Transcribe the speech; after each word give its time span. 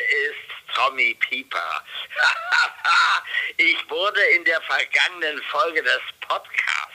ist 0.00 0.74
Tommy 0.74 1.14
Pieper. 1.20 1.84
ich 3.56 3.90
wurde 3.90 4.20
in 4.34 4.44
der 4.44 4.60
vergangenen 4.62 5.42
Folge 5.44 5.82
des 5.82 6.00
Podcasts 6.20 6.94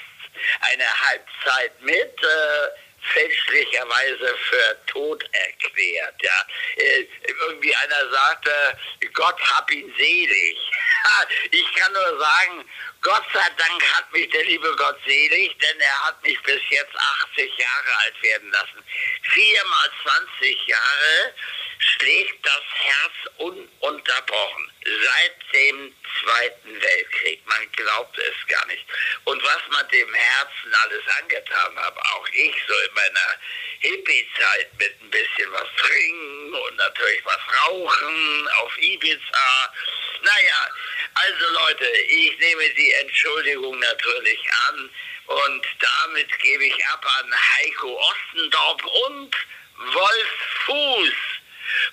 eine 0.61 0.85
Halbzeit 1.01 1.81
mit 1.81 2.23
äh, 2.23 2.67
fälschlicherweise 3.13 4.35
für 4.49 4.85
tot 4.87 5.23
erklärt. 5.31 6.15
Ja. 6.21 6.47
Äh, 6.77 7.07
irgendwie 7.23 7.75
einer 7.75 8.09
sagte, 8.09 8.77
Gott 9.13 9.39
hab 9.51 9.69
ihn 9.71 9.93
selig. 9.97 10.57
ich 11.51 11.73
kann 11.75 11.93
nur 11.93 12.19
sagen, 12.19 12.69
Gott 13.01 13.23
sei 13.33 13.47
Dank 13.57 13.83
hat 13.93 14.11
mich 14.11 14.29
der 14.29 14.43
liebe 14.45 14.75
Gott 14.77 14.97
selig, 15.05 15.57
denn 15.59 15.79
er 15.79 16.07
hat 16.07 16.23
mich 16.23 16.41
bis 16.43 16.61
jetzt 16.69 16.95
80 17.35 17.57
Jahre 17.57 17.99
alt 18.03 18.23
werden 18.23 18.51
lassen. 18.51 18.83
Viermal 19.21 19.91
20 20.03 20.67
Jahre 20.67 21.33
schlägt 21.79 22.45
das 22.45 22.63
Herz 22.73 23.13
ununterbrochen. 23.37 24.71
Seit 24.83 25.53
dem 25.53 25.95
Zweiten 26.21 26.81
Weltkrieg. 26.81 27.45
Man 27.45 27.71
glaubt 27.73 28.17
es 28.17 28.47
gar 28.47 28.65
nicht. 28.67 28.85
Und 29.25 29.43
was 29.43 29.61
man 29.71 29.87
dem 29.89 30.13
Herzen 30.13 30.73
alles 30.83 31.03
angetan 31.21 31.75
hat, 31.77 31.97
auch 31.97 32.27
ich 32.33 32.53
so 32.67 32.73
in 32.73 32.93
meiner 32.93 33.39
Hippie-Zeit 33.79 34.69
mit 34.79 35.01
ein 35.01 35.09
bisschen 35.09 35.51
was 35.51 35.67
trinken 35.77 36.53
und 36.53 36.75
natürlich 36.77 37.25
was 37.25 37.39
rauchen 37.63 38.47
auf 38.59 38.77
Ibiza. 38.77 39.73
Naja, 40.21 40.69
also 41.15 41.53
Leute, 41.53 41.85
ich 41.85 42.37
nehme 42.39 42.69
die 42.71 42.91
Entschuldigung 42.93 43.77
natürlich 43.79 44.39
an 44.67 44.89
und 45.27 45.65
damit 45.79 46.39
gebe 46.39 46.65
ich 46.65 46.85
ab 46.87 47.05
an 47.19 47.33
Heiko 47.33 47.99
Ostendorp 47.99 48.83
und 48.85 49.35
Wolf 49.77 50.27
Fuß 50.65 51.34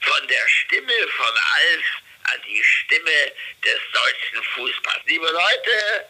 von 0.00 0.26
der 0.28 0.48
Stimme 0.48 0.92
von 1.16 1.26
Alf 1.26 1.84
an 2.34 2.40
die 2.46 2.62
Stimme 2.62 3.32
des 3.64 3.80
deutschen 3.92 4.42
Fußballs. 4.54 5.00
Liebe 5.06 5.26
Leute, 5.26 6.06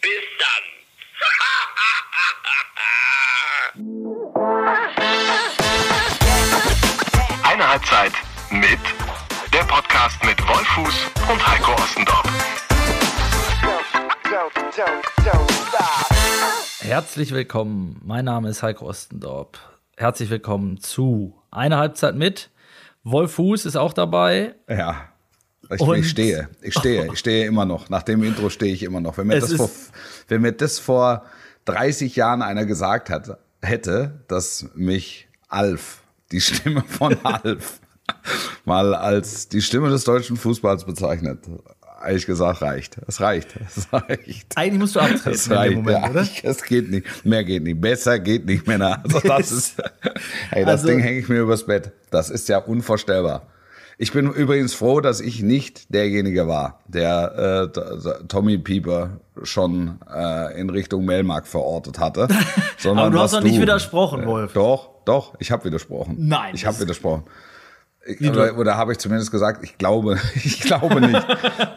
bis 0.00 0.22
dann. 0.38 0.64
Eine 7.44 7.68
Halbzeit 7.68 8.12
mit 8.50 8.78
der 9.52 9.64
Podcast 9.64 10.22
mit 10.24 10.40
Wolfuß 10.46 11.06
und 11.30 11.46
Heiko 11.46 11.72
Ostendorf. 11.74 12.24
Herzlich 16.80 17.32
willkommen. 17.32 18.00
Mein 18.04 18.24
Name 18.24 18.48
ist 18.48 18.62
Heiko 18.62 18.86
Ostendorp. 18.86 19.58
Herzlich 19.96 20.30
willkommen 20.30 20.80
zu 20.80 21.40
Eine 21.50 21.76
Halbzeit 21.76 22.14
mit. 22.16 22.50
Wolf 23.04 23.32
Fuß 23.32 23.66
ist 23.66 23.76
auch 23.76 23.92
dabei. 23.92 24.54
Ja. 24.68 25.08
Ich, 25.70 25.80
ich, 25.80 26.10
stehe, 26.10 26.48
ich 26.60 26.74
stehe, 26.74 27.06
ich 27.12 27.18
stehe 27.18 27.46
immer 27.46 27.64
noch. 27.64 27.88
Nach 27.88 28.02
dem 28.02 28.22
Intro 28.22 28.50
stehe 28.50 28.72
ich 28.72 28.82
immer 28.82 29.00
noch. 29.00 29.16
Wenn 29.16 29.28
mir, 29.28 29.40
das 29.40 29.54
vor, 29.54 29.70
wenn 30.28 30.42
mir 30.42 30.52
das 30.52 30.78
vor 30.78 31.24
30 31.64 32.16
Jahren 32.16 32.42
einer 32.42 32.66
gesagt 32.66 33.08
hat, 33.08 33.38
hätte, 33.62 34.24
dass 34.28 34.66
mich 34.74 35.28
Alf, 35.48 36.02
die 36.32 36.40
Stimme 36.40 36.82
von 36.86 37.16
Alf, 37.24 37.80
mal 38.64 38.94
als 38.94 39.48
die 39.48 39.62
Stimme 39.62 39.88
des 39.88 40.04
deutschen 40.04 40.36
Fußballs 40.36 40.84
bezeichnet, 40.84 41.38
ehrlich 42.06 42.26
gesagt, 42.26 42.62
reicht. 42.62 42.98
Es 43.06 43.20
reicht. 43.20 43.54
Es 43.76 43.92
reicht. 43.92 44.56
Eigentlich 44.56 44.80
musst 44.80 44.96
du 44.96 45.00
abtreten 45.00 45.30
es 45.30 45.50
reicht, 45.50 45.76
Moment, 45.76 46.04
ja, 46.04 46.10
oder? 46.10 46.26
Es 46.42 46.62
geht 46.62 46.90
nicht. 46.90 47.24
Mehr 47.24 47.44
geht 47.44 47.62
nicht. 47.62 47.80
Besser 47.80 48.18
geht 48.18 48.46
nicht, 48.46 48.66
Männer. 48.66 49.02
Also 49.04 49.20
das 49.24 49.52
ist, 49.52 49.82
hey, 50.50 50.64
das 50.64 50.80
also, 50.80 50.88
Ding 50.88 51.00
hänge 51.00 51.18
ich 51.18 51.28
mir 51.28 51.40
übers 51.40 51.66
Bett. 51.66 51.92
Das 52.10 52.30
ist 52.30 52.48
ja 52.48 52.58
unvorstellbar. 52.58 53.42
Ich 53.96 54.12
bin 54.12 54.30
übrigens 54.32 54.74
froh, 54.74 55.00
dass 55.00 55.20
ich 55.20 55.42
nicht 55.42 55.94
derjenige 55.94 56.48
war, 56.48 56.80
der 56.88 57.70
äh, 57.72 58.26
Tommy 58.26 58.58
Pieper 58.58 59.20
schon 59.44 60.00
äh, 60.12 60.60
in 60.60 60.68
Richtung 60.68 61.04
Melmark 61.04 61.46
verortet 61.46 62.00
hatte. 62.00 62.26
Aber 62.84 63.10
du 63.10 63.20
hast 63.20 63.34
doch 63.34 63.40
nicht 63.40 63.60
widersprochen, 63.60 64.24
äh, 64.24 64.26
Wolf. 64.26 64.52
Doch, 64.52 64.90
doch, 65.04 65.34
ich 65.38 65.52
habe 65.52 65.64
widersprochen. 65.64 66.16
Nein. 66.18 66.54
Ich 66.54 66.66
habe 66.66 66.80
widersprochen. 66.80 67.24
Oder, 68.20 68.58
oder 68.58 68.76
habe 68.76 68.92
ich 68.92 68.98
zumindest 68.98 69.30
gesagt, 69.30 69.64
ich 69.64 69.78
glaube, 69.78 70.18
ich 70.34 70.60
glaube 70.60 71.00
nicht. 71.00 71.26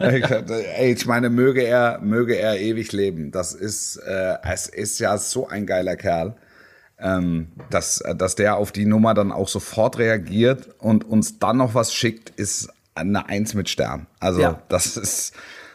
Ey, 0.00 0.92
ich 0.92 1.06
meine, 1.06 1.30
möge 1.30 1.62
er, 1.62 2.00
möge 2.00 2.36
er 2.36 2.58
ewig 2.58 2.92
leben. 2.92 3.30
Das 3.30 3.54
ist, 3.54 3.96
äh, 3.96 4.36
es 4.42 4.66
ist 4.66 4.98
ja 4.98 5.16
so 5.16 5.48
ein 5.48 5.66
geiler 5.66 5.96
Kerl, 5.96 6.34
ähm, 6.98 7.48
dass, 7.70 8.02
dass 8.16 8.34
der 8.34 8.56
auf 8.56 8.72
die 8.72 8.84
Nummer 8.84 9.14
dann 9.14 9.32
auch 9.32 9.48
sofort 9.48 9.98
reagiert 9.98 10.68
und 10.78 11.04
uns 11.04 11.38
dann 11.38 11.56
noch 11.56 11.74
was 11.74 11.94
schickt, 11.94 12.30
ist 12.30 12.68
eine 12.94 13.28
Eins 13.28 13.54
mit 13.54 13.68
Stern. 13.68 14.06
Also 14.20 14.40
ja. 14.40 14.62
das 14.68 14.96
ist, 14.96 15.32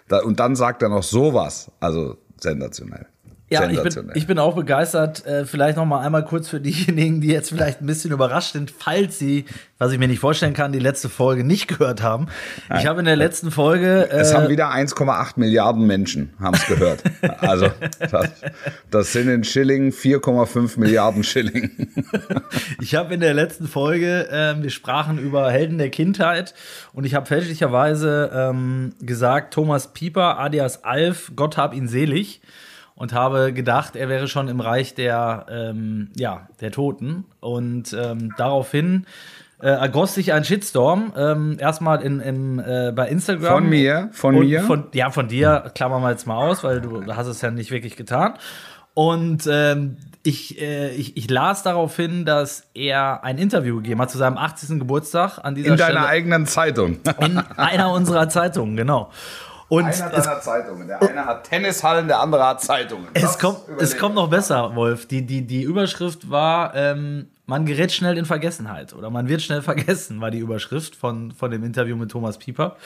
da, 0.07 0.19
und 0.19 0.39
dann 0.39 0.55
sagt 0.55 0.83
er 0.83 0.89
noch 0.89 1.03
sowas. 1.03 1.71
Also 1.79 2.17
sensationell. 2.39 3.07
Ja, 3.49 3.69
ich 3.69 3.81
bin, 3.81 4.11
ich 4.15 4.25
bin 4.25 4.39
auch 4.39 4.55
begeistert. 4.55 5.25
Äh, 5.25 5.45
vielleicht 5.45 5.77
noch 5.77 5.85
mal 5.85 5.99
einmal 5.99 6.25
kurz 6.25 6.49
für 6.49 6.59
diejenigen, 6.59 7.21
die 7.21 7.27
jetzt 7.27 7.49
vielleicht 7.49 7.81
ein 7.81 7.85
bisschen 7.85 8.11
überrascht 8.11 8.53
sind, 8.53 8.71
falls 8.71 9.19
sie, 9.19 9.45
was 9.77 9.91
ich 9.91 9.99
mir 9.99 10.07
nicht 10.07 10.19
vorstellen 10.19 10.53
kann, 10.53 10.71
die 10.71 10.79
letzte 10.79 11.09
Folge 11.09 11.43
nicht 11.43 11.67
gehört 11.67 12.01
haben. 12.01 12.27
Nein. 12.69 12.79
Ich 12.79 12.87
habe 12.87 12.99
in 12.99 13.05
der 13.05 13.15
letzten 13.15 13.51
Folge. 13.51 14.09
Äh, 14.09 14.21
es 14.21 14.33
haben 14.33 14.49
wieder 14.49 14.71
1,8 14.71 15.33
Milliarden 15.35 15.85
Menschen 15.85 16.33
haben 16.39 16.55
es 16.55 16.65
gehört. 16.65 17.03
also 17.39 17.69
das, 17.99 18.29
das, 18.89 19.13
sind 19.13 19.27
in 19.27 19.43
Schilling 19.43 19.91
4,5 19.91 20.79
Milliarden 20.79 21.23
Schilling. 21.23 21.71
ich 22.81 22.95
habe 22.95 23.13
in 23.13 23.19
der 23.19 23.33
letzten 23.33 23.67
Folge, 23.67 24.29
äh, 24.29 24.61
wir 24.61 24.69
sprachen 24.69 25.19
über 25.19 25.51
Helden 25.51 25.77
der 25.77 25.89
Kindheit 25.89 26.53
und 26.93 27.03
ich 27.03 27.13
habe 27.13 27.25
fälschlicherweise 27.25 28.31
ähm, 28.33 28.93
gesagt, 29.01 29.53
Thomas 29.53 29.93
Pieper, 29.93 30.39
alias 30.39 30.83
Alf, 30.83 31.33
Gott 31.35 31.57
hab 31.57 31.75
ihn 31.75 31.87
selig 31.87 32.41
und 33.03 33.11
habe 33.11 33.51
gedacht, 33.51 33.97
er 33.97 34.07
wäre 34.07 34.29
schon 34.29 34.47
im 34.47 34.61
Reich 34.61 34.95
der, 34.95 35.45
ähm, 35.49 36.07
ja, 36.15 36.47
der 36.61 36.71
Toten. 36.71 37.25
Und 37.41 37.91
ähm, 37.91 38.33
daraufhin 38.37 39.07
äh, 39.61 39.67
ergoss 39.67 40.13
sich 40.13 40.31
ein 40.31 40.45
Shitstorm. 40.45 41.11
Ähm, 41.17 41.57
erstmal 41.59 42.01
in, 42.01 42.21
in, 42.21 42.59
äh, 42.59 42.93
bei 42.95 43.09
Instagram. 43.09 43.55
Von 43.55 43.69
mir? 43.69 44.09
Von 44.13 44.39
mir? 44.39 44.61
Von, 44.63 44.85
ja, 44.93 45.09
von 45.09 45.27
dir 45.27 45.69
klammern 45.75 46.01
wir 46.01 46.11
jetzt 46.11 46.25
mal 46.27 46.37
aus, 46.37 46.63
weil 46.63 46.79
du 46.79 47.05
hast 47.13 47.27
es 47.27 47.41
ja 47.41 47.51
nicht 47.51 47.71
wirklich 47.71 47.97
getan. 47.97 48.35
Und 48.93 49.49
ähm, 49.51 49.97
ich, 50.23 50.61
äh, 50.61 50.91
ich, 50.91 51.17
ich 51.17 51.29
las 51.29 51.61
darauf 51.61 51.93
hin, 51.97 52.23
dass 52.23 52.69
er 52.73 53.25
ein 53.25 53.37
Interview 53.37 53.75
gegeben 53.81 53.99
hat 53.99 54.11
zu 54.11 54.17
seinem 54.17 54.37
80. 54.37 54.79
Geburtstag 54.79 55.39
an 55.43 55.55
dieser 55.55 55.71
In 55.71 55.75
Stelle. 55.75 55.89
In 55.89 55.95
deiner 55.95 56.07
eigenen 56.07 56.45
Zeitung. 56.45 56.99
In 57.19 57.37
einer 57.37 57.91
unserer 57.91 58.29
Zeitungen, 58.29 58.77
genau. 58.77 59.11
Und 59.69 59.85
einer 59.85 60.09
deiner 60.09 60.41
Zeitungen. 60.41 60.87
Der 60.87 61.01
eine 61.01 61.25
hat 61.25 61.45
Tennishallen, 61.45 62.07
der 62.07 62.19
andere 62.19 62.45
hat 62.45 62.61
Zeitungen. 62.61 63.07
Es 63.13 63.39
kommt, 63.39 63.59
es 63.79 63.97
kommt 63.97 64.15
noch 64.15 64.29
besser, 64.29 64.75
Wolf. 64.75 65.07
Die, 65.07 65.25
die, 65.25 65.45
die 65.45 65.63
Überschrift 65.63 66.29
war, 66.29 66.75
ähm, 66.75 67.27
man 67.45 67.65
gerät 67.65 67.91
schnell 67.91 68.17
in 68.17 68.25
Vergessenheit 68.25 68.93
oder 68.93 69.09
man 69.09 69.27
wird 69.27 69.41
schnell 69.41 69.61
vergessen, 69.61 70.21
war 70.21 70.31
die 70.31 70.39
Überschrift 70.39 70.95
von, 70.95 71.31
von 71.31 71.51
dem 71.51 71.63
Interview 71.63 71.95
mit 71.95 72.11
Thomas 72.11 72.37
Pieper. 72.37 72.77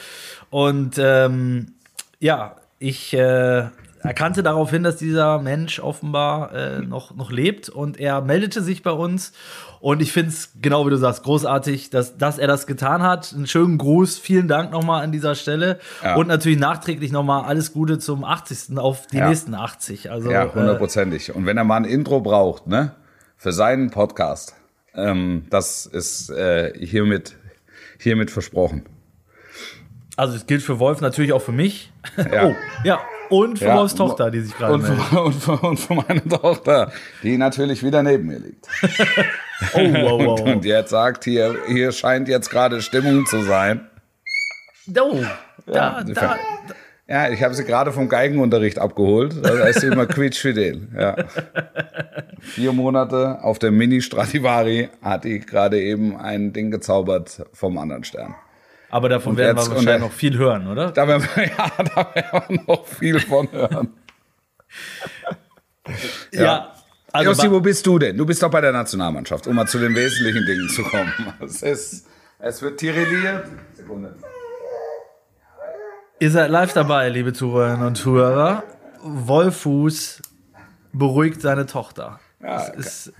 Und 0.50 0.96
ähm, 0.98 1.74
ja, 2.20 2.56
ich 2.78 3.12
äh, 3.14 3.66
erkannte 4.02 4.42
darauf 4.42 4.70
hin, 4.70 4.82
dass 4.82 4.96
dieser 4.96 5.38
Mensch 5.40 5.80
offenbar 5.80 6.52
äh, 6.54 6.80
noch, 6.80 7.14
noch 7.14 7.30
lebt 7.30 7.68
und 7.68 7.98
er 7.98 8.20
meldete 8.20 8.62
sich 8.62 8.82
bei 8.82 8.90
uns 8.92 9.32
und 9.80 10.02
ich 10.02 10.12
finde 10.12 10.30
es, 10.30 10.50
genau 10.60 10.86
wie 10.86 10.90
du 10.90 10.96
sagst, 10.96 11.22
großartig, 11.22 11.90
dass, 11.90 12.16
dass 12.16 12.38
er 12.38 12.46
das 12.46 12.66
getan 12.66 13.02
hat. 13.02 13.32
Einen 13.34 13.46
schönen 13.46 13.78
Gruß, 13.78 14.18
vielen 14.18 14.48
Dank 14.48 14.72
nochmal 14.72 15.04
an 15.04 15.12
dieser 15.12 15.34
Stelle. 15.34 15.78
Ja. 16.02 16.16
Und 16.16 16.26
natürlich 16.28 16.58
nachträglich 16.58 17.12
nochmal 17.12 17.44
alles 17.44 17.72
Gute 17.72 17.98
zum 17.98 18.24
80. 18.24 18.78
auf 18.78 19.06
die 19.06 19.18
ja. 19.18 19.28
nächsten 19.28 19.54
80. 19.54 20.10
Also, 20.10 20.30
ja, 20.30 20.44
äh, 20.44 20.52
hundertprozentig. 20.52 21.28
Äh, 21.28 21.32
Und 21.32 21.46
wenn 21.46 21.56
er 21.56 21.64
mal 21.64 21.76
ein 21.76 21.84
Intro 21.84 22.20
braucht, 22.20 22.66
ne, 22.66 22.92
für 23.36 23.52
seinen 23.52 23.90
Podcast, 23.90 24.56
ähm, 24.94 25.46
das 25.50 25.86
ist 25.86 26.30
äh, 26.30 26.72
hiermit, 26.78 27.36
hiermit 27.98 28.30
versprochen. 28.30 28.84
Also 30.16 30.34
es 30.34 30.46
gilt 30.46 30.62
für 30.62 30.80
Wolf 30.80 31.00
natürlich 31.00 31.32
auch 31.32 31.42
für 31.42 31.52
mich. 31.52 31.92
Ja. 32.16 32.46
Oh, 32.48 32.54
ja. 32.84 33.00
Und 33.30 33.58
für 33.58 33.66
ja, 33.66 33.76
Wolfs 33.76 33.94
Tochter, 33.94 34.30
die 34.30 34.40
sich 34.40 34.56
gerade 34.56 34.74
und, 34.74 34.84
und, 35.18 35.34
für, 35.34 35.52
und 35.58 35.78
für 35.78 35.94
meine 35.94 36.24
Tochter, 36.24 36.92
die 37.22 37.36
natürlich 37.36 37.82
wieder 37.82 38.02
neben 38.02 38.26
mir 38.26 38.38
liegt. 38.38 38.66
oh, 39.74 39.78
wow, 39.78 40.24
wow. 40.24 40.40
Und, 40.40 40.48
und 40.48 40.64
jetzt 40.64 40.90
sagt, 40.90 41.24
hier, 41.24 41.56
hier 41.66 41.92
scheint 41.92 42.28
jetzt 42.28 42.50
gerade 42.50 42.80
Stimmung 42.82 43.26
zu 43.26 43.42
sein. 43.42 43.86
Oh, 44.98 45.22
da, 45.66 46.00
ja, 46.00 46.04
da, 46.04 46.36
ja, 47.10 47.30
ich 47.30 47.42
habe 47.42 47.54
sie 47.54 47.64
gerade 47.64 47.90
vom 47.90 48.08
Geigenunterricht 48.08 48.78
abgeholt. 48.78 49.34
Da 49.42 49.66
ist 49.66 49.80
sie 49.80 49.86
immer 49.86 50.06
quietschfidel. 50.06 50.88
Ja. 50.94 51.16
Vier 52.40 52.72
Monate 52.72 53.42
auf 53.42 53.58
der 53.58 53.70
Mini 53.70 54.02
Stradivari 54.02 54.90
hat 55.00 55.24
die 55.24 55.40
gerade 55.40 55.80
eben 55.80 56.16
ein 56.16 56.52
Ding 56.52 56.70
gezaubert 56.70 57.46
vom 57.54 57.78
anderen 57.78 58.04
Stern. 58.04 58.34
Aber 58.90 59.08
davon 59.08 59.32
und 59.32 59.38
werden 59.38 59.56
jetzt, 59.56 59.68
wir 59.68 59.76
wahrscheinlich 59.76 60.08
noch 60.08 60.16
viel 60.16 60.36
hören, 60.38 60.66
oder? 60.66 60.92
Da 60.92 61.06
werden 61.06 61.26
wir, 61.34 61.44
ja, 61.58 61.70
da 61.76 62.14
werden 62.14 62.42
wir 62.48 62.62
noch 62.66 62.86
viel 62.86 63.20
von 63.20 63.50
hören. 63.52 63.94
ja. 66.32 66.42
ja. 66.42 66.74
Also 67.10 67.30
Jossi, 67.30 67.50
wo 67.50 67.60
bist 67.60 67.86
du 67.86 67.98
denn? 67.98 68.16
Du 68.16 68.26
bist 68.26 68.42
doch 68.42 68.50
bei 68.50 68.60
der 68.60 68.72
Nationalmannschaft, 68.72 69.46
um 69.46 69.56
mal 69.56 69.66
zu 69.66 69.78
den 69.78 69.94
wesentlichen 69.94 70.44
Dingen 70.44 70.68
zu 70.68 70.82
kommen. 70.82 71.12
Es, 71.40 71.62
ist, 71.62 72.06
es 72.38 72.60
wird 72.60 72.78
tireliert. 72.78 73.46
Sekunde. 73.72 74.14
Ihr 76.20 76.30
seid 76.30 76.50
live 76.50 76.72
dabei, 76.74 77.08
liebe 77.08 77.32
Zuhörerinnen 77.32 77.86
und 77.86 77.94
Zuhörer. 77.94 78.62
Wolfuß 79.02 80.20
beruhigt 80.92 81.40
seine 81.40 81.64
Tochter. 81.64 82.20
Ja, 82.42 82.64
ist 82.64 83.12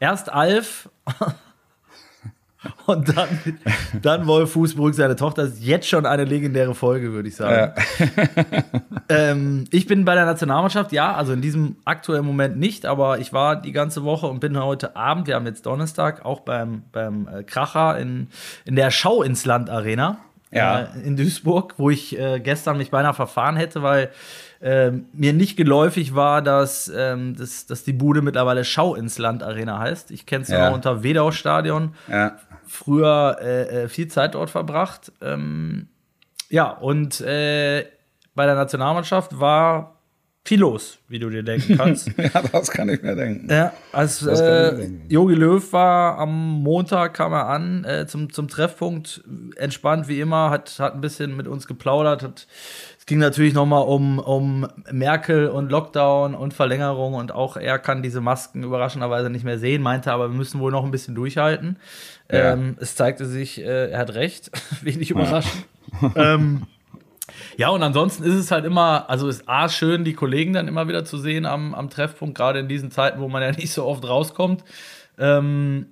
erst 0.00 0.32
Alf 0.32 0.88
und 2.86 3.16
dann, 3.16 3.28
dann 4.02 4.26
Wolfuß 4.26 4.74
beruhigt 4.74 4.96
seine 4.96 5.16
Tochter. 5.16 5.42
Das 5.44 5.54
ist 5.54 5.62
jetzt 5.64 5.88
schon 5.88 6.06
eine 6.06 6.24
legendäre 6.24 6.74
Folge, 6.74 7.12
würde 7.12 7.28
ich 7.28 7.36
sagen. 7.36 7.72
ähm, 9.08 9.64
ich 9.70 9.86
bin 9.86 10.04
bei 10.04 10.14
der 10.14 10.24
Nationalmannschaft, 10.26 10.92
ja, 10.92 11.14
also 11.14 11.32
in 11.32 11.40
diesem 11.40 11.76
aktuellen 11.84 12.24
Moment 12.24 12.56
nicht, 12.58 12.86
aber 12.86 13.18
ich 13.18 13.32
war 13.32 13.56
die 13.60 13.72
ganze 13.72 14.04
Woche 14.04 14.26
und 14.26 14.40
bin 14.40 14.58
heute 14.58 14.96
Abend, 14.96 15.26
wir 15.26 15.34
haben 15.34 15.46
jetzt 15.46 15.66
Donnerstag, 15.66 16.24
auch 16.24 16.40
beim, 16.40 16.82
beim 16.92 17.28
äh, 17.28 17.42
Kracher 17.42 17.98
in, 17.98 18.28
in 18.64 18.76
der 18.76 18.90
Schau 18.90 19.22
ins 19.22 19.44
Land 19.44 19.70
Arena 19.70 20.18
Ja. 20.50 20.80
äh, 20.82 20.86
in 21.04 21.16
Duisburg, 21.16 21.74
wo 21.76 21.90
ich 21.90 22.18
äh, 22.18 22.40
gestern 22.40 22.76
mich 22.78 22.90
beinahe 22.90 23.14
verfahren 23.14 23.56
hätte, 23.56 23.82
weil 23.82 24.10
ähm, 24.62 25.06
mir 25.12 25.34
nicht 25.34 25.56
geläufig 25.56 26.14
war, 26.14 26.40
dass, 26.40 26.90
ähm, 26.94 27.36
dass, 27.36 27.66
dass 27.66 27.84
die 27.84 27.92
Bude 27.92 28.22
mittlerweile 28.22 28.64
Schau 28.64 28.94
ins 28.94 29.18
Land 29.18 29.42
Arena 29.42 29.78
heißt. 29.78 30.10
Ich 30.10 30.24
kenne 30.24 30.42
es 30.44 30.48
Ja. 30.48 30.68
noch 30.68 30.74
unter 30.74 31.02
Wedau 31.02 31.32
Stadion. 31.32 31.92
Ja. 32.08 32.36
Früher 32.66 33.38
äh, 33.40 33.84
äh, 33.84 33.88
viel 33.88 34.08
Zeit 34.08 34.34
dort 34.34 34.50
verbracht. 34.50 35.12
Ähm, 35.20 35.88
ja, 36.50 36.70
und 36.70 37.20
äh, 37.20 37.86
bei 38.34 38.46
der 38.46 38.54
Nationalmannschaft 38.54 39.38
war 39.38 39.94
viel 40.46 40.60
los, 40.60 40.98
wie 41.08 41.18
du 41.18 41.30
dir 41.30 41.42
denken 41.42 41.76
kannst. 41.78 42.10
ja, 42.18 42.42
das 42.52 42.70
kann 42.70 42.88
ich 42.90 43.02
mir 43.02 43.16
denken. 43.16 43.48
Ja, 43.50 43.72
als 43.92 44.20
Das 44.20 44.40
kann 44.40 44.80
ich 44.80 44.86
äh. 44.86 45.14
Jogi 45.14 45.34
Löw 45.34 45.72
war 45.72 46.18
am 46.18 46.62
Montag, 46.62 47.14
kam 47.14 47.32
er 47.32 47.48
an 47.48 47.84
äh, 47.84 48.06
zum, 48.06 48.30
zum 48.30 48.48
Treffpunkt, 48.48 49.24
entspannt 49.56 50.06
wie 50.06 50.20
immer, 50.20 50.50
hat, 50.50 50.78
hat 50.78 50.94
ein 50.94 51.00
bisschen 51.00 51.34
mit 51.34 51.48
uns 51.48 51.66
geplaudert. 51.66 52.22
Hat, 52.22 52.46
es 52.98 53.06
ging 53.06 53.18
natürlich 53.18 53.54
nochmal 53.54 53.84
um, 53.84 54.18
um 54.18 54.66
Merkel 54.90 55.48
und 55.48 55.70
Lockdown 55.70 56.34
und 56.34 56.52
Verlängerung 56.52 57.14
und 57.14 57.32
auch 57.32 57.56
er 57.56 57.78
kann 57.78 58.02
diese 58.02 58.20
Masken 58.20 58.64
überraschenderweise 58.64 59.30
nicht 59.30 59.44
mehr 59.44 59.58
sehen, 59.58 59.82
meinte 59.82 60.12
aber, 60.12 60.28
wir 60.28 60.36
müssen 60.36 60.60
wohl 60.60 60.72
noch 60.72 60.84
ein 60.84 60.90
bisschen 60.90 61.14
durchhalten. 61.14 61.78
Ja. 62.34 62.52
Ähm, 62.52 62.76
es 62.80 62.96
zeigte 62.96 63.26
sich, 63.26 63.60
äh, 63.60 63.90
er 63.90 63.98
hat 63.98 64.14
recht, 64.14 64.50
wenig 64.82 65.10
überraschend. 65.10 65.66
ähm, 66.16 66.62
ja, 67.56 67.68
und 67.68 67.82
ansonsten 67.82 68.24
ist 68.24 68.34
es 68.34 68.50
halt 68.50 68.64
immer, 68.64 69.08
also 69.08 69.28
ist 69.28 69.48
A, 69.48 69.68
schön, 69.68 70.04
die 70.04 70.14
Kollegen 70.14 70.52
dann 70.52 70.68
immer 70.68 70.88
wieder 70.88 71.04
zu 71.04 71.18
sehen 71.18 71.46
am, 71.46 71.74
am 71.74 71.90
Treffpunkt, 71.90 72.36
gerade 72.36 72.58
in 72.58 72.68
diesen 72.68 72.90
Zeiten, 72.90 73.20
wo 73.20 73.28
man 73.28 73.42
ja 73.42 73.50
nicht 73.56 73.72
so 73.72 73.84
oft 73.84 74.06
rauskommt. 74.06 74.64
Ähm, 75.18 75.86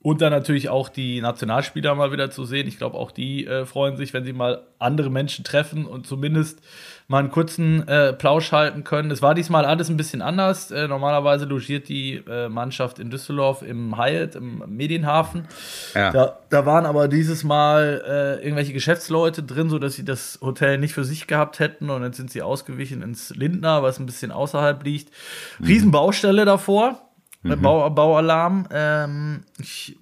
und 0.00 0.20
dann 0.22 0.30
natürlich 0.30 0.68
auch 0.68 0.88
die 0.88 1.20
Nationalspieler 1.20 1.94
mal 1.96 2.12
wieder 2.12 2.30
zu 2.30 2.44
sehen. 2.44 2.68
Ich 2.68 2.78
glaube, 2.78 2.96
auch 2.96 3.10
die 3.10 3.46
äh, 3.46 3.66
freuen 3.66 3.96
sich, 3.96 4.14
wenn 4.14 4.24
sie 4.24 4.32
mal 4.32 4.62
andere 4.78 5.10
Menschen 5.10 5.44
treffen 5.44 5.86
und 5.86 6.06
zumindest 6.06 6.60
mal 7.08 7.18
einen 7.18 7.32
kurzen 7.32 7.88
äh, 7.88 8.12
Plausch 8.12 8.52
halten 8.52 8.84
können. 8.84 9.10
Es 9.10 9.22
war 9.22 9.34
diesmal 9.34 9.64
alles 9.64 9.88
ein 9.88 9.96
bisschen 9.96 10.22
anders. 10.22 10.70
Äh, 10.70 10.86
normalerweise 10.86 11.46
logiert 11.46 11.88
die 11.88 12.22
äh, 12.28 12.48
Mannschaft 12.48 13.00
in 13.00 13.10
Düsseldorf 13.10 13.62
im 13.62 13.98
Hyatt, 13.98 14.36
im 14.36 14.62
Medienhafen. 14.68 15.48
Ja. 15.96 16.12
Da, 16.12 16.38
da 16.48 16.64
waren 16.64 16.86
aber 16.86 17.08
dieses 17.08 17.42
Mal 17.42 18.02
äh, 18.06 18.44
irgendwelche 18.44 18.74
Geschäftsleute 18.74 19.42
drin, 19.42 19.68
sodass 19.68 19.94
sie 19.94 20.04
das 20.04 20.38
Hotel 20.40 20.78
nicht 20.78 20.94
für 20.94 21.04
sich 21.04 21.26
gehabt 21.26 21.58
hätten. 21.58 21.90
Und 21.90 22.02
dann 22.02 22.12
sind 22.12 22.30
sie 22.30 22.42
ausgewichen 22.42 23.02
ins 23.02 23.30
Lindner, 23.34 23.82
was 23.82 23.98
ein 23.98 24.06
bisschen 24.06 24.30
außerhalb 24.30 24.84
liegt. 24.84 25.12
Riesenbaustelle 25.60 26.44
davor, 26.44 27.07
äh, 27.44 27.56
Bau, 27.56 27.88
Baualarm. 27.90 28.66
Ähm, 28.70 29.44
ich, 29.58 29.96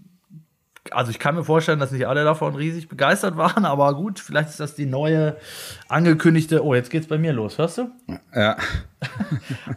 also 0.90 1.10
ich 1.10 1.18
kann 1.18 1.34
mir 1.34 1.44
vorstellen, 1.44 1.78
dass 1.78 1.90
nicht 1.90 2.06
alle 2.06 2.24
davon 2.24 2.54
riesig 2.54 2.88
begeistert 2.88 3.36
waren, 3.36 3.64
aber 3.66 3.94
gut, 3.94 4.20
vielleicht 4.20 4.50
ist 4.50 4.60
das 4.60 4.74
die 4.74 4.86
neue 4.86 5.36
angekündigte. 5.88 6.64
Oh, 6.64 6.74
jetzt 6.74 6.90
geht's 6.90 7.06
bei 7.06 7.18
mir 7.18 7.32
los, 7.32 7.58
hörst 7.58 7.78
du? 7.78 7.90
Ja. 8.34 8.56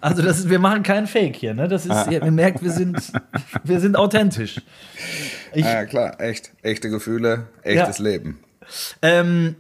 Also 0.02 0.22
das 0.22 0.40
ist, 0.40 0.50
wir 0.50 0.60
machen 0.60 0.82
keinen 0.82 1.08
Fake 1.08 1.36
hier, 1.36 1.54
ne? 1.54 1.68
Das 1.68 1.86
ist, 1.86 2.10
ihr 2.10 2.24
merkt, 2.32 2.64
wir 2.64 2.72
sind, 2.72 3.12
wir 3.64 3.80
sind 3.80 3.96
authentisch. 3.96 4.62
Ich, 5.54 5.66
ja, 5.66 5.86
klar, 5.86 6.20
echt. 6.22 6.52
Echte 6.62 6.90
Gefühle, 6.90 7.48
echtes 7.64 8.00
Leben. 8.00 8.40
Ähm, 9.02 9.56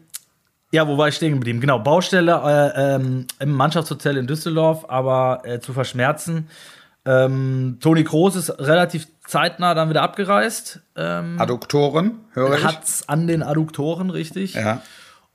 ja, 0.72 0.88
wo 0.88 0.98
war 0.98 1.08
ich 1.08 1.16
stehen 1.16 1.34
geblieben? 1.34 1.60
Genau, 1.60 1.80
Baustelle 1.80 2.74
äh, 2.76 2.96
ähm, 2.96 3.26
im 3.40 3.52
Mannschaftshotel 3.52 4.18
in 4.18 4.28
Düsseldorf, 4.28 4.86
aber 4.88 5.42
äh, 5.44 5.60
zu 5.60 5.74
verschmerzen. 5.74 6.48
Ähm, 7.10 7.78
Toni 7.82 8.04
Kroos 8.04 8.36
ist 8.36 8.50
relativ 8.60 9.08
zeitnah 9.26 9.74
dann 9.74 9.90
wieder 9.90 10.04
abgereist. 10.04 10.82
Ähm, 10.96 11.40
Adduktoren, 11.40 12.20
höre 12.34 12.58
ich. 12.58 12.64
Hat's 12.64 13.10
an 13.10 13.26
den 13.26 13.42
Adduktoren, 13.42 14.10
richtig. 14.12 14.54
ja. 14.54 14.82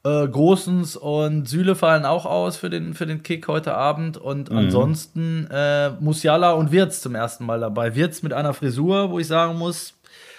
Äh, 0.07 0.29
Großens 0.29 0.97
und 0.97 1.49
Süle 1.49 1.75
fallen 1.75 2.05
auch 2.05 2.27
aus 2.27 2.59
für 2.59 2.69
den, 2.71 2.93
für 2.95 3.07
den 3.07 3.23
Kick 3.23 3.49
heute 3.49 3.75
Abend. 3.75 4.19
Und 4.19 4.51
Mhm. 4.51 4.59
ansonsten 4.59 5.49
äh, 5.51 5.91
Musiala 5.99 6.53
und 6.53 6.71
Wirtz 6.73 7.01
zum 7.01 7.15
ersten 7.15 7.47
Mal 7.47 7.59
dabei. 7.61 7.95
Wirtz 7.95 8.23
mit 8.23 8.33
einer 8.35 8.53
Frisur, 8.55 9.11
wo 9.11 9.19
ich 9.19 9.27
sagen 9.27 9.57
muss, 9.59 9.95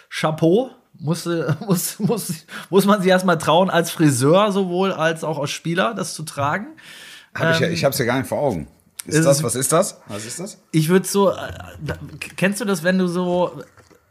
Chapeau. 0.09 0.69
Muss, 0.97 1.25
äh, 1.25 1.51
muss, 1.67 1.99
muss, 1.99 2.45
muss 2.69 2.85
man 2.85 3.01
sich 3.01 3.09
erstmal 3.09 3.37
trauen, 3.39 3.69
als 3.69 3.91
Friseur 3.91 4.51
sowohl 4.53 4.93
als 4.93 5.23
auch 5.25 5.39
als 5.39 5.49
Spieler 5.51 5.93
das 5.95 6.13
zu 6.13 6.23
tragen. 6.23 6.67
Hab 7.33 7.51
ich 7.55 7.59
ja, 7.59 7.67
ich 7.67 7.83
hab's 7.83 7.97
ja 7.97 8.05
gar 8.05 8.17
nicht 8.19 8.27
vor 8.29 8.39
Augen. 8.39 8.67
Ist 9.05 9.25
das, 9.25 9.43
was 9.43 9.55
ist 9.55 9.71
das? 9.71 10.01
Was 10.07 10.25
ist 10.25 10.39
das? 10.39 10.57
Ich 10.71 10.89
würde 10.89 11.07
so, 11.07 11.31
äh, 11.31 11.35
kennst 12.37 12.61
du 12.61 12.65
das, 12.65 12.83
wenn 12.83 12.97
du 12.97 13.07
so, 13.07 13.61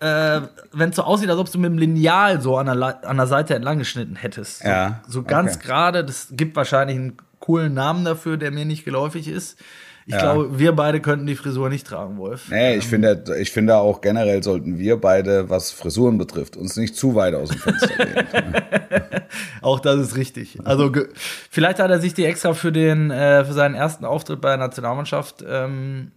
äh, 0.00 0.41
wenn 0.73 0.91
es 0.91 0.96
so 0.96 1.02
aussieht, 1.02 1.31
als 1.31 1.38
ob 1.38 1.50
du 1.50 1.58
mit 1.58 1.70
dem 1.70 1.79
Lineal 1.79 2.41
so 2.41 2.56
an 2.56 2.67
der, 2.67 3.08
an 3.08 3.17
der 3.17 3.26
Seite 3.26 3.55
entlang 3.55 3.79
geschnitten 3.79 4.17
hättest. 4.17 4.62
So, 4.62 4.69
Ja, 4.69 5.02
So 5.08 5.23
ganz 5.23 5.56
okay. 5.56 5.67
gerade, 5.67 6.05
das 6.05 6.29
gibt 6.31 6.56
wahrscheinlich 6.56 6.96
einen 6.96 7.17
coolen 7.41 7.75
Namen 7.75 8.05
dafür, 8.05 8.37
der 8.37 8.50
mir 8.50 8.64
nicht 8.64 8.85
geläufig 8.85 9.29
ist. 9.29 9.58
Ich 10.06 10.12
Ja. 10.12 10.21
glaube, 10.21 10.59
wir 10.59 10.73
beide 10.73 11.01
könnten 11.01 11.27
die 11.27 11.35
Frisur 11.35 11.71
nicht 11.71 11.87
tragen, 11.87 12.19
Wolf. 12.19 12.51
Nee, 12.51 12.77
ich 12.77 12.87
finde, 12.87 13.25
ich 13.41 13.51
finde 13.51 13.77
auch 13.77 14.01
generell 14.03 14.43
sollten 14.43 14.79
wir 14.79 15.01
beide, 15.01 15.49
was 15.49 15.71
Frisuren 15.71 16.19
betrifft, 16.19 16.56
uns 16.59 16.77
nicht 16.77 16.95
zu 16.97 17.15
weit 17.15 17.35
aus 17.35 17.49
dem 17.49 17.59
Fenster 17.59 17.89
lehnen. 18.05 18.55
Auch 19.62 19.81
das 19.81 19.99
ist 20.01 20.17
richtig. 20.17 20.59
Also 20.65 20.93
vielleicht 21.51 21.79
hat 21.79 21.91
er 21.91 21.99
sich 22.01 22.12
die 22.15 22.25
extra 22.27 22.53
für 22.53 22.71
den 22.71 23.11
äh, 23.11 23.45
für 23.45 23.53
seinen 23.55 23.75
ersten 23.75 24.05
Auftritt 24.05 24.41
bei 24.43 24.51
der 24.51 24.59
Nationalmannschaft 24.59 25.43
ähm, 25.49 26.12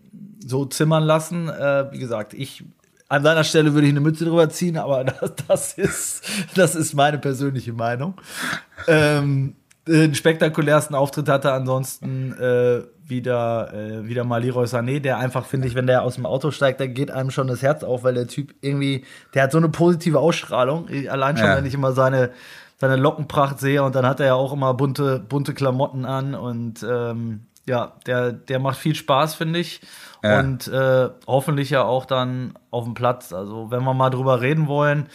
so 0.46 0.66
zimmern 0.66 1.04
lassen. 1.04 1.48
Äh, 1.50 1.92
wie 1.92 2.00
gesagt, 2.00 2.34
ich 2.34 2.64
an 3.10 3.24
seiner 3.24 3.46
Stelle 3.46 3.74
würde 3.74 3.88
ich 3.88 3.94
eine 3.94 4.02
Mütze 4.02 4.26
drüber 4.26 4.50
ziehen, 4.50 4.78
aber 4.78 5.04
das, 5.22 5.34
das 5.48 5.74
ist 5.78 6.24
das 6.56 6.76
ist 6.76 6.94
meine 6.94 7.18
persönliche 7.20 7.72
Meinung. 7.74 8.16
Ähm, 8.88 9.56
den 9.88 10.16
spektakulärsten 10.16 10.96
Auftritt 10.96 11.30
hatte 11.30 11.52
ansonsten 11.54 12.34
äh, 12.40 12.82
wieder, 13.08 13.74
äh, 13.74 14.06
wieder 14.08 14.24
mal 14.24 14.42
Leroy 14.44 14.66
Sané, 14.66 15.00
der 15.00 15.18
einfach, 15.18 15.46
finde 15.46 15.68
ich, 15.68 15.76
wenn 15.76 15.88
der 15.88 16.04
aus 16.04 16.16
dem 16.16 16.26
Auto 16.26 16.52
steigt, 16.52 16.80
da 16.80 16.88
geht 16.88 17.10
einem 17.12 17.32
schon 17.32 17.48
das 17.48 17.62
Herz 17.62 17.84
auf, 17.84 18.04
weil 18.04 18.14
der 18.14 18.28
Typ 18.28 18.54
irgendwie, 18.62 19.06
der 19.34 19.44
hat 19.44 19.52
so 19.52 19.58
eine 19.58 19.70
positive 19.70 20.20
Ausstrahlung. 20.20 20.88
Allein 21.10 21.38
schon, 21.38 21.48
Ja. 21.48 21.58
wenn 21.58 21.66
ich 21.66 21.74
immer 21.74 21.94
seine, 21.94 22.32
seine 22.78 22.96
Lockenpracht 22.98 23.60
sehe 23.60 23.82
und 23.84 23.96
dann 23.96 24.06
hat 24.06 24.20
er 24.20 24.26
ja 24.28 24.34
auch 24.36 24.54
immer 24.54 24.74
bunte, 24.74 25.20
bunte 25.20 25.54
Klamotten 25.54 26.06
an 26.06 26.36
und 26.36 26.86
ähm, 26.88 27.42
ja, 27.66 27.94
der, 28.06 28.32
der 28.32 28.60
macht 28.60 28.78
viel 28.78 28.96
Spaß, 28.96 29.36
finde 29.36 29.60
ich. 29.60 29.82
Ja. 30.24 30.40
Und 30.40 30.68
äh, 30.68 31.10
hoffentlich 31.28 31.70
ja 31.70 31.84
auch 31.84 32.06
dann 32.06 32.54
auf 32.72 32.84
dem 32.86 32.94
Platz. 32.94 33.32
Also, 33.34 33.70
wenn 33.72 33.84
wir 33.84 33.94
mal 33.94 34.10
drüber 34.10 34.42
reden 34.42 34.68
wollen. 34.68 35.08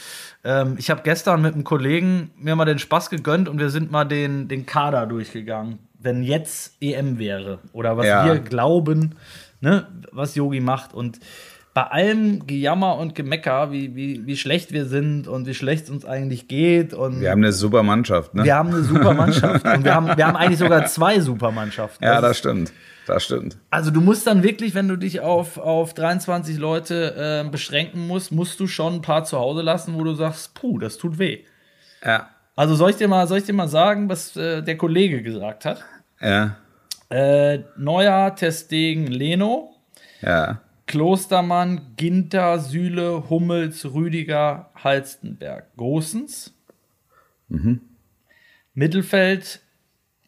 Ähm, 0.45 0.77
ich 0.79 0.91
habe 0.91 1.03
gestern 1.03 1.43
mit 1.43 1.55
einem 1.55 1.65
Kollegen 1.65 2.31
mir 2.37 2.55
mal 2.57 2.65
den 2.65 2.79
Spaß 2.79 3.11
gegönnt 3.11 3.49
und 3.49 3.59
wir 3.59 3.71
sind 3.71 3.91
mal 3.91 4.05
den, 4.05 4.49
den 4.49 4.65
Kader 4.67 5.07
durchgegangen. 5.07 5.79
Wenn 5.99 6.23
jetzt 6.23 6.77
EM 6.81 7.19
wäre 7.19 7.59
oder 7.73 7.97
was 7.97 8.07
Ja. 8.07 8.25
wir 8.27 8.39
glauben, 8.41 9.15
ne, 9.61 9.87
was 10.13 10.35
Yogi 10.35 10.61
macht. 10.61 10.95
Und 10.95 11.19
bei 11.75 11.85
allem 11.85 12.47
Gejammer 12.47 12.97
und 12.99 13.15
Gemecker, 13.15 13.73
wie, 13.73 13.95
wie, 13.97 14.27
wie 14.27 14.37
schlecht 14.37 14.73
wir 14.73 14.85
sind 14.85 15.27
und 15.27 15.47
wie 15.47 15.55
schlecht 15.55 15.85
es 15.85 15.91
uns 15.91 16.05
eigentlich 16.05 16.47
geht. 16.47 16.93
Und 16.93 17.21
Wir 17.21 17.31
haben 17.31 17.43
eine 17.43 17.53
super 17.53 17.83
Mannschaft, 17.83 18.35
ne? 18.35 18.45
wir 18.45 18.55
haben 18.55 18.69
eine 18.69 18.83
super 18.83 19.15
Mannschaft. 19.15 19.65
und 19.77 19.83
wir 19.85 19.95
haben, 19.95 20.09
wir 20.17 20.27
haben 20.27 20.37
eigentlich 20.37 20.59
sogar 20.59 20.85
zwei 20.87 21.19
Supermannschaften. 21.21 22.05
ja, 22.05 22.15
Das 22.15 22.23
das 22.23 22.31
ist- 22.33 22.39
stimmt. 22.39 22.73
Das 23.07 23.25
stimmt. 23.25 23.59
also 23.71 23.91
du 23.91 24.01
musst 24.01 24.27
dann 24.27 24.43
wirklich, 24.45 24.75
wenn 24.75 24.87
du 24.89 24.97
dich 24.97 25.21
auf, 25.21 25.59
auf 25.59 25.93
23 25.95 26.57
Leute 26.59 27.43
äh, 27.45 27.49
beschränken 27.51 28.07
musst, 28.07 28.31
musst 28.31 28.61
du 28.61 28.67
schon 28.67 28.95
ein 28.97 29.03
paar 29.03 29.25
zu 29.25 29.39
Hause 29.39 29.63
lassen, 29.63 29.95
wo 29.95 30.05
du 30.05 30.15
sagst, 30.15 30.55
puh, 30.55 30.79
das 30.79 30.99
tut 30.99 31.19
weh. 31.19 31.41
Ja. 32.05 32.29
Also 32.55 32.75
soll 32.77 32.91
ich 32.91 32.97
dir 32.97 33.09
mal, 33.09 33.27
soll 33.27 33.39
ich 33.39 33.45
dir 33.45 33.55
mal 33.55 33.67
sagen, 33.69 34.09
was 34.09 34.37
äh, 34.37 34.63
der 34.63 34.77
Kollege 34.77 35.23
gesagt 35.23 35.65
hat? 35.65 35.83
Ja. 36.21 36.57
Äh, 37.09 37.61
Neuer, 37.77 38.35
Testegen, 38.37 39.07
Leno, 39.09 39.75
Ja. 40.21 40.61
Klostermann, 40.87 41.95
Ginter, 41.97 42.59
Süle, 42.59 43.31
Hummels, 43.31 43.85
Rüdiger, 43.95 44.71
Halstenberg, 44.75 45.75
Großens. 45.77 46.55
Mittelfeld, 48.75 49.62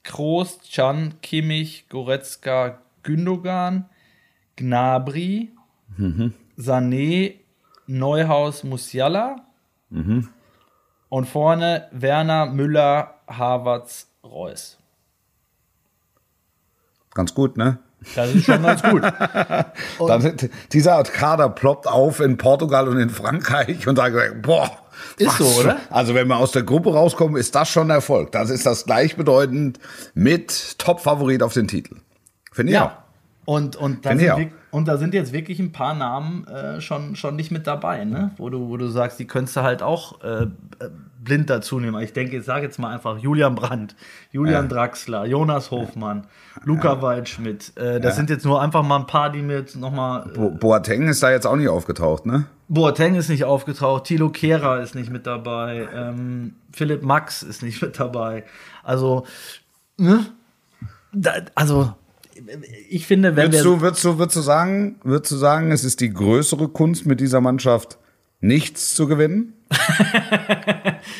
Kroos, 0.05 0.61
Can, 0.73 1.15
Kimmich, 1.23 1.89
Goretzka, 1.89 2.79
Gündogan, 3.03 3.87
Gnabry, 4.57 5.53
Sané, 6.57 7.35
Neuhaus, 7.87 8.63
Musiala. 8.65 9.37
Und 11.09 11.27
vorne 11.27 11.89
Werner, 11.93 12.47
Müller, 12.47 13.15
Havertz, 13.27 14.09
Reus. 14.23 14.79
Ganz 17.13 17.35
gut, 17.35 17.57
ne? 17.57 17.79
Das 18.15 18.35
ist 18.35 18.45
schon 18.45 18.63
ganz 18.63 18.83
gut. 18.83 19.03
Dann, 19.99 20.37
dieser 20.73 21.03
Kader 21.05 21.49
ploppt 21.49 21.87
auf 21.87 22.21
in 22.21 22.37
Portugal 22.37 22.89
und 22.89 22.99
in 22.99 23.11
Frankreich 23.11 23.87
und 23.87 23.97
sagt, 23.97 24.43
boah, 24.43 24.71
Ist 25.19 25.39
so, 25.39 25.47
oder? 25.61 25.79
Also 25.91 26.15
wenn 26.15 26.29
wir 26.29 26.37
aus 26.37 26.53
der 26.53 26.63
Gruppe 26.63 26.93
rauskommen, 26.93 27.37
ist 27.37 27.55
das 27.55 27.69
schon 27.69 27.91
Erfolg. 27.91 28.33
Das 28.33 28.51
ist 28.51 28.67
das 28.67 28.85
gleichbedeutend 28.85 29.79
mit 30.15 30.79
Top-Favorit 30.79 31.43
auf 31.43 31.53
den 31.53 31.69
Titel. 31.69 31.97
Finde 32.53 32.73
ich 32.73 32.79
auch. 32.79 32.83
Ja. 32.83 33.05
Und, 33.47 33.77
und, 33.77 34.07
da 34.07 34.11
Finde 34.11 34.25
ich 34.25 34.35
sind, 34.35 34.53
auch. 34.53 34.73
und 34.73 34.89
da 34.89 34.97
sind 34.97 35.13
jetzt 35.13 35.33
wirklich 35.33 35.61
ein 35.61 35.73
paar 35.73 35.95
Namen 35.95 36.47
äh, 36.47 36.81
schon, 36.81 37.15
schon 37.15 37.37
nicht 37.37 37.51
mit 37.51 37.67
dabei, 37.67 38.05
ne? 38.05 38.31
Wo 38.39 38.49
du, 38.49 38.69
wo 38.69 38.77
du 38.77 38.89
sagst, 38.89 39.19
die 39.19 39.27
könntest 39.27 39.57
du 39.57 39.63
halt 39.63 39.83
auch 39.83 40.23
äh, 40.23 40.45
äh, 40.45 40.49
blind 41.25 41.51
dazu 41.51 41.79
nehmen. 41.79 42.01
Ich 42.03 42.15
denke, 42.15 42.39
ich 42.39 42.45
sage 42.45 42.65
jetzt 42.65 42.79
mal 42.79 42.95
einfach 42.95 43.19
Julian 43.19 43.55
Brandt, 43.55 43.97
Julian 44.31 44.69
Draxler, 44.69 45.27
Jonas 45.27 45.71
Hofmann, 45.71 46.27
Luca 46.63 47.03
Waldschmidt. 47.03 47.77
Äh, 47.77 48.01
das 48.01 48.17
sind 48.17 48.31
jetzt 48.31 48.45
nur 48.47 48.63
einfach 48.63 48.83
mal 48.83 49.01
ein 49.01 49.07
paar, 49.07 49.31
die 49.31 49.43
mir 49.43 49.59
jetzt 49.59 49.77
nochmal. 49.77 50.31
Äh, 50.31 50.39
Bo 50.39 50.51
Boateng 50.51 51.09
ist 51.09 51.23
da 51.23 51.31
jetzt 51.31 51.47
auch 51.47 51.57
nicht 51.57 51.69
aufgetaucht, 51.69 52.25
ne? 52.25 52.47
Boateng 52.75 53.15
ist 53.15 53.29
nicht 53.29 53.45
aufgetaucht, 53.45 54.05
Thilo 54.05 54.31
Kehrer 54.31 54.83
ist 54.83 54.95
nicht 54.95 55.11
mit 55.11 55.27
dabei, 55.27 55.89
ähm, 55.95 56.55
Philipp 56.73 57.03
Max 57.03 57.43
ist 57.43 57.63
nicht 57.63 57.81
mit 57.83 57.99
dabei. 57.99 58.45
Also, 58.83 59.27
ne? 59.97 60.27
Da, 61.13 61.35
also, 61.55 61.95
ich 62.91 63.07
finde, 63.07 63.37
wenn 63.37 63.47
Würdest 63.47 63.65
wir. 63.65 63.71
du, 63.71 63.81
würdest, 63.81 64.05
du, 64.05 64.19
würdest, 64.19 64.37
du 64.37 64.41
sagen, 64.41 64.97
würdest 65.05 65.33
du 65.33 65.37
sagen, 65.37 65.71
es 65.71 65.85
ist 65.85 66.01
die 66.01 66.13
größere 66.13 66.69
Kunst, 66.69 67.07
mit 67.07 67.21
dieser 67.21 67.41
Mannschaft 67.41 67.99
nichts 68.41 68.95
zu 68.95 69.07
gewinnen? 69.07 69.55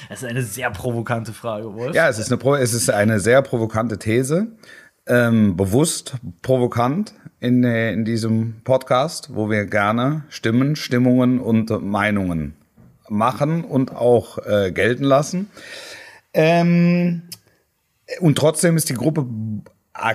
Das 0.09 0.23
ist 0.23 0.29
eine 0.29 0.43
sehr 0.43 0.71
provokante 0.71 1.33
Frage, 1.33 1.75
Wolf. 1.75 1.95
Ja, 1.95 2.09
es 2.09 2.19
ist 2.19 2.33
eine, 2.33 2.59
es 2.59 2.73
ist 2.73 2.89
eine 2.91 3.21
sehr 3.21 3.43
provokante 3.43 3.99
These, 3.99 4.47
ähm, 5.07 5.57
bewusst 5.57 6.15
provokant 6.41 7.15
in, 7.45 7.63
äh, 7.63 7.93
in 7.93 8.05
diesem 8.05 8.55
Podcast, 8.65 9.31
wo 9.35 9.51
wir 9.51 9.67
gerne 9.67 10.25
Stimmen, 10.31 10.77
Stimmungen 10.77 11.39
und 11.39 11.71
Meinungen 11.83 12.55
machen 13.09 13.65
und 13.65 13.95
auch 13.95 14.39
äh, 14.39 14.73
gelten 14.73 15.05
lassen. 15.05 15.51
Ähm, 16.33 17.23
und 18.21 18.39
trotzdem 18.39 18.77
ist 18.77 18.89
die 18.89 18.95
Gruppe 18.95 19.27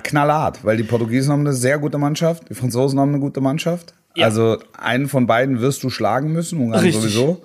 knallhart, 0.02 0.64
weil 0.64 0.76
die 0.76 0.82
Portugiesen 0.82 1.32
haben 1.32 1.40
eine 1.40 1.52
sehr 1.52 1.78
gute 1.78 1.98
Mannschaft, 1.98 2.50
die 2.50 2.54
Franzosen 2.54 2.98
haben 2.98 3.10
eine 3.10 3.20
gute 3.20 3.40
Mannschaft. 3.40 3.94
Also 4.18 4.58
einen 4.76 5.08
von 5.08 5.26
beiden 5.26 5.60
wirst 5.60 5.84
du 5.84 5.88
schlagen 5.90 6.32
müssen, 6.32 6.58
Ungarn 6.58 6.82
Richtig. 6.82 7.02
sowieso. 7.02 7.42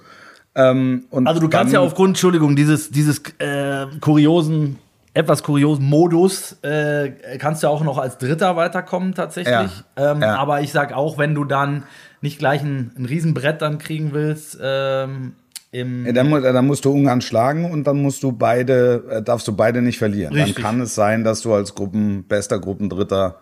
Ähm, 0.55 1.05
Also 1.11 1.39
du 1.39 1.47
kannst 1.47 1.73
ja 1.73 1.79
aufgrund, 1.79 2.11
Entschuldigung, 2.11 2.55
dieses, 2.55 2.89
dieses 2.89 3.21
äh, 3.37 3.85
kuriosen, 4.01 4.77
etwas 5.15 5.43
kuriosen 5.43 5.85
Modus, 5.85 6.57
äh, 6.61 7.37
kannst 7.39 7.63
du 7.63 7.67
ja 7.67 7.73
auch 7.73 7.83
noch 7.83 7.97
als 7.97 8.17
Dritter 8.17 8.57
weiterkommen 8.57 9.15
tatsächlich. 9.15 9.53
Ja. 9.97 10.11
Ähm, 10.11 10.21
Ja. 10.21 10.35
Aber 10.35 10.61
ich 10.61 10.71
sag 10.71 10.93
auch, 10.93 11.17
wenn 11.17 11.33
du 11.33 11.45
dann 11.45 11.83
nicht 12.21 12.37
gleich 12.37 12.61
ein, 12.61 12.91
ein 12.97 13.05
Riesenbrett 13.05 13.61
dann 13.61 13.77
kriegen 13.77 14.11
willst, 14.11 14.59
ähm, 14.61 15.33
im, 15.71 16.05
Ja, 16.05 16.11
dann, 16.11 16.29
dann 16.29 16.67
musst 16.67 16.83
du 16.83 16.91
Ungarn 16.91 17.21
schlagen 17.21 17.71
und 17.71 17.85
dann 17.87 18.01
musst 18.01 18.23
du 18.23 18.33
beide, 18.33 19.03
äh, 19.09 19.21
darfst 19.21 19.47
du 19.47 19.55
beide 19.55 19.81
nicht 19.81 19.97
verlieren. 19.97 20.33
Richtig. 20.33 20.55
Dann 20.55 20.63
kann 20.63 20.81
es 20.81 20.95
sein, 20.95 21.23
dass 21.23 21.41
du 21.41 21.53
als 21.53 21.75
Gruppen, 21.75 22.25
bester 22.27 22.59
Gruppendritter 22.59 23.39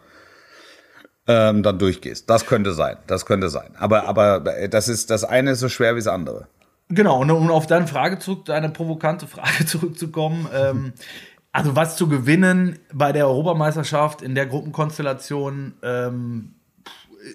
ähm, 1.28 1.64
dann 1.64 1.80
durchgehst. 1.80 2.30
Das 2.30 2.46
könnte 2.46 2.74
sein. 2.74 2.98
Das 3.08 3.26
könnte 3.26 3.50
sein. 3.50 3.72
Aber, 3.80 4.08
aber 4.08 4.58
äh, 4.58 4.70
das 4.70 4.88
ist, 4.88 5.10
das 5.10 5.24
eine 5.24 5.52
ist 5.52 5.60
so 5.60 5.70
schwer 5.70 5.96
wie 5.96 6.00
das 6.00 6.08
andere. 6.08 6.48
Genau, 6.90 7.22
und 7.22 7.32
um 7.32 7.50
auf 7.50 7.66
deine 7.66 7.88
Frage 7.88 8.20
zurück, 8.20 8.46
deine 8.46 8.70
provokante 8.70 9.26
Frage 9.36 9.66
zurückzukommen, 9.66 10.48
ähm, 10.54 10.94
also 11.54 11.76
was 11.76 11.96
zu 11.96 12.08
gewinnen 12.10 12.80
bei 12.92 13.12
der 13.12 13.28
Europameisterschaft 13.28 14.22
in 14.22 14.36
der 14.36 14.48
Gruppenkonstellation 14.48 15.74
ähm, 15.84 16.56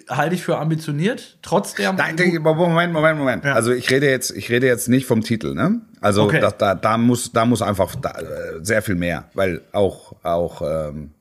halte 0.09 0.35
ich 0.35 0.43
für 0.43 0.57
ambitioniert, 0.57 1.37
trotz 1.41 1.73
der 1.73 1.93
Nein, 1.93 2.15
Moment, 2.43 2.93
Moment, 2.93 3.17
Moment. 3.17 3.45
Ja. 3.45 3.53
Also 3.53 3.71
ich 3.71 3.89
rede 3.89 4.09
jetzt, 4.09 4.31
ich 4.31 4.49
rede 4.49 4.67
jetzt 4.67 4.87
nicht 4.87 5.05
vom 5.05 5.21
Titel, 5.21 5.55
ne? 5.55 5.81
Also 6.01 6.23
Okay. 6.23 6.39
da, 6.41 6.51
da, 6.51 6.75
da 6.75 6.97
muss, 6.97 7.31
da 7.31 7.45
muss 7.45 7.61
einfach 7.61 7.95
da, 7.95 8.11
äh, 8.11 8.59
sehr 8.61 8.81
viel 8.81 8.95
mehr, 8.95 9.29
weil 9.33 9.61
auch, 9.71 10.13
auch, 10.21 10.61
ähm, 10.61 11.11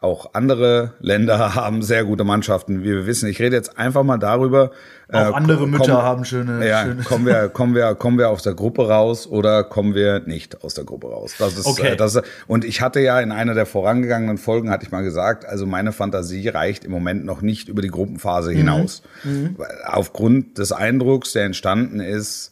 auch 0.00 0.34
andere 0.34 0.94
Länder 1.00 1.54
haben 1.54 1.82
sehr 1.82 2.04
gute 2.04 2.24
Mannschaften, 2.24 2.82
wie 2.82 2.90
wir 2.90 3.06
wissen. 3.06 3.28
Ich 3.28 3.40
rede 3.40 3.56
jetzt 3.56 3.76
einfach 3.76 4.02
mal 4.04 4.18
darüber. 4.18 4.70
Auch 5.12 5.14
äh, 5.30 5.32
andere 5.34 5.58
komm- 5.58 5.70
Mütter 5.70 6.02
haben 6.02 6.24
schöne, 6.24 6.66
Ja, 6.66 6.82
schöne 6.84 7.02
kommen 7.04 7.26
wir, 7.26 7.48
kommen 7.48 7.74
wir, 7.74 7.94
kommen 7.94 8.18
wir 8.18 8.28
aus 8.28 8.42
der 8.42 8.54
Gruppe 8.54 8.88
raus 8.88 9.26
oder 9.26 9.62
kommen 9.64 9.94
wir 9.94 10.20
nicht 10.26 10.64
aus 10.64 10.74
der 10.74 10.84
Gruppe 10.84 11.08
raus? 11.08 11.34
Das 11.38 11.56
ist, 11.56 11.66
Okay. 11.66 11.92
äh, 11.92 11.96
das 11.96 12.16
ist, 12.16 12.24
und 12.46 12.64
ich 12.64 12.80
hatte 12.80 13.00
ja 13.00 13.20
in 13.20 13.30
einer 13.32 13.54
der 13.54 13.66
vorangegangenen 13.66 14.38
Folgen 14.38 14.70
hatte 14.70 14.84
ich 14.84 14.90
mal 14.90 15.02
gesagt, 15.04 15.44
also 15.44 15.64
meine 15.66 15.92
Fantasie 15.92 16.48
reicht 16.48 16.84
im 16.84 16.90
Moment 16.90 17.24
noch 17.24 17.40
nicht 17.42 17.68
über 17.68 17.82
die 17.82 17.88
Gruppenphase 17.90 18.50
Mhm. 18.50 18.56
hinaus. 18.56 19.02
Weil 19.22 19.78
Aufgrund 19.86 20.58
des 20.58 20.72
Eindrucks, 20.72 21.32
der 21.32 21.44
entstanden 21.44 22.00
ist 22.00 22.50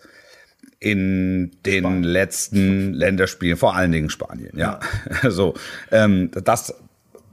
in 0.80 1.52
den 1.64 2.02
letzten 2.02 2.92
Länderspielen, 2.92 3.56
vor 3.56 3.74
allen 3.74 3.90
Dingen 3.92 4.10
Spanien, 4.10 4.56
ja. 4.58 4.80
So, 5.28 5.54
ähm, 5.90 6.30
das, 6.44 6.74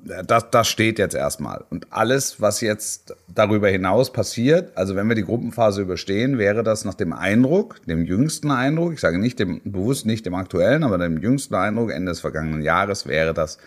das, 0.03 0.49
das 0.49 0.67
steht 0.67 0.99
jetzt 0.99 1.15
erstmal. 1.15 1.63
Und 1.69 1.87
alles, 1.91 2.41
was 2.41 2.61
jetzt 2.61 3.15
darüber 3.27 3.69
hinaus 3.69 4.11
passiert, 4.11 4.75
also 4.75 4.95
wenn 4.95 5.07
wir 5.07 5.15
die 5.15 5.23
Gruppenphase 5.23 5.81
überstehen, 5.81 6.37
wäre 6.37 6.63
das 6.63 6.85
nach 6.85 6.93
dem 6.93 7.13
Eindruck, 7.13 7.85
dem 7.85 8.05
jüngsten 8.05 8.51
Eindruck, 8.51 8.93
ich 8.93 8.99
sage 8.99 9.19
nicht 9.19 9.39
dem, 9.39 9.61
bewusst 9.63 10.05
nicht 10.05 10.25
dem 10.25 10.35
aktuellen, 10.35 10.83
aber 10.83 10.97
dem 10.97 11.17
jüngsten 11.21 11.55
Eindruck 11.55 11.91
Ende 11.91 12.11
des 12.11 12.19
vergangenen 12.19 12.61
Jahres 12.61 13.07
wäre 13.07 13.33
das, 13.33 13.57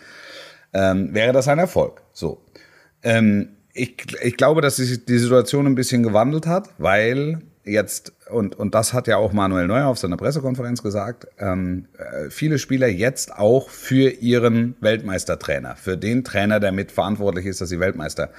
ähm, 0.73 1.13
wäre 1.13 1.33
das 1.33 1.47
ein 1.47 1.59
Erfolg. 1.59 2.01
So. 2.11 2.41
Ähm, 3.03 3.49
ich, 3.73 3.95
ich 4.21 4.37
glaube, 4.37 4.61
dass 4.61 4.77
sich 4.77 5.05
die 5.05 5.17
Situation 5.17 5.67
ein 5.67 5.75
bisschen 5.75 6.03
gewandelt 6.03 6.47
hat, 6.47 6.69
weil 6.77 7.41
jetzt, 7.63 8.13
und, 8.29 8.55
und 8.55 8.73
das 8.73 8.93
hat 8.93 9.07
ja 9.07 9.17
auch 9.17 9.33
Manuel 9.33 9.67
Neuer 9.67 9.87
auf 9.87 9.99
seiner 9.99 10.17
Pressekonferenz 10.17 10.81
gesagt, 10.81 11.27
ähm, 11.37 11.85
äh, 11.97 12.29
viele 12.29 12.57
Spieler 12.57 12.87
jetzt 12.87 13.37
auch 13.37 13.69
für 13.69 14.09
ihren 14.09 14.75
Weltmeistertrainer, 14.81 15.75
für 15.75 15.97
den 15.97 16.23
Trainer, 16.23 16.59
der 16.59 16.71
mitverantwortlich 16.71 17.45
ist, 17.45 17.61
dass 17.61 17.69
sie 17.69 17.79
Weltmeister 17.79 18.31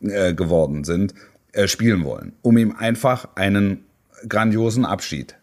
äh, 0.00 0.32
geworden 0.32 0.84
sind, 0.84 1.14
äh, 1.52 1.68
spielen 1.68 2.04
wollen, 2.04 2.32
um 2.42 2.56
ihm 2.56 2.74
einfach 2.76 3.28
einen 3.34 3.84
grandiosen 4.28 4.86
Abschied 4.86 5.36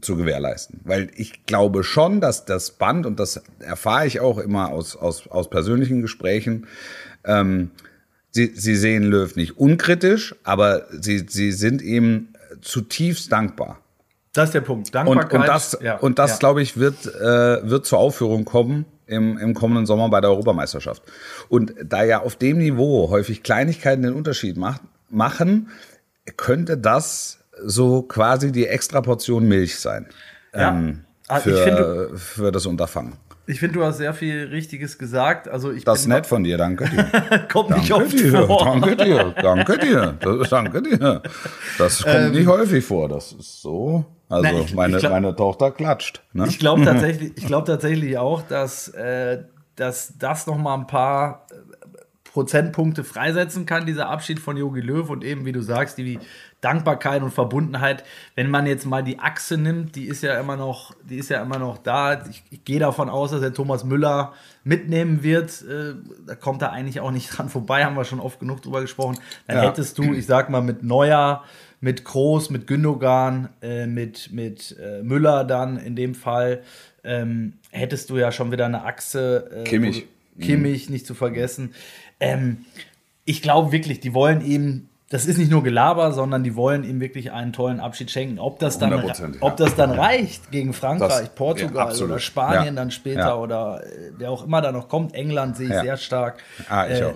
zu 0.00 0.16
gewährleisten. 0.16 0.80
Weil 0.84 1.10
ich 1.16 1.46
glaube 1.46 1.82
schon, 1.82 2.20
dass 2.20 2.44
das 2.44 2.72
Band, 2.72 3.06
und 3.06 3.18
das 3.18 3.42
erfahre 3.58 4.06
ich 4.06 4.20
auch 4.20 4.38
immer 4.38 4.68
aus, 4.68 4.94
aus, 4.94 5.26
aus 5.26 5.50
persönlichen 5.50 6.00
Gesprächen, 6.02 6.66
ähm, 7.24 7.70
sie, 8.30 8.52
sie 8.54 8.76
sehen 8.76 9.02
Löw 9.02 9.34
nicht 9.34 9.58
unkritisch, 9.58 10.36
aber 10.44 10.86
sie, 10.92 11.24
sie 11.28 11.52
sind 11.52 11.82
ihm 11.82 12.28
zutiefst 12.60 13.30
dankbar. 13.32 13.78
Das 14.32 14.50
ist 14.50 14.54
der 14.54 14.60
Punkt. 14.60 14.88
Und, 14.88 14.94
Dankbarkeit. 14.94 15.40
und 15.40 15.48
das, 15.48 15.78
ja, 15.82 15.96
und 15.96 16.18
das 16.18 16.32
ja. 16.32 16.36
glaube 16.38 16.62
ich, 16.62 16.76
wird, 16.76 17.06
äh, 17.06 17.68
wird 17.68 17.86
zur 17.86 17.98
Aufführung 17.98 18.44
kommen 18.44 18.84
im, 19.06 19.38
im 19.38 19.54
kommenden 19.54 19.86
Sommer 19.86 20.08
bei 20.10 20.20
der 20.20 20.30
Europameisterschaft. 20.30 21.02
Und 21.48 21.74
da 21.82 22.04
ja 22.04 22.20
auf 22.20 22.36
dem 22.36 22.58
Niveau 22.58 23.10
häufig 23.10 23.42
Kleinigkeiten 23.42 24.02
den 24.02 24.12
Unterschied 24.12 24.56
macht, 24.56 24.82
machen, 25.08 25.70
könnte 26.36 26.76
das 26.76 27.38
so 27.64 28.02
quasi 28.02 28.52
die 28.52 28.66
extra 28.66 29.00
Portion 29.00 29.48
Milch 29.48 29.78
sein. 29.78 30.06
Ja. 30.54 30.68
Ähm, 30.70 31.04
ich 31.30 31.42
für, 31.42 31.56
finde- 31.56 32.10
für 32.16 32.52
das 32.52 32.66
Unterfangen. 32.66 33.14
Ich 33.50 33.60
finde, 33.60 33.78
du 33.78 33.84
hast 33.84 33.96
sehr 33.96 34.12
viel 34.14 34.44
Richtiges 34.48 34.98
gesagt. 34.98 35.48
Also 35.48 35.72
ich 35.72 35.82
Das 35.84 36.00
ist 36.00 36.06
nett 36.06 36.26
von 36.26 36.44
dir, 36.44 36.58
danke 36.58 36.84
dir. 36.88 37.46
kommt 37.52 37.70
nicht 37.70 37.90
Danke 37.90 38.04
oft 38.04 38.12
dir, 38.18 38.46
vor. 38.46 38.64
danke 38.64 38.96
dir, 38.96 39.34
danke 39.42 39.78
dir, 39.78 40.14
das, 40.20 40.48
danke 40.50 40.82
dir. 40.82 41.22
Das 41.78 42.02
kommt 42.04 42.32
nicht 42.34 42.46
häufig 42.46 42.84
vor, 42.84 43.08
das 43.08 43.32
ist 43.32 43.62
so. 43.62 44.04
Also 44.28 44.46
Ähm. 44.48 44.54
Na, 44.56 44.60
ich- 44.64 44.74
meine, 44.74 44.96
ich 44.96 45.00
glaub- 45.00 45.12
meine 45.12 45.34
Tochter 45.34 45.70
klatscht. 45.70 46.22
Ne? 46.34 46.44
Ich 46.46 46.58
glaube 46.58 46.84
tatsächlich, 46.84 47.32
ich 47.36 47.46
glaube 47.46 47.66
tatsächlich 47.66 48.18
auch, 48.18 48.42
dass, 48.42 48.88
äh, 48.88 49.44
dass 49.76 50.18
das 50.18 50.46
noch 50.46 50.58
mal 50.58 50.74
ein 50.74 50.86
paar 50.86 51.46
äh, 51.50 51.54
Prozentpunkte 52.30 53.04
freisetzen 53.04 53.64
kann, 53.64 53.86
dieser 53.86 54.10
Abschied 54.10 54.38
von 54.38 54.56
Jogi 54.58 54.80
Löw 54.82 55.08
und 55.08 55.24
eben, 55.24 55.46
wie 55.46 55.52
du 55.52 55.62
sagst, 55.62 55.96
die 55.98 56.18
Dankbarkeit 56.60 57.22
und 57.22 57.30
Verbundenheit. 57.30 58.02
Wenn 58.34 58.50
man 58.50 58.66
jetzt 58.66 58.84
mal 58.84 59.02
die 59.04 59.18
Achse 59.18 59.56
nimmt, 59.56 59.94
die 59.96 60.06
ist 60.06 60.22
ja 60.22 60.38
immer 60.40 60.56
noch, 60.56 60.94
die 61.08 61.16
ist 61.16 61.30
ja 61.30 61.40
immer 61.42 61.58
noch 61.58 61.78
da. 61.78 62.24
Ich, 62.28 62.42
ich 62.50 62.64
gehe 62.64 62.80
davon 62.80 63.08
aus, 63.08 63.30
dass 63.30 63.42
er 63.42 63.52
Thomas 63.54 63.84
Müller 63.84 64.32
mitnehmen 64.64 65.22
wird. 65.22 65.62
Äh, 65.62 65.94
da 66.26 66.34
kommt 66.34 66.62
er 66.62 66.72
eigentlich 66.72 67.00
auch 67.00 67.10
nicht 67.12 67.28
dran 67.36 67.48
vorbei, 67.48 67.84
haben 67.84 67.96
wir 67.96 68.04
schon 68.04 68.20
oft 68.20 68.40
genug 68.40 68.62
drüber 68.62 68.80
gesprochen. 68.80 69.18
Dann 69.46 69.58
Ja. 69.58 69.62
hättest 69.64 69.98
du, 69.98 70.12
ich 70.14 70.26
sag 70.26 70.50
mal, 70.50 70.60
mit 70.62 70.82
Neuer, 70.82 71.44
mit 71.80 72.04
Groß, 72.04 72.50
mit 72.50 72.66
Gündogan, 72.66 73.50
äh, 73.62 73.86
mit, 73.86 74.32
mit 74.32 74.76
äh, 74.82 75.02
Müller 75.02 75.44
dann 75.44 75.76
in 75.78 75.94
dem 75.94 76.14
Fall, 76.16 76.62
ähm, 77.04 77.52
hättest 77.70 78.10
du 78.10 78.16
ja 78.16 78.32
schon 78.32 78.50
wieder 78.50 78.66
eine 78.66 78.84
Achse. 78.84 79.48
Äh, 79.52 79.64
Kimmich. 79.64 80.06
Kimmich, 80.40 80.90
nicht 80.90 81.06
zu 81.06 81.14
vergessen. 81.14 81.72
Ähm, 82.20 82.64
ich 83.24 83.42
glaube 83.42 83.70
wirklich, 83.72 84.00
die 84.00 84.14
wollen 84.14 84.40
ihm 84.40 84.88
das 85.10 85.24
ist 85.24 85.38
nicht 85.38 85.50
nur 85.50 85.62
Gelaber, 85.62 86.12
sondern 86.12 86.42
die 86.42 86.54
wollen 86.54 86.84
ihm 86.84 87.00
wirklich 87.00 87.32
einen 87.32 87.54
tollen 87.54 87.80
Abschied 87.80 88.10
schenken. 88.10 88.38
Ob 88.38 88.58
das 88.58 88.78
dann, 88.78 88.92
ob 89.40 89.56
das 89.56 89.74
dann 89.74 89.90
reicht 89.90 90.50
gegen 90.50 90.74
Frankreich, 90.74 91.08
das, 91.08 91.34
Portugal 91.34 91.94
ja, 91.96 92.04
oder 92.04 92.18
Spanien 92.18 92.74
ja. 92.74 92.80
dann 92.82 92.90
später 92.90 93.20
ja. 93.20 93.36
oder 93.36 93.82
äh, 93.84 94.12
wer 94.18 94.30
auch 94.30 94.44
immer 94.44 94.60
da 94.60 94.70
noch 94.70 94.88
kommt, 94.88 95.14
England 95.14 95.56
sehe 95.56 95.68
ich 95.68 95.80
sehr 95.80 95.96
stark. 95.96 96.42
Ah, 96.68 96.86
ich 96.86 97.00
äh, 97.00 97.04
auch. 97.04 97.14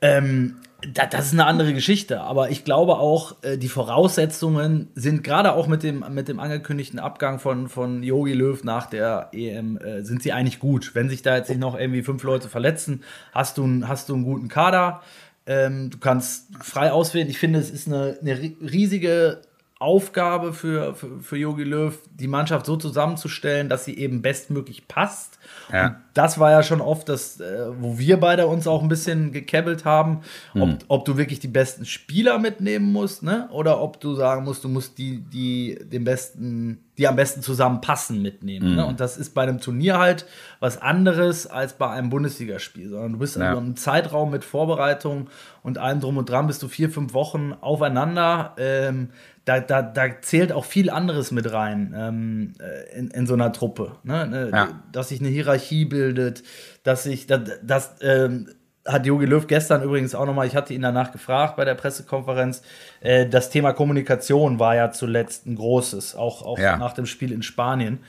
Ähm, 0.00 0.56
das 0.94 1.26
ist 1.26 1.32
eine 1.34 1.46
andere 1.46 1.74
Geschichte, 1.74 2.22
aber 2.22 2.50
ich 2.50 2.64
glaube 2.64 2.98
auch, 2.98 3.36
äh, 3.42 3.58
die 3.58 3.68
Voraussetzungen 3.68 4.88
sind 4.94 5.22
gerade 5.22 5.52
auch 5.52 5.66
mit 5.66 5.82
dem, 5.82 6.04
mit 6.10 6.28
dem 6.28 6.40
angekündigten 6.40 6.98
Abgang 6.98 7.38
von, 7.38 7.68
von 7.68 8.02
Jogi 8.02 8.32
Löw 8.32 8.64
nach 8.64 8.86
der 8.86 9.28
EM, 9.32 9.76
äh, 9.76 10.02
sind 10.02 10.22
sie 10.22 10.32
eigentlich 10.32 10.58
gut. 10.58 10.94
Wenn 10.94 11.08
sich 11.08 11.22
da 11.22 11.36
jetzt 11.36 11.48
nicht 11.48 11.60
noch 11.60 11.78
irgendwie 11.78 12.02
fünf 12.02 12.22
Leute 12.22 12.48
verletzen, 12.48 13.02
hast 13.32 13.58
du, 13.58 13.82
hast 13.86 14.08
du 14.08 14.14
einen 14.14 14.24
guten 14.24 14.48
Kader. 14.48 15.02
Ähm, 15.50 15.90
du 15.90 15.98
kannst 15.98 16.46
frei 16.62 16.92
auswählen. 16.92 17.28
Ich 17.28 17.38
finde, 17.38 17.58
es 17.58 17.70
ist 17.70 17.88
eine, 17.88 18.16
eine 18.20 18.38
riesige 18.62 19.42
Aufgabe 19.80 20.52
für, 20.52 20.94
für, 20.94 21.18
für 21.20 21.36
Jogi 21.36 21.64
Löw, 21.64 21.98
die 22.14 22.28
Mannschaft 22.28 22.66
so 22.66 22.76
zusammenzustellen, 22.76 23.68
dass 23.68 23.84
sie 23.84 23.98
eben 23.98 24.22
bestmöglich 24.22 24.86
passt. 24.86 25.40
Ja. 25.72 25.86
Und 25.86 25.96
das 26.14 26.38
war 26.38 26.52
ja 26.52 26.62
schon 26.62 26.80
oft 26.80 27.08
das, 27.08 27.40
äh, 27.40 27.66
wo 27.80 27.98
wir 27.98 28.20
beide 28.20 28.46
uns 28.46 28.68
auch 28.68 28.80
ein 28.80 28.88
bisschen 28.88 29.32
gekebbelt 29.32 29.84
haben, 29.84 30.20
ob, 30.54 30.68
hm. 30.68 30.78
ob 30.86 31.04
du 31.04 31.16
wirklich 31.16 31.40
die 31.40 31.48
besten 31.48 31.84
Spieler 31.84 32.38
mitnehmen 32.38 32.92
musst, 32.92 33.24
ne? 33.24 33.48
Oder 33.50 33.80
ob 33.80 33.98
du 34.00 34.14
sagen 34.14 34.44
musst, 34.44 34.62
du 34.62 34.68
musst 34.68 34.98
die, 34.98 35.18
die 35.18 35.78
den 35.82 36.04
besten, 36.04 36.84
die 37.00 37.08
am 37.08 37.16
besten 37.16 37.40
zusammenpassen 37.40 38.20
mitnehmen. 38.20 38.72
Mhm. 38.72 38.76
Ne? 38.76 38.86
Und 38.86 39.00
das 39.00 39.16
ist 39.16 39.32
bei 39.32 39.42
einem 39.42 39.58
Turnier 39.58 39.98
halt 39.98 40.26
was 40.60 40.80
anderes 40.80 41.46
als 41.46 41.72
bei 41.72 41.88
einem 41.88 42.10
Bundesligaspiel, 42.10 42.90
sondern 42.90 43.12
du 43.14 43.18
bist 43.18 43.36
ja. 43.36 43.52
in 43.52 43.58
einem 43.58 43.76
Zeitraum 43.76 44.30
mit 44.30 44.44
Vorbereitung 44.44 45.30
und 45.62 45.78
allem 45.78 46.00
drum 46.00 46.18
und 46.18 46.28
dran 46.28 46.46
bist 46.46 46.62
du 46.62 46.68
vier, 46.68 46.90
fünf 46.90 47.14
Wochen 47.14 47.54
aufeinander. 47.58 48.54
Ähm, 48.58 49.08
da, 49.46 49.60
da, 49.60 49.80
da 49.80 50.20
zählt 50.20 50.52
auch 50.52 50.66
viel 50.66 50.90
anderes 50.90 51.30
mit 51.30 51.50
rein 51.50 51.94
ähm, 51.96 52.52
äh, 52.60 52.98
in, 52.98 53.08
in 53.08 53.26
so 53.26 53.32
einer 53.32 53.50
Truppe. 53.54 53.92
Ne? 54.02 54.26
ne? 54.26 54.50
Ja. 54.52 54.68
Dass 54.92 55.08
sich 55.08 55.20
eine 55.20 55.30
Hierarchie 55.30 55.86
bildet, 55.86 56.42
dass 56.82 57.04
sich, 57.04 57.26
das, 57.26 57.40
das 57.62 57.94
ähm, 58.02 58.50
hat 58.86 59.06
Jogi 59.06 59.26
Löw 59.26 59.46
gestern 59.46 59.82
übrigens 59.82 60.14
auch 60.14 60.26
nochmal, 60.26 60.46
ich 60.46 60.56
hatte 60.56 60.74
ihn 60.74 60.82
danach 60.82 61.12
gefragt 61.12 61.56
bei 61.56 61.64
der 61.64 61.74
Pressekonferenz, 61.74 62.62
äh, 63.00 63.26
das 63.26 63.50
Thema 63.50 63.72
Kommunikation 63.72 64.58
war 64.58 64.74
ja 64.74 64.90
zuletzt 64.90 65.46
ein 65.46 65.56
großes, 65.56 66.14
auch, 66.14 66.42
auch 66.42 66.58
ja. 66.58 66.76
nach 66.76 66.94
dem 66.94 67.06
Spiel 67.06 67.32
in 67.32 67.42
Spanien. 67.42 68.00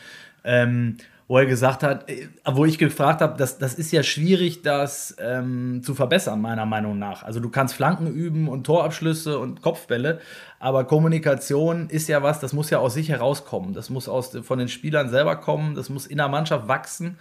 Ähm, 0.43 0.97
wo 1.31 1.37
er 1.37 1.45
gesagt 1.45 1.81
hat, 1.81 2.09
äh, 2.09 2.27
wo 2.45 2.65
ich 2.65 2.77
gefragt 2.77 3.21
habe, 3.21 3.37
das, 3.37 3.57
das 3.57 3.75
ist 3.75 3.93
ja 3.93 4.03
schwierig, 4.03 4.63
das 4.63 5.15
ähm, 5.17 5.81
zu 5.81 5.95
verbessern, 5.95 6.41
meiner 6.41 6.65
Meinung 6.65 6.99
nach. 6.99 7.23
Also 7.23 7.39
du 7.39 7.47
kannst 7.47 7.73
Flanken 7.73 8.07
üben 8.07 8.49
und 8.49 8.65
Torabschlüsse 8.65 9.39
und 9.39 9.61
Kopfbälle, 9.61 10.19
aber 10.59 10.83
Kommunikation 10.83 11.89
ist 11.89 12.09
ja 12.09 12.21
was, 12.21 12.41
das 12.41 12.51
muss 12.51 12.69
ja 12.69 12.79
aus 12.79 12.95
sich 12.95 13.07
herauskommen. 13.07 13.73
Das 13.73 13.89
muss 13.89 14.09
aus, 14.09 14.37
von 14.43 14.59
den 14.59 14.67
Spielern 14.67 15.07
selber 15.07 15.37
kommen, 15.37 15.73
das 15.73 15.89
muss 15.89 16.05
in 16.05 16.17
der 16.17 16.27
Mannschaft 16.27 16.67
wachsen. 16.67 17.17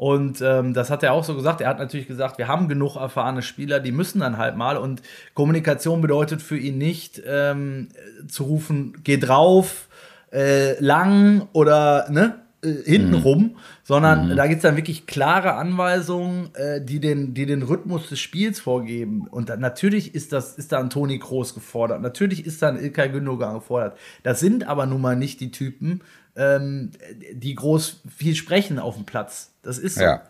Und 0.00 0.40
ähm, 0.40 0.72
das 0.72 0.88
hat 0.88 1.02
er 1.02 1.12
auch 1.12 1.24
so 1.24 1.34
gesagt. 1.34 1.60
Er 1.60 1.68
hat 1.68 1.78
natürlich 1.78 2.08
gesagt, 2.08 2.38
wir 2.38 2.48
haben 2.48 2.68
genug 2.68 2.96
erfahrene 2.96 3.42
Spieler, 3.42 3.80
die 3.80 3.92
müssen 3.92 4.20
dann 4.20 4.38
halt 4.38 4.56
mal. 4.56 4.78
Und 4.78 5.02
Kommunikation 5.34 6.00
bedeutet 6.00 6.40
für 6.40 6.56
ihn 6.56 6.78
nicht 6.78 7.20
ähm, 7.26 7.88
zu 8.26 8.44
rufen, 8.44 8.94
geh 9.04 9.18
drauf, 9.18 9.88
äh, 10.32 10.82
lang 10.82 11.48
oder 11.52 12.06
ne, 12.08 12.36
äh, 12.62 12.72
hintenrum, 12.84 13.42
mhm. 13.42 13.56
sondern 13.82 14.28
mhm. 14.28 14.36
da 14.36 14.46
gibt 14.46 14.58
es 14.58 14.62
dann 14.62 14.76
wirklich 14.76 15.06
klare 15.06 15.54
Anweisungen, 15.54 16.54
äh, 16.54 16.84
die, 16.84 17.00
den, 17.00 17.34
die 17.34 17.46
den 17.46 17.62
Rhythmus 17.62 18.08
des 18.08 18.20
Spiels 18.20 18.60
vorgeben. 18.60 19.26
Und 19.30 19.48
da, 19.48 19.56
natürlich 19.56 20.14
ist, 20.14 20.32
das, 20.32 20.58
ist 20.58 20.72
da 20.72 20.80
ein 20.80 20.90
Toni 20.90 21.18
Kroos 21.18 21.54
gefordert, 21.54 22.02
natürlich 22.02 22.46
ist 22.46 22.62
da 22.62 22.68
ein 22.68 22.78
Ilkay 22.78 23.08
Gündogan 23.08 23.54
gefordert. 23.54 23.96
Das 24.22 24.40
sind 24.40 24.66
aber 24.66 24.86
nun 24.86 25.00
mal 25.00 25.16
nicht 25.16 25.40
die 25.40 25.50
Typen, 25.50 26.02
ähm, 26.36 26.90
die 27.32 27.54
groß 27.54 28.02
viel 28.14 28.34
sprechen 28.34 28.78
auf 28.78 28.96
dem 28.96 29.04
Platz. 29.04 29.52
Das 29.62 29.78
ist 29.78 29.96
so. 29.96 30.02
Ja. 30.02 30.22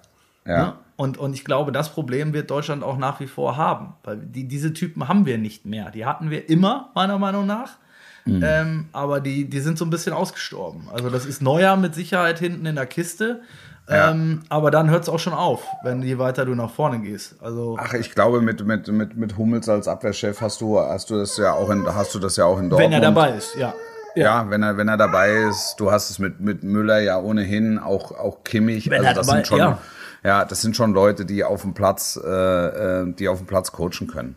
Ja. 0.46 0.64
Ne? 0.64 0.72
Und, 0.96 1.18
und 1.18 1.32
ich 1.32 1.44
glaube, 1.44 1.72
das 1.72 1.92
Problem 1.92 2.32
wird 2.32 2.50
Deutschland 2.50 2.82
auch 2.82 2.98
nach 2.98 3.20
wie 3.20 3.26
vor 3.26 3.56
haben. 3.56 3.94
Weil 4.04 4.18
die, 4.18 4.46
diese 4.46 4.72
Typen 4.72 5.08
haben 5.08 5.26
wir 5.26 5.38
nicht 5.38 5.64
mehr. 5.64 5.90
Die 5.90 6.04
hatten 6.04 6.30
wir 6.30 6.48
immer, 6.48 6.90
meiner 6.94 7.18
Meinung 7.18 7.46
nach. 7.46 7.78
Mhm. 8.24 8.42
Ähm, 8.44 8.88
aber 8.92 9.20
die, 9.20 9.48
die 9.48 9.60
sind 9.60 9.78
so 9.78 9.84
ein 9.84 9.90
bisschen 9.90 10.12
ausgestorben. 10.12 10.88
Also 10.92 11.10
das 11.10 11.26
ist 11.26 11.42
Neuer 11.42 11.76
mit 11.76 11.94
Sicherheit 11.94 12.38
hinten 12.38 12.66
in 12.66 12.76
der 12.76 12.86
Kiste. 12.86 13.40
Ja. 13.88 14.10
Ähm, 14.10 14.42
aber 14.48 14.70
dann 14.70 14.88
hört 14.88 15.02
es 15.02 15.08
auch 15.08 15.18
schon 15.18 15.32
auf, 15.32 15.66
wenn 15.82 16.02
je 16.02 16.18
weiter 16.18 16.44
du 16.44 16.54
nach 16.54 16.70
vorne 16.70 17.00
gehst. 17.00 17.34
Also 17.42 17.76
Ach, 17.78 17.92
ich 17.94 18.14
glaube, 18.14 18.40
mit, 18.40 18.64
mit, 18.64 18.86
mit, 18.86 19.16
mit 19.16 19.36
Hummels 19.36 19.68
als 19.68 19.88
Abwehrchef 19.88 20.40
hast 20.40 20.60
du, 20.60 20.78
hast 20.78 21.10
du 21.10 21.16
das 21.16 21.36
ja 21.36 21.54
auch 21.54 21.70
in, 21.70 21.84
hast 21.92 22.14
du 22.14 22.20
das 22.20 22.36
ja 22.36 22.44
auch 22.44 22.58
in 22.60 22.70
Dortmund. 22.70 22.92
Wenn 22.92 22.92
er 22.92 23.00
dabei 23.00 23.32
ist, 23.32 23.56
ja. 23.56 23.74
Ja. 24.14 24.24
ja, 24.42 24.50
wenn 24.50 24.62
er, 24.62 24.76
wenn 24.76 24.88
er 24.88 24.96
dabei 24.96 25.32
ist, 25.32 25.76
du 25.78 25.90
hast 25.90 26.10
es 26.10 26.18
mit, 26.18 26.40
mit 26.40 26.62
Müller 26.62 27.00
ja 27.00 27.18
ohnehin, 27.20 27.78
auch, 27.78 28.12
auch 28.12 28.44
Kimmich. 28.44 28.90
Wenn 28.90 29.04
also 29.04 29.20
das 29.20 29.26
dabei, 29.26 29.38
sind 29.38 29.46
schon, 29.48 29.58
ja. 29.58 29.78
ja. 30.22 30.44
das 30.44 30.62
sind 30.62 30.76
schon 30.76 30.92
Leute, 30.92 31.24
die 31.24 31.42
auf 31.44 31.62
dem 31.62 31.74
Platz, 31.74 32.18
äh, 32.22 32.28
äh 32.28 33.12
die 33.12 33.28
auf 33.28 33.38
dem 33.38 33.46
Platz 33.46 33.72
coachen 33.72 34.06
können. 34.06 34.36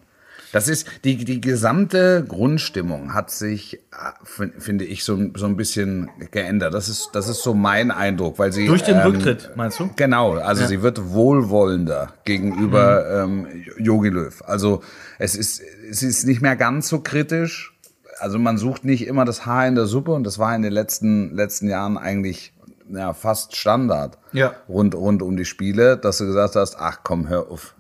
Das 0.54 0.68
ist, 0.68 0.88
die, 1.04 1.18
die 1.26 1.42
gesamte 1.42 2.24
Grundstimmung 2.26 3.16
hat 3.16 3.32
sich, 3.32 3.80
äh, 3.92 4.48
finde 4.60 4.86
ich, 4.86 5.04
so, 5.04 5.20
so 5.36 5.48
ein 5.48 5.58
bisschen 5.58 6.12
geändert. 6.30 6.76
Das 6.76 6.90
ist, 6.90 7.10
das 7.14 7.28
ist 7.28 7.42
so 7.42 7.56
mein 7.56 7.90
Eindruck, 7.90 8.38
weil 8.38 8.54
sie. 8.54 8.68
Durch 8.68 8.84
den 8.84 8.98
ähm, 8.98 9.08
Rücktritt, 9.08 9.50
meinst 9.56 9.80
du? 9.80 9.90
Genau, 9.96 10.34
also 10.36 10.62
ja. 10.62 10.68
sie 10.68 10.84
wird 10.84 11.10
wohlwollender 11.12 12.14
gegenüber 12.24 13.26
mhm. 13.26 13.48
ähm, 13.48 13.64
Yogi 13.80 14.10
Löw. 14.10 14.44
Also 14.46 14.84
es 15.18 15.36
ist, 15.36 15.60
es 15.90 16.04
ist 16.04 16.26
nicht 16.28 16.42
mehr 16.42 16.56
ganz 16.56 16.88
so 16.88 17.00
kritisch. 17.00 17.76
Also 18.20 18.38
man 18.38 18.60
sucht 18.60 18.86
nicht 18.86 19.08
immer 19.08 19.26
das 19.26 19.48
Haar 19.48 19.68
in 19.68 19.74
der 19.74 19.88
Suppe 19.88 20.12
und 20.12 20.24
das 20.24 20.38
war 20.38 20.56
in 20.56 20.62
den 20.62 20.72
letzten, 20.72 21.36
letzten 21.36 21.68
Jahren 21.68 21.98
eigentlich 21.98 22.54
ja, 22.90 23.14
fast 23.14 23.56
Standard 23.56 24.20
ja. 24.34 24.54
rund, 24.70 24.94
rund 24.94 25.24
um 25.24 25.36
die 25.36 25.46
Spiele, 25.46 25.98
dass 25.98 26.20
du 26.20 26.28
gesagt 26.28 26.56
hast, 26.56 26.78
ach 26.78 27.00
komm, 27.04 27.28
hör 27.28 27.50
auf, 27.50 27.74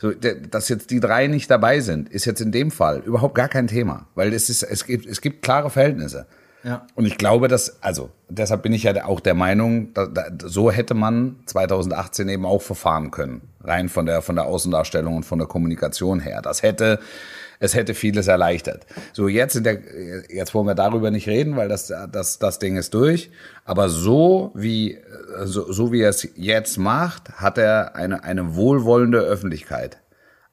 so, 0.00 0.12
dass 0.12 0.68
jetzt 0.68 0.90
die 0.90 1.00
drei 1.00 1.26
nicht 1.26 1.50
dabei 1.50 1.80
sind, 1.80 2.08
ist 2.08 2.24
jetzt 2.24 2.40
in 2.40 2.52
dem 2.52 2.70
Fall 2.70 3.00
überhaupt 3.00 3.34
gar 3.34 3.48
kein 3.48 3.66
Thema, 3.66 4.06
weil 4.14 4.32
es 4.32 4.48
ist, 4.48 4.62
es 4.62 4.84
gibt, 4.84 5.06
es 5.06 5.20
gibt 5.20 5.42
klare 5.42 5.70
Verhältnisse. 5.70 6.26
Ja. 6.64 6.86
Und 6.94 7.06
ich 7.06 7.18
glaube, 7.18 7.48
dass, 7.48 7.82
also 7.82 8.10
deshalb 8.28 8.62
bin 8.62 8.72
ich 8.72 8.84
ja 8.84 9.04
auch 9.04 9.20
der 9.20 9.34
Meinung, 9.34 9.92
da, 9.94 10.06
da, 10.06 10.26
so 10.44 10.70
hätte 10.70 10.94
man 10.94 11.36
2018 11.46 12.28
eben 12.28 12.46
auch 12.46 12.62
verfahren 12.62 13.10
können, 13.10 13.42
rein 13.62 13.88
von 13.88 14.06
der 14.06 14.22
von 14.22 14.36
der 14.36 14.44
Außendarstellung 14.44 15.16
und 15.16 15.22
von 15.24 15.38
der 15.38 15.48
Kommunikation 15.48 16.20
her. 16.20 16.40
Das 16.40 16.62
hätte 16.62 17.00
es 17.62 17.76
hätte 17.76 17.94
vieles 17.94 18.26
erleichtert. 18.26 18.86
So, 19.12 19.28
jetzt, 19.28 19.54
in 19.54 19.62
der, 19.62 19.78
jetzt 20.28 20.52
wollen 20.52 20.66
wir 20.66 20.74
darüber 20.74 21.12
nicht 21.12 21.28
reden, 21.28 21.56
weil 21.56 21.68
das, 21.68 21.92
das, 22.10 22.40
das 22.40 22.58
Ding 22.58 22.76
ist 22.76 22.92
durch. 22.92 23.30
Aber 23.64 23.88
so 23.88 24.50
wie, 24.56 24.98
so, 25.44 25.70
so 25.70 25.92
wie 25.92 26.00
er 26.00 26.10
es 26.10 26.28
jetzt 26.34 26.76
macht, 26.76 27.30
hat 27.34 27.58
er 27.58 27.94
eine, 27.94 28.24
eine 28.24 28.56
wohlwollende 28.56 29.20
Öffentlichkeit. 29.20 29.98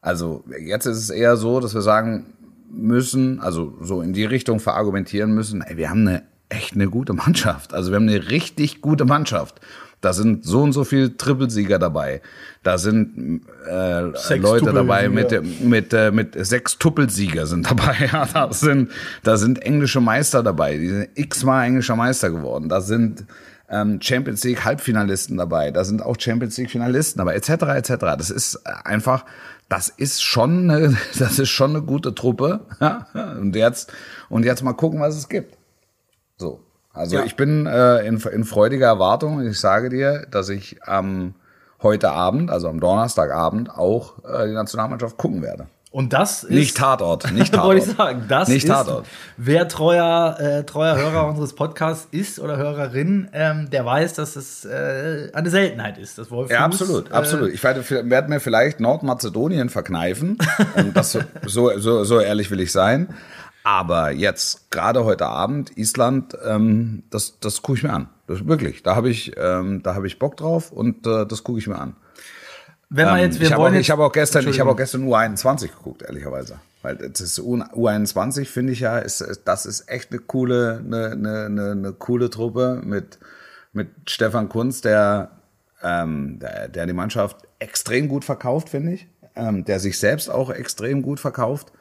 Also, 0.02 0.43
jetzt 0.63 0.86
ist 0.86 0.98
es 0.98 1.10
eher 1.10 1.36
so, 1.36 1.60
dass 1.60 1.74
wir 1.74 1.82
sagen 1.82 2.36
müssen, 2.69 3.39
also 3.39 3.74
so 3.82 4.04
in 4.04 4.13
die 4.13 4.26
Richtung 4.26 4.60
verargumentieren 4.60 5.34
müssen, 5.34 5.63
ey, 5.63 5.78
wir 5.78 5.89
haben 5.89 6.08
eine 6.08 6.22
echt 6.50 6.76
eine 6.76 6.89
gute 6.89 7.13
Mannschaft. 7.13 7.74
Also 7.74 7.89
wir 7.89 7.95
haben 7.95 8.08
eine 8.08 8.30
richtig 8.30 8.82
gute 8.82 9.06
Mannschaft. 9.06 9.62
Da 10.01 10.13
sind 10.13 10.45
so 10.45 10.62
und 10.62 10.71
so 10.71 10.85
viele 10.85 11.17
Trippelsieger 11.17 11.77
dabei. 11.77 12.21
Da 12.63 12.77
sind 12.77 13.41
äh, 13.67 14.35
Leute 14.38 14.71
dabei 14.71 15.09
mit, 15.09 15.62
mit, 15.62 15.93
äh, 15.93 16.12
mit 16.12 16.35
sechs 16.45 16.77
Tuppelsieger 16.77 17.45
sind 17.45 17.69
dabei. 17.69 17.95
Ja, 18.12 18.25
da 18.25 18.53
sind, 18.53 18.91
da 19.23 19.38
sind 19.38 19.62
englische 19.62 19.99
Meister 19.99 20.41
dabei. 20.41 20.77
Die 20.77 20.88
sind 20.88 21.09
x-mal 21.15 21.65
englischer 21.65 21.95
Meister 21.95 22.29
geworden. 22.29 22.69
Da 22.69 22.81
sind 22.81 23.25
ähm, 23.69 24.01
Champions 24.01 24.43
League 24.43 24.63
Halbfinalisten 24.63 25.38
dabei. 25.38 25.71
Da 25.71 25.83
sind 25.83 26.01
auch 26.01 26.15
Champions 26.17 26.57
League 26.57 26.71
Finalisten 26.71 27.19
dabei, 27.19 27.35
etc. 27.35 27.49
etc. 27.49 27.93
Das 28.17 28.29
ist 28.29 28.65
einfach, 28.65 29.25
das 29.67 29.89
ist 29.89 30.23
schon, 30.23 30.69
eine, 30.69 30.97
das 31.19 31.39
ist 31.39 31.49
schon 31.49 31.71
eine 31.71 31.81
gute 31.81 32.15
Truppe. 32.15 32.62
Und 33.39 33.55
jetzt 33.55 33.91
und 34.29 34.45
jetzt 34.45 34.63
mal 34.63 34.73
gucken, 34.73 34.99
was 34.99 35.15
es 35.15 35.27
gibt. 35.29 35.57
So. 36.38 36.62
Also 36.99 37.15
ja. 37.15 37.23
ich 37.23 37.38
bin 37.38 37.65
äh, 37.65 38.05
in, 38.05 38.17
in 38.17 38.43
freudiger 38.43 38.88
Erwartung. 38.88 39.41
Ich 39.47 39.57
sage 39.57 39.88
dir, 39.88 40.27
dass 40.29 40.49
ich 40.49 40.83
am 40.83 41.33
heute 41.81 42.12
Abend, 42.12 42.51
also 42.51 42.67
am 42.67 42.81
Donnerstagabend, 42.81 43.69
auch 43.69 44.15
äh, 44.25 44.47
die 44.47 44.53
Nationalmannschaft 44.53 45.15
gucken 45.15 45.41
werde. 45.41 45.67
Und 45.91 46.12
das 46.12 46.43
ist. 46.43 46.51
Nicht 46.51 46.77
Tatort, 46.77 47.31
nicht 47.31 47.51
Tatort. 47.53 47.67
wollte 47.67 47.89
ich 47.89 47.95
sagen, 47.95 48.25
das 48.27 48.49
nicht 48.49 48.65
ist, 48.65 48.69
Tatort. 48.69 49.07
wer 49.38 49.69
treuer, 49.69 50.38
äh, 50.39 50.63
treuer 50.65 50.97
Hörer 50.97 51.25
unseres 51.27 51.53
Podcasts 51.53 52.09
ist 52.12 52.38
oder 52.38 52.57
Hörerin, 52.57 53.29
ähm, 53.31 53.69
der 53.69 53.85
weiß, 53.85 54.15
dass 54.15 54.35
es 54.35 54.65
äh, 54.65 55.29
eine 55.33 55.49
Seltenheit 55.49 55.97
ist, 55.97 56.17
das 56.17 56.29
Wolf 56.29 56.51
Ja, 56.51 56.65
absolut, 56.65 57.09
äh, 57.09 57.13
absolut. 57.13 57.53
Ich 57.53 57.63
werde, 57.63 57.89
werde, 58.09 58.29
mir 58.29 58.41
vielleicht 58.41 58.81
Nordmazedonien 58.81 59.69
verkneifen. 59.69 60.38
und 60.75 60.97
das, 60.97 61.17
so, 61.45 61.71
so, 61.77 62.03
so 62.03 62.19
ehrlich 62.19 62.51
will 62.51 62.59
ich 62.59 62.73
sein. 62.73 63.07
Aber 63.69 64.10
jetzt, 64.10 64.71
gerade 64.71 65.05
heute 65.05 65.27
Abend, 65.27 65.77
Island, 65.77 66.36
ähm, 66.43 67.03
das, 67.12 67.39
das 67.39 67.62
gucke 67.62 67.77
ich 67.77 67.84
mir 67.84 67.93
an. 67.93 68.10
Das, 68.25 68.47
wirklich. 68.47 68.82
Da 68.82 68.95
habe 68.95 69.12
ich, 69.12 69.34
ähm, 69.38 69.84
da 69.84 69.93
hab 69.93 70.05
ich 70.05 70.17
Bock 70.17 70.38
drauf 70.38 70.71
und 70.71 71.05
äh, 71.05 71.27
das 71.27 71.43
gucke 71.43 71.60
ich 71.60 71.67
mir 71.67 71.77
an. 71.77 71.95
Wenn 72.89 73.05
man 73.05 73.19
jetzt, 73.19 73.39
wir 73.39 73.45
ich 73.45 73.53
habe 73.53 73.62
auch, 73.62 73.71
hab 73.71 73.99
auch 73.99 74.12
gestern, 74.12 74.47
ich 74.47 74.60
habe 74.60 74.71
auch 74.71 74.75
gestern 74.75 75.03
U21 75.08 75.67
geguckt, 75.67 76.01
ehrlicherweise. 76.01 76.60
Weil 76.82 76.95
das 76.95 77.21
ist 77.21 77.39
U21 77.39 78.45
finde 78.45 78.73
ich 78.73 78.79
ja, 78.79 78.97
ist, 78.97 79.23
das 79.45 79.67
ist 79.67 79.88
echt 79.88 80.12
eine 80.12 80.19
coole, 80.19 80.82
eine, 80.84 81.12
eine, 81.12 81.71
eine, 81.73 81.93
coole 81.93 82.32
Truppe 82.32 82.82
mit, 82.84 83.19
mit 83.71 83.89
Stefan 84.08 84.49
Kunz, 84.49 84.82
der, 84.82 85.29
ähm, 85.84 86.39
der, 86.39 86.69
der 86.69 86.88
die 86.88 86.93
Mannschaft 86.93 87.47
extrem 87.60 88.08
gut 88.08 88.25
verkauft, 88.25 88.69
finde 88.69 88.93
ich. 88.93 89.08
Ähm, 89.36 89.63
der 89.63 89.79
sich 89.79 89.99
selbst 89.99 90.32
auch 90.32 90.49
extrem 90.49 91.03
gut 91.03 91.19
verkauft. 91.19 91.71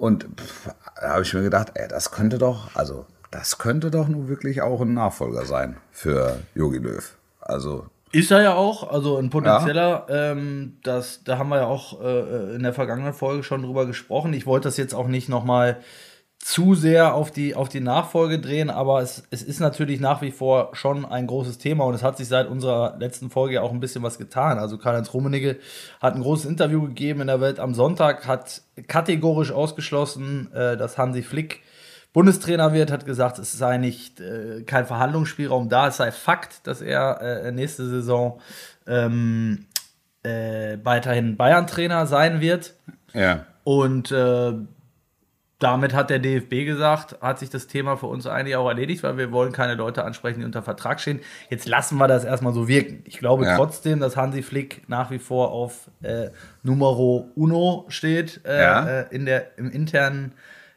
Und 0.00 0.24
pff, 0.34 0.70
da 0.98 1.10
habe 1.10 1.22
ich 1.22 1.34
mir 1.34 1.42
gedacht, 1.42 1.72
ey, 1.74 1.86
das 1.86 2.10
könnte 2.10 2.38
doch, 2.38 2.74
also 2.74 3.04
das 3.30 3.58
könnte 3.58 3.90
doch 3.90 4.08
nun 4.08 4.28
wirklich 4.28 4.62
auch 4.62 4.80
ein 4.80 4.94
Nachfolger 4.94 5.44
sein 5.44 5.76
für 5.92 6.38
Yogi 6.54 6.78
Löw. 6.78 7.18
Also 7.38 7.84
ist 8.10 8.30
er 8.30 8.40
ja 8.40 8.54
auch, 8.54 8.90
also 8.90 9.18
ein 9.18 9.28
potenzieller, 9.28 10.06
ja. 10.08 10.32
ähm, 10.32 10.78
das, 10.84 11.22
da 11.22 11.36
haben 11.36 11.50
wir 11.50 11.58
ja 11.58 11.66
auch 11.66 12.00
äh, 12.00 12.54
in 12.54 12.62
der 12.62 12.72
vergangenen 12.72 13.12
Folge 13.12 13.42
schon 13.42 13.62
drüber 13.62 13.84
gesprochen. 13.84 14.32
Ich 14.32 14.46
wollte 14.46 14.68
das 14.68 14.78
jetzt 14.78 14.94
auch 14.94 15.06
nicht 15.06 15.28
nochmal 15.28 15.82
zu 16.42 16.74
sehr 16.74 17.14
auf 17.14 17.30
die, 17.30 17.54
auf 17.54 17.68
die 17.68 17.80
Nachfolge 17.80 18.38
drehen, 18.38 18.70
aber 18.70 19.02
es, 19.02 19.24
es 19.30 19.42
ist 19.42 19.60
natürlich 19.60 20.00
nach 20.00 20.22
wie 20.22 20.30
vor 20.30 20.70
schon 20.72 21.04
ein 21.04 21.26
großes 21.26 21.58
Thema 21.58 21.84
und 21.84 21.94
es 21.94 22.02
hat 22.02 22.16
sich 22.16 22.28
seit 22.28 22.48
unserer 22.48 22.96
letzten 22.98 23.28
Folge 23.28 23.56
ja 23.56 23.62
auch 23.62 23.72
ein 23.72 23.80
bisschen 23.80 24.02
was 24.02 24.16
getan. 24.16 24.58
Also 24.58 24.78
Karl-Heinz 24.78 25.12
Rummenigge 25.12 25.58
hat 26.00 26.14
ein 26.14 26.22
großes 26.22 26.46
Interview 26.46 26.82
gegeben 26.82 27.20
in 27.20 27.26
der 27.26 27.42
Welt 27.42 27.60
am 27.60 27.74
Sonntag, 27.74 28.26
hat 28.26 28.62
kategorisch 28.88 29.52
ausgeschlossen, 29.52 30.50
äh, 30.52 30.78
dass 30.78 30.96
Hansi 30.96 31.22
Flick 31.22 31.60
Bundestrainer 32.12 32.72
wird, 32.72 32.90
hat 32.90 33.04
gesagt, 33.04 33.38
es 33.38 33.52
sei 33.52 33.76
nicht 33.76 34.20
äh, 34.20 34.62
kein 34.62 34.86
Verhandlungsspielraum 34.86 35.68
da, 35.68 35.88
es 35.88 35.98
sei 35.98 36.10
Fakt, 36.10 36.66
dass 36.66 36.80
er 36.80 37.20
äh, 37.20 37.52
nächste 37.52 37.86
Saison 37.86 38.40
ähm, 38.86 39.66
äh, 40.22 40.78
weiterhin 40.82 41.36
Bayern-Trainer 41.36 42.06
sein 42.06 42.40
wird. 42.40 42.74
Ja. 43.12 43.46
Und 43.62 44.10
äh, 44.10 44.54
damit 45.60 45.94
hat 45.94 46.08
der 46.10 46.18
DFB 46.18 46.64
gesagt, 46.64 47.20
hat 47.20 47.38
sich 47.38 47.50
das 47.50 47.66
Thema 47.66 47.96
für 47.96 48.06
uns 48.06 48.26
eigentlich 48.26 48.56
auch 48.56 48.66
erledigt, 48.66 49.02
weil 49.02 49.18
wir 49.18 49.30
wollen 49.30 49.52
keine 49.52 49.74
Leute 49.74 50.04
ansprechen, 50.04 50.40
die 50.40 50.46
unter 50.46 50.62
Vertrag 50.62 51.00
stehen. 51.00 51.20
Jetzt 51.50 51.68
lassen 51.68 51.98
wir 51.98 52.08
das 52.08 52.24
erstmal 52.24 52.54
so 52.54 52.66
wirken. 52.66 53.02
Ich 53.04 53.18
glaube 53.18 53.44
ja. 53.44 53.56
trotzdem, 53.56 54.00
dass 54.00 54.16
Hansi 54.16 54.42
Flick 54.42 54.88
nach 54.88 55.10
wie 55.10 55.18
vor 55.18 55.52
auf 55.52 55.90
äh, 56.02 56.30
Numero 56.62 57.30
Uno 57.34 57.84
steht 57.88 58.40
äh, 58.46 58.58
ja. 58.58 58.88
äh, 58.88 59.14
in 59.14 59.26
der, 59.26 59.58
im 59.58 59.70
internen 59.70 60.32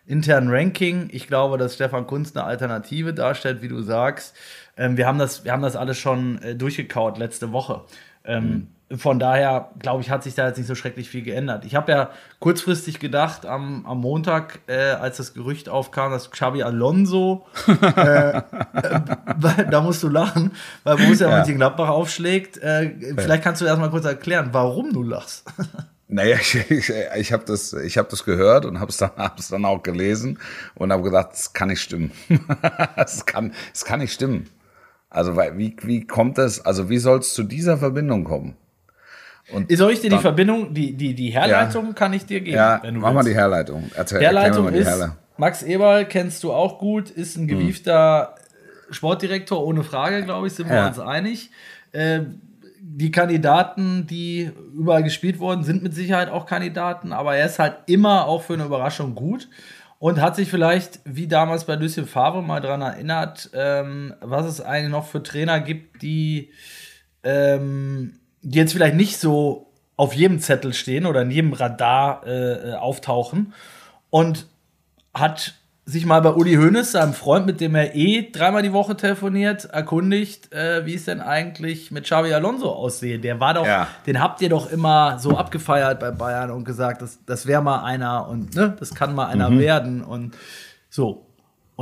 internen 0.05 0.49
Ranking. 0.49 1.07
Ich 1.13 1.27
glaube, 1.27 1.57
dass 1.57 1.75
Stefan 1.75 2.05
Kunz 2.05 2.35
eine 2.35 2.45
Alternative 2.45 3.13
darstellt, 3.13 3.61
wie 3.61 3.69
du 3.69 3.81
sagst. 3.81 4.35
Ähm, 4.75 4.97
wir, 4.97 5.07
haben 5.07 5.17
das, 5.17 5.45
wir 5.45 5.53
haben 5.53 5.61
das 5.61 5.77
alles 5.77 5.97
schon 5.97 6.41
äh, 6.41 6.55
durchgekaut 6.55 7.17
letzte 7.17 7.53
Woche. 7.53 7.81
Ähm, 8.25 8.43
mhm. 8.43 8.67
Von 8.95 9.17
daher, 9.17 9.71
glaube 9.79 10.01
ich, 10.01 10.09
hat 10.09 10.23
sich 10.23 10.35
da 10.35 10.47
jetzt 10.47 10.57
nicht 10.57 10.67
so 10.67 10.75
schrecklich 10.75 11.09
viel 11.09 11.23
geändert. 11.23 11.65
Ich 11.65 11.73
habe 11.73 11.91
ja 11.91 12.09
kurzfristig 12.39 12.99
gedacht, 12.99 13.45
am, 13.45 13.85
am 13.85 13.99
Montag, 13.99 14.59
äh, 14.67 14.91
als 14.91 15.17
das 15.17 15.33
Gerücht 15.33 15.67
aufkam, 15.69 16.11
dass 16.11 16.29
Xabi 16.29 16.63
Alonso, 16.63 17.45
äh, 17.67 18.37
äh 18.37 18.41
da 19.71 19.81
musst 19.81 20.03
du 20.03 20.09
lachen, 20.09 20.51
weil 20.83 20.97
Borussia 20.97 21.29
ja. 21.29 21.37
Mönchengladbach 21.37 21.89
aufschlägt. 21.89 22.57
Äh, 22.57 23.15
vielleicht 23.17 23.43
kannst 23.43 23.61
du 23.61 23.65
erst 23.65 23.79
mal 23.79 23.89
kurz 23.89 24.05
erklären, 24.05 24.49
warum 24.51 24.93
du 24.93 25.03
lachst. 25.03 25.45
Naja, 26.13 26.35
ich, 26.39 26.69
ich, 26.69 26.93
ich 27.15 27.33
habe 27.33 27.43
das, 27.45 27.73
ich 27.73 27.97
hab 27.97 28.07
das 28.09 28.23
gehört 28.23 28.65
und 28.65 28.79
habe 28.79 28.91
es 28.91 28.97
dann, 28.97 29.11
hab's 29.17 29.47
dann 29.47 29.65
auch 29.65 29.81
gelesen 29.81 30.37
und 30.75 30.91
habe 30.91 31.01
gedacht, 31.01 31.29
das 31.31 31.53
kann 31.53 31.69
nicht 31.69 31.81
stimmen. 31.81 32.11
das, 32.95 33.25
kann, 33.25 33.51
das 33.71 33.83
kann 33.83 33.99
nicht 33.99 34.13
stimmen. 34.13 34.47
Also 35.09 35.35
wie, 35.35 35.75
wie 35.81 36.05
kommt 36.05 36.37
es, 36.37 36.63
also 36.63 36.89
wie 36.89 36.99
soll 36.99 37.19
es 37.19 37.33
zu 37.33 37.41
dieser 37.41 37.79
Verbindung 37.79 38.25
kommen? 38.25 38.55
Und 39.51 39.75
Soll 39.75 39.91
ich 39.91 40.01
dir 40.01 40.09
die 40.09 40.17
Verbindung, 40.17 40.73
die, 40.73 40.93
die, 40.93 41.13
die 41.13 41.29
Herleitung 41.29 41.87
ja, 41.87 41.93
kann 41.93 42.13
ich 42.13 42.25
dir 42.25 42.39
geben? 42.39 42.55
Ja, 42.55 42.81
mach 42.83 42.91
willst. 42.91 43.13
mal 43.13 43.23
die 43.23 43.35
Herleitung. 43.35 43.91
Erzähl, 43.95 44.21
Herleitung 44.21 44.71
die 44.71 44.79
ist, 44.79 44.87
Herle 44.87 45.17
Max 45.37 45.63
Eberl 45.63 46.05
kennst 46.05 46.43
du 46.43 46.53
auch 46.53 46.79
gut, 46.79 47.09
ist 47.09 47.35
ein 47.37 47.47
gewiefter 47.47 48.35
hm. 48.87 48.93
Sportdirektor, 48.93 49.65
ohne 49.65 49.83
Frage, 49.83 50.23
glaube 50.23 50.47
ich, 50.47 50.53
sind 50.53 50.69
wir 50.69 50.77
ja. 50.77 50.87
uns 50.87 50.99
einig. 50.99 51.49
Äh, 51.91 52.21
die 52.79 53.11
Kandidaten, 53.11 54.05
die 54.07 54.51
überall 54.75 55.03
gespielt 55.03 55.39
wurden, 55.39 55.63
sind 55.63 55.83
mit 55.83 55.95
Sicherheit 55.95 56.29
auch 56.29 56.45
Kandidaten, 56.45 57.11
aber 57.11 57.35
er 57.35 57.45
ist 57.45 57.57
halt 57.57 57.77
immer 57.87 58.27
auch 58.27 58.43
für 58.43 58.53
eine 58.53 58.65
Überraschung 58.65 59.15
gut 59.15 59.49
und 59.99 60.21
hat 60.21 60.35
sich 60.35 60.49
vielleicht, 60.49 60.99
wie 61.05 61.27
damals 61.27 61.63
bei 61.63 61.75
Lucien 61.75 62.05
Favre, 62.05 62.43
mal 62.43 62.59
daran 62.59 62.81
erinnert, 62.81 63.49
ähm, 63.53 64.13
was 64.19 64.45
es 64.45 64.61
eigentlich 64.61 64.91
noch 64.91 65.07
für 65.07 65.23
Trainer 65.23 65.61
gibt, 65.61 66.01
die, 66.01 66.51
ähm, 67.23 68.19
die 68.43 68.59
jetzt 68.59 68.73
vielleicht 68.73 68.95
nicht 68.95 69.17
so 69.17 69.67
auf 69.95 70.13
jedem 70.13 70.39
Zettel 70.39 70.73
stehen 70.73 71.05
oder 71.05 71.21
in 71.21 71.31
jedem 71.31 71.53
Radar 71.53 72.25
äh, 72.25 72.71
äh 72.71 72.73
auftauchen 72.75 73.53
und 74.09 74.47
hat 75.13 75.55
sich 75.85 76.05
mal 76.05 76.21
bei 76.21 76.31
Uli 76.31 76.55
Hoeneß, 76.55 76.93
seinem 76.93 77.13
Freund, 77.13 77.45
mit 77.45 77.59
dem 77.59 77.75
er 77.75 77.93
eh 77.93 78.31
dreimal 78.31 78.63
die 78.63 78.71
Woche 78.71 78.95
telefoniert, 78.95 79.65
erkundigt, 79.65 80.53
äh, 80.53 80.85
wie 80.85 80.95
es 80.95 81.05
denn 81.05 81.19
eigentlich 81.19 81.91
mit 81.91 82.05
Xavi 82.05 82.33
Alonso 82.33 82.71
aussehe. 82.71 83.19
Der 83.19 83.39
war 83.41 83.53
doch, 83.53 83.65
ja. 83.65 83.87
den 84.05 84.21
habt 84.21 84.41
ihr 84.41 84.49
doch 84.49 84.71
immer 84.71 85.19
so 85.19 85.37
abgefeiert 85.37 85.99
bei 85.99 86.11
Bayern 86.11 86.51
und 86.51 86.63
gesagt, 86.63 87.01
das, 87.01 87.19
das 87.25 87.47
wäre 87.47 87.61
mal 87.61 87.83
einer 87.83 88.29
und 88.29 88.55
ne, 88.55 88.75
das 88.79 88.95
kann 88.95 89.13
mal 89.13 89.27
einer 89.27 89.49
mhm. 89.49 89.59
werden 89.59 90.03
und 90.03 90.37
so. 90.89 91.25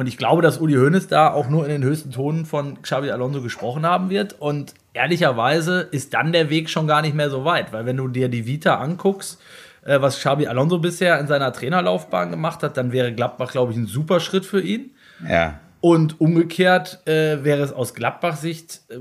Und 0.02 0.08
ich 0.08 0.18
glaube, 0.18 0.42
dass 0.42 0.58
Uli 0.58 0.74
Hoeneß 0.74 1.10
da 1.10 1.32
auch 1.32 1.48
nur 1.48 1.64
in 1.64 1.70
den 1.70 1.84
höchsten 1.84 2.10
Tonen 2.10 2.48
von 2.48 2.82
Xavi 2.82 3.12
Alonso 3.12 3.44
gesprochen 3.44 3.86
haben 3.86 4.10
wird. 4.10 4.34
Und 4.42 4.74
ehrlicherweise 4.94 5.82
ist 5.92 6.16
dann 6.16 6.32
der 6.32 6.50
Weg 6.50 6.72
schon 6.72 6.88
gar 6.88 7.04
nicht 7.04 7.14
mehr 7.14 7.30
so 7.30 7.46
weit, 7.46 7.72
weil 7.72 7.86
wenn 7.86 7.98
du 7.98 8.08
dir 8.08 8.28
die 8.28 8.48
Vita 8.48 8.80
anguckst, 8.80 9.40
äh, 9.86 10.02
was 10.02 10.18
Xabi 10.18 10.48
Alonso 10.48 10.80
bisher 10.80 11.20
in 11.20 11.28
seiner 11.28 11.54
Trainerlaufbahn 11.54 12.32
gemacht 12.32 12.64
hat, 12.64 12.78
dann 12.78 12.92
wäre 12.92 13.14
Gladbach, 13.14 13.52
glaube 13.52 13.74
ich, 13.74 13.78
ein 13.78 13.86
super 13.86 14.20
Schritt 14.20 14.44
für 14.44 14.60
ihn. 14.60 14.90
Ja. 15.30 15.60
Und 15.82 16.20
umgekehrt 16.20 17.08
äh, 17.08 17.44
wäre 17.44 17.62
es 17.62 17.72
aus 17.72 17.94
Gladbach-Sicht 17.94 18.82
äh, 18.90 18.98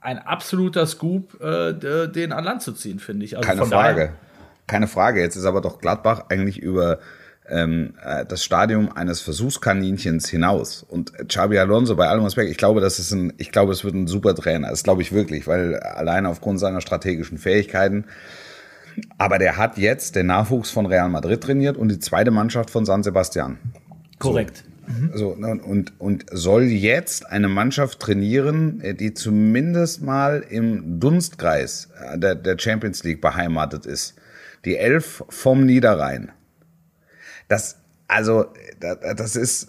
ein 0.00 0.18
absoluter 0.18 0.84
Scoop, 0.86 1.40
äh, 1.40 2.08
den 2.08 2.32
an 2.32 2.42
Land 2.42 2.62
zu 2.62 2.72
ziehen, 2.72 2.98
finde 2.98 3.24
ich. 3.24 3.36
Also 3.36 3.48
Keine 3.48 3.66
Frage. 3.66 4.14
Keine 4.66 4.88
Frage. 4.88 5.20
Jetzt 5.20 5.36
ist 5.36 5.44
aber 5.44 5.60
doch 5.60 5.78
Gladbach 5.78 6.24
eigentlich 6.28 6.58
über 6.58 6.98
ähm, 7.50 7.94
äh, 8.04 8.24
das 8.24 8.44
Stadium 8.44 8.90
eines 8.92 9.20
Versuchskaninchens 9.20 10.28
hinaus. 10.28 10.84
Und 10.88 11.12
Xabi 11.28 11.58
Alonso, 11.58 11.96
bei 11.96 12.08
allem 12.08 12.24
Respekt, 12.24 12.50
ich 12.50 12.56
glaube, 12.56 12.80
das 12.80 12.98
ist 12.98 13.12
ein, 13.12 13.32
ich 13.38 13.52
glaube, 13.52 13.72
es 13.72 13.84
wird 13.84 13.94
ein 13.94 14.06
super 14.06 14.34
Trainer. 14.34 14.70
Das 14.70 14.82
glaube 14.82 15.02
ich 15.02 15.12
wirklich, 15.12 15.46
weil 15.46 15.78
alleine 15.80 16.28
aufgrund 16.28 16.60
seiner 16.60 16.80
strategischen 16.80 17.38
Fähigkeiten 17.38 18.04
aber 19.18 19.38
der 19.38 19.56
hat 19.56 19.78
jetzt 19.78 20.16
den 20.16 20.26
Nachwuchs 20.26 20.70
von 20.70 20.86
Real 20.86 21.08
Madrid 21.08 21.42
trainiert 21.42 21.76
und 21.76 21.88
die 21.88 21.98
zweite 21.98 22.30
Mannschaft 22.30 22.70
von 22.70 22.84
San 22.84 23.02
Sebastian. 23.02 23.58
Korrekt. 24.18 24.64
So, 25.14 25.34
mhm. 25.36 25.42
so 25.42 25.64
und, 25.64 26.00
und 26.00 26.26
soll 26.32 26.64
jetzt 26.64 27.30
eine 27.30 27.48
Mannschaft 27.48 28.00
trainieren, 28.00 28.82
die 28.98 29.14
zumindest 29.14 30.02
mal 30.02 30.44
im 30.48 30.98
Dunstkreis 31.00 31.88
der, 32.14 32.34
der 32.34 32.58
Champions 32.58 33.04
League 33.04 33.20
beheimatet 33.20 33.86
ist. 33.86 34.14
Die 34.64 34.76
Elf 34.76 35.24
vom 35.28 35.64
Niederrhein. 35.64 36.32
Das, 37.50 37.78
also, 38.06 38.46
das 38.78 39.34
ist, 39.34 39.68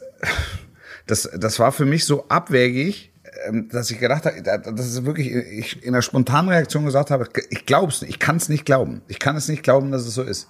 das, 1.08 1.28
das 1.36 1.58
war 1.58 1.72
für 1.72 1.86
mich 1.86 2.06
so 2.06 2.28
abwägig, 2.30 3.12
ähm, 3.48 3.70
dass 3.70 3.90
ich 3.90 4.00
gedacht 4.00 4.28
habe, 4.28 4.40
das 4.44 4.86
ist 4.86 5.04
wirklich, 5.04 5.34
ich 5.34 5.84
in 5.84 5.94
der 5.94 6.04
spontanen 6.04 6.52
Reaktion 6.52 6.86
gesagt 6.86 7.10
habe, 7.10 7.28
ich 7.50 7.66
glaube 7.66 7.92
es 7.92 8.04
nicht, 8.04 8.12
ich 8.12 8.20
kann 8.20 8.36
es 8.36 8.50
nicht 8.50 8.66
glauben. 8.66 9.02
Ich 9.08 9.18
kann 9.18 9.36
es 9.36 9.48
nicht 9.48 9.64
glauben, 9.64 9.92
dass 9.92 10.04
es 10.04 10.14
so 10.14 10.22
ist. 10.22 10.48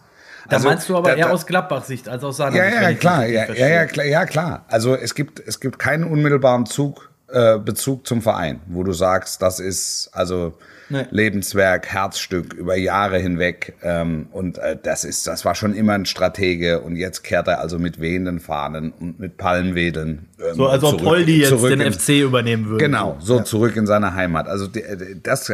Da 0.49 0.57
also, 0.57 0.67
meinst 0.67 0.89
du 0.89 0.97
aber 0.97 1.11
da, 1.11 1.15
eher 1.15 1.31
aus 1.31 1.45
Gladbach-Sicht 1.45 2.09
als 2.09 2.21
aus 2.25 2.35
seiner 2.35 2.57
ja. 2.57 2.81
Ja, 2.81 2.93
klar, 2.95 3.25
ja, 3.25 3.49
ja, 3.53 3.67
ja, 3.67 3.85
klar, 3.85 4.05
ja, 4.05 4.25
klar. 4.25 4.65
Also 4.67 4.93
es 4.95 5.15
gibt, 5.15 5.39
es 5.39 5.61
gibt 5.61 5.79
keinen 5.79 6.03
unmittelbaren 6.03 6.65
Zug, 6.65 7.10
äh, 7.31 7.59
Bezug 7.59 8.07
zum 8.07 8.21
Verein, 8.21 8.61
wo 8.67 8.83
du 8.83 8.93
sagst, 8.93 9.41
das 9.41 9.59
ist 9.59 10.09
also 10.13 10.53
nee. 10.91 11.05
Lebenswerk, 11.09 11.87
Herzstück 11.87 12.53
über 12.53 12.75
Jahre 12.75 13.17
hinweg. 13.17 13.75
Ähm, 13.81 14.27
und 14.31 14.57
äh, 14.57 14.77
das 14.81 15.03
ist, 15.03 15.25
das 15.27 15.45
war 15.45 15.55
schon 15.55 15.73
immer 15.73 15.93
ein 15.93 16.05
Stratege. 16.05 16.81
Und 16.81 16.95
jetzt 16.95 17.23
kehrt 17.23 17.47
er 17.47 17.59
also 17.59 17.79
mit 17.79 17.99
wehenden 17.99 18.39
Fahnen 18.39 18.91
und 18.91 19.19
mit 19.19 19.37
Palmwedeln. 19.37 20.27
Ähm, 20.39 20.55
so, 20.55 20.67
als 20.67 20.83
ob 20.83 21.01
Poldi 21.01 21.39
jetzt 21.41 21.51
den 21.51 21.81
in, 21.81 21.93
FC 21.93 22.09
übernehmen 22.21 22.67
würde. 22.67 22.83
Genau, 22.83 23.17
so 23.19 23.37
ja. 23.37 23.43
zurück 23.43 23.75
in 23.75 23.87
seine 23.87 24.13
Heimat. 24.13 24.47
Also 24.47 24.67
die, 24.67 24.83
das, 25.23 25.51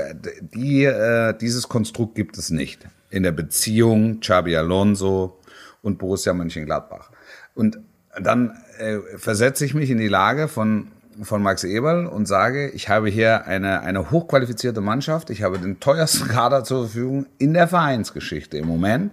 die, 0.53 0.83
äh, 0.83 1.33
dieses 1.37 1.69
Konstrukt 1.69 2.15
gibt 2.15 2.37
es 2.37 2.49
nicht 2.49 2.85
in 3.09 3.23
der 3.23 3.31
Beziehung 3.31 4.19
Xabi 4.19 4.57
Alonso 4.57 5.39
und 5.81 5.97
Borussia 5.97 6.33
Mönchengladbach. 6.33 7.11
Und 7.55 7.79
dann 8.19 8.57
äh, 8.79 8.97
versetze 9.17 9.63
ich 9.63 9.73
mich 9.73 9.89
in 9.89 9.97
die 9.97 10.07
Lage 10.07 10.47
von 10.47 10.87
von 11.21 11.41
Max 11.41 11.63
Eberl 11.63 12.05
und 12.05 12.27
sage, 12.27 12.69
ich 12.69 12.89
habe 12.89 13.09
hier 13.09 13.45
eine, 13.45 13.81
eine 13.81 14.11
hochqualifizierte 14.11 14.81
Mannschaft, 14.81 15.29
ich 15.29 15.43
habe 15.43 15.59
den 15.59 15.79
teuersten 15.79 16.27
Kader 16.29 16.63
zur 16.63 16.85
Verfügung 16.85 17.25
in 17.37 17.53
der 17.53 17.67
Vereinsgeschichte 17.67 18.57
im 18.57 18.67
Moment. 18.67 19.11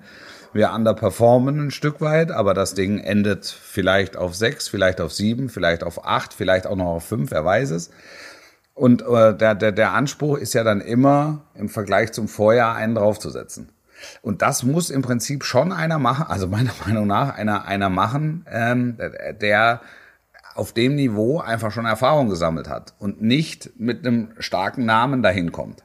Wir 0.53 0.73
underperformen 0.73 1.67
ein 1.67 1.71
Stück 1.73 2.01
weit, 2.01 2.31
aber 2.31 2.55
das 2.55 2.75
Ding 2.75 2.99
endet 3.01 3.45
vielleicht 3.45 4.17
auf 4.17 4.37
sechs, 4.37 4.69
vielleicht 4.69 5.01
auf 5.01 5.13
sieben, 5.13 5.49
vielleicht 5.49 5.83
auf 5.83 6.07
acht, 6.07 6.33
vielleicht 6.33 6.69
auch 6.69 6.77
noch 6.77 6.87
auf 6.87 7.05
fünf, 7.05 7.33
wer 7.33 7.45
weiß 7.45 7.71
es. 7.71 7.91
Und 8.73 9.03
äh, 9.03 9.37
der, 9.37 9.55
der, 9.55 9.73
der 9.73 9.93
Anspruch 9.93 10.39
ist 10.39 10.53
ja 10.53 10.63
dann 10.63 10.81
immer 10.81 11.43
im 11.55 11.69
Vergleich 11.69 12.13
zum 12.13 12.29
Vorjahr 12.29 12.77
einen 12.77 12.95
draufzusetzen. 12.95 13.71
Und 14.23 14.43
das 14.43 14.63
muss 14.63 14.91
im 14.91 15.03
Prinzip 15.03 15.45
schon 15.45 15.73
einer 15.73 15.99
machen, 15.99 16.27
also 16.29 16.47
meiner 16.47 16.73
Meinung 16.87 17.07
nach 17.07 17.37
einer, 17.37 17.65
einer 17.67 17.89
machen, 17.89 18.47
ähm, 18.51 18.97
der 19.41 19.81
auf 20.55 20.73
dem 20.73 20.95
Niveau 20.95 21.41
einfach 21.41 21.73
schon 21.73 21.85
Erfahrung 21.85 22.29
gesammelt 22.29 22.69
hat 22.69 22.95
und 22.99 23.23
nicht 23.23 23.71
mit 23.79 24.07
einem 24.07 24.31
starken 24.39 24.85
Namen 24.85 25.23
dahin 25.23 25.53
kommt. 25.53 25.85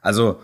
Also 0.00 0.38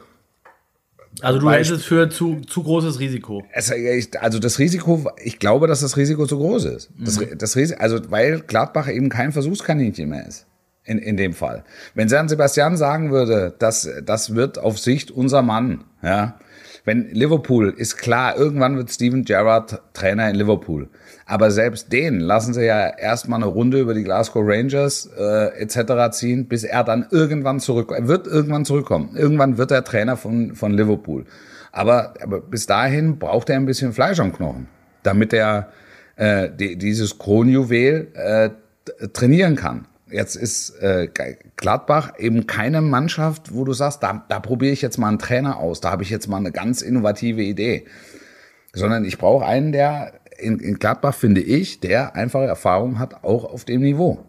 also 1.21 1.39
du 1.39 1.51
hältst 1.51 1.71
es 1.71 1.85
für 1.85 2.09
zu, 2.09 2.41
zu 2.41 2.63
großes 2.63 2.99
Risiko. 2.99 3.45
Es, 3.53 3.73
also 4.19 4.39
das 4.39 4.59
Risiko, 4.59 5.05
ich 5.23 5.39
glaube, 5.39 5.69
dass 5.69 5.81
das 5.81 5.97
Risiko 5.97 6.27
zu 6.27 6.39
groß 6.39 6.65
ist. 6.65 6.91
Das, 6.99 7.21
mhm. 7.21 7.39
das 7.39 7.57
Risiko, 7.57 7.81
also 7.81 8.11
weil 8.11 8.41
Gladbach 8.41 8.89
eben 8.89 9.09
kein 9.11 9.33
Versuchskaninchen 9.33 10.09
mehr 10.09 10.27
ist. 10.27 10.47
In, 10.87 10.99
in 10.99 11.17
dem 11.17 11.33
Fall. 11.33 11.65
Wenn 11.95 12.11
San 12.11 12.29
Sebastian 12.29 12.77
sagen 12.77 13.11
würde, 13.11 13.55
dass 13.59 13.89
das 14.05 14.35
wird 14.35 14.59
auf 14.59 14.79
Sicht 14.79 15.11
unser 15.11 15.41
Mann, 15.41 15.85
ja, 16.03 16.39
wenn 16.85 17.09
Liverpool 17.11 17.73
ist 17.77 17.97
klar, 17.97 18.37
irgendwann 18.37 18.77
wird 18.77 18.91
Steven 18.91 19.25
Gerrard 19.25 19.81
Trainer 19.95 20.29
in 20.29 20.37
Liverpool. 20.37 20.89
Aber 21.27 21.51
selbst 21.51 21.93
den 21.93 22.21
lassen 22.21 22.53
sie 22.53 22.67
ja 22.67 22.89
erstmal 22.89 23.43
eine 23.43 23.51
Runde 23.51 23.81
über 23.81 23.95
die 23.95 24.05
Glasgow 24.05 24.43
Rangers 24.47 25.09
äh, 25.19 25.59
etc. 25.61 26.15
ziehen, 26.15 26.47
bis 26.47 26.63
er 26.63 26.85
dann 26.85 27.07
irgendwann 27.11 27.59
zurück, 27.59 27.91
er 27.97 28.07
wird 28.07 28.27
irgendwann 28.27 28.67
zurückkommen. 28.67 29.17
Irgendwann 29.17 29.57
wird 29.57 29.71
er 29.71 29.85
Trainer 29.85 30.17
von, 30.17 30.55
von 30.55 30.73
Liverpool. 30.73 31.25
Aber, 31.73 32.15
aber 32.23 32.41
bis 32.41 32.67
dahin 32.67 33.19
braucht 33.19 33.49
er 33.49 33.57
ein 33.57 33.67
bisschen 33.67 33.93
Fleisch 33.93 34.21
am 34.21 34.33
Knochen, 34.33 34.69
damit 35.03 35.33
er 35.33 35.71
äh, 36.17 36.51
die, 36.51 36.77
dieses 36.77 37.19
Kronjuwel 37.19 38.09
äh, 38.15 38.51
trainieren 39.15 39.57
kann. 39.57 39.87
Jetzt 40.15 40.37
ist 40.37 40.71
äh, 40.81 41.09
Gladbach 41.57 42.13
eben 42.19 42.47
keine 42.47 42.81
Mannschaft, 42.81 43.53
wo 43.53 43.65
du 43.65 43.73
sagst, 43.73 44.01
da, 44.05 44.25
da 44.29 44.39
probiere 44.39 44.73
ich 44.73 44.81
jetzt 44.81 44.97
mal 44.97 45.09
einen 45.09 45.19
Trainer 45.19 45.57
aus, 45.57 45.81
da 45.81 45.91
habe 45.91 46.05
ich 46.05 46.11
jetzt 46.11 46.29
mal 46.29 46.37
eine 46.37 46.53
ganz 46.53 46.83
innovative 46.83 47.43
Idee. 47.43 47.87
Sondern 48.73 49.05
ich 49.05 49.19
brauche 49.19 49.45
einen, 49.45 49.73
der 49.73 50.13
in, 50.39 50.61
in 50.61 50.79
Gladbach, 50.79 51.17
finde 51.17 51.41
ich, 51.41 51.81
der 51.81 52.15
einfache 52.15 52.45
Erfahrung 52.45 53.01
hat, 53.01 53.25
auch 53.25 53.45
auf 53.45 53.65
dem 53.65 53.81
Niveau. 53.81 54.25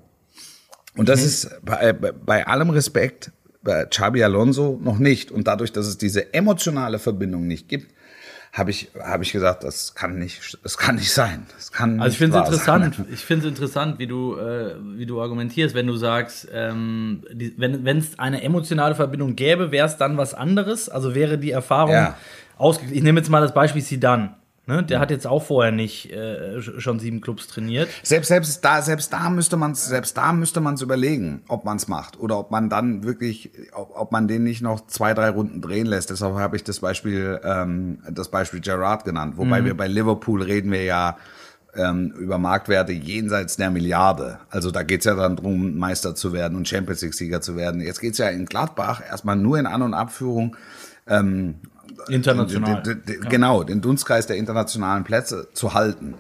Und 0.97 1.07
das 1.07 1.19
mhm. 1.19 1.25
ist 1.27 1.49
bei, 1.63 1.93
bei 1.93 2.47
allem 2.47 2.71
Respekt 2.71 3.31
bei 3.61 3.85
Xabi 3.85 4.23
Alonso 4.23 4.79
noch 4.83 4.97
nicht. 4.97 5.29
Und 5.29 5.45
dadurch, 5.45 5.71
dass 5.71 5.85
es 5.85 5.99
diese 5.99 6.33
emotionale 6.33 6.97
Verbindung 6.97 7.45
nicht 7.45 7.69
gibt, 7.69 7.93
habe 8.55 8.71
ich, 8.71 8.89
habe 9.03 9.21
ich 9.23 9.33
gesagt, 9.33 9.65
das 9.65 9.95
kann 9.95 10.17
nicht, 10.17 10.57
das 10.63 10.77
kann 10.77 10.95
nicht 10.95 11.11
sein. 11.11 11.45
Das 11.55 11.73
kann 11.73 11.99
also 11.99 12.13
ich 12.13 12.17
finde 12.17 12.37
es 12.39 12.45
interessant, 12.45 12.95
sein. 12.95 13.05
ich 13.11 13.19
finde 13.19 13.47
es 13.47 13.51
interessant, 13.51 13.99
wie 13.99 14.07
du, 14.07 14.37
äh, 14.37 14.75
wie 14.97 15.05
du 15.05 15.21
argumentierst, 15.21 15.75
wenn 15.75 15.87
du 15.87 15.97
sagst, 15.97 16.47
ähm, 16.53 17.25
die, 17.33 17.53
wenn 17.57 17.97
es 17.97 18.17
eine 18.17 18.41
emotionale 18.41 18.95
Verbindung 18.95 19.35
gäbe, 19.35 19.71
wäre 19.71 19.87
es 19.87 19.97
dann 19.97 20.15
was 20.15 20.33
anderes. 20.33 20.87
Also 20.87 21.13
wäre 21.13 21.37
die 21.37 21.51
Erfahrung 21.51 21.95
ja. 21.95 22.15
ausgeglichen. 22.57 22.97
Ich 22.97 23.03
nehme 23.03 23.19
jetzt 23.19 23.29
mal 23.29 23.41
das 23.41 23.53
Beispiel 23.53 23.81
Sidan. 23.81 24.35
Ne, 24.67 24.83
der 24.83 24.99
hat 24.99 25.11
jetzt 25.11 25.27
auch 25.27 25.43
vorher 25.43 25.71
nicht 25.71 26.11
äh, 26.11 26.59
schon 26.61 26.97
sieben 26.99 27.21
Clubs 27.21 27.47
trainiert. 27.47 27.87
Selbst, 28.01 28.29
selbst 28.29 28.65
da, 28.65 28.81
selbst 28.81 29.13
da 29.13 29.29
müsste 29.29 29.57
man 29.57 29.75
selbst 29.75 30.17
da 30.17 30.33
müsste 30.33 30.59
man 30.59 30.73
es 30.73 30.81
überlegen, 30.81 31.43
ob 31.47 31.65
man 31.65 31.77
es 31.77 31.87
macht 31.87 32.19
oder 32.19 32.39
ob 32.39 32.49
man 32.49 32.67
dann 32.67 33.03
wirklich, 33.03 33.51
ob, 33.73 33.91
ob 33.95 34.11
man 34.11 34.27
den 34.27 34.43
nicht 34.43 34.63
noch 34.63 34.87
zwei, 34.87 35.13
drei 35.13 35.29
Runden 35.29 35.61
drehen 35.61 35.85
lässt. 35.85 36.09
Deshalb 36.09 36.35
habe 36.35 36.55
ich 36.55 36.63
das 36.63 36.79
Beispiel, 36.79 37.39
ähm, 37.43 37.99
das 38.09 38.29
Beispiel 38.29 38.59
Gerard 38.59 39.05
genannt. 39.05 39.37
Wobei 39.37 39.61
mhm. 39.61 39.65
wir 39.65 39.77
bei 39.77 39.87
Liverpool 39.87 40.41
reden 40.41 40.71
wir 40.71 40.83
ja 40.83 41.17
ähm, 41.75 42.11
über 42.17 42.39
Marktwerte 42.39 42.91
jenseits 42.91 43.57
der 43.57 43.69
Milliarde. 43.69 44.39
Also 44.49 44.71
da 44.71 44.81
geht's 44.81 45.05
ja 45.05 45.13
dann 45.13 45.35
drum, 45.35 45.77
Meister 45.77 46.15
zu 46.15 46.33
werden 46.33 46.57
und 46.57 46.67
Champions 46.67 47.01
League-Sieger 47.01 47.41
zu 47.41 47.55
werden. 47.55 47.81
Jetzt 47.81 48.01
geht's 48.01 48.17
ja 48.17 48.29
in 48.29 48.45
Gladbach 48.45 49.01
erstmal 49.07 49.35
nur 49.35 49.59
in 49.59 49.67
An- 49.67 49.83
und 49.83 49.93
Abführung. 49.93 50.55
Ähm, 51.07 51.55
International. 52.09 52.81
Den, 52.83 53.03
den, 53.05 53.21
den, 53.21 53.29
genau, 53.29 53.63
den 53.63 53.81
Dunstkreis 53.81 54.27
der 54.27 54.37
internationalen 54.37 55.03
Plätze 55.03 55.47
zu 55.53 55.73
halten 55.73 56.15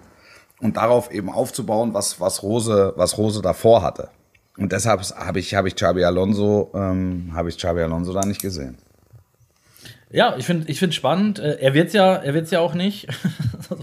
und 0.59 0.77
darauf 0.77 1.11
eben 1.11 1.29
aufzubauen, 1.29 1.93
was, 1.93 2.19
was 2.19 2.43
Rose, 2.43 2.93
was 2.95 3.17
Rose 3.17 3.41
davor 3.41 3.81
hatte. 3.81 4.09
Und 4.57 4.71
deshalb 4.71 5.01
habe 5.01 5.39
ich, 5.39 5.53
habe 5.53 5.67
ich 5.67 5.75
Xabi 5.75 6.03
Alonso, 6.05 6.71
ähm, 6.73 7.31
habe 7.33 7.49
ich 7.49 7.57
Xabi 7.57 7.81
Alonso 7.81 8.13
da 8.13 8.21
nicht 8.21 8.41
gesehen. 8.41 8.77
Ja, 10.11 10.35
ich 10.37 10.45
finde 10.45 10.69
ich 10.69 10.79
finde 10.79 10.95
spannend. 10.95 11.39
Äh, 11.39 11.57
er 11.59 11.73
wird's 11.73 11.91
ja, 11.91 12.15
er 12.15 12.33
wird's 12.33 12.51
ja 12.51 12.59
auch 12.59 12.73
nicht. 12.73 13.07
so 13.69 13.77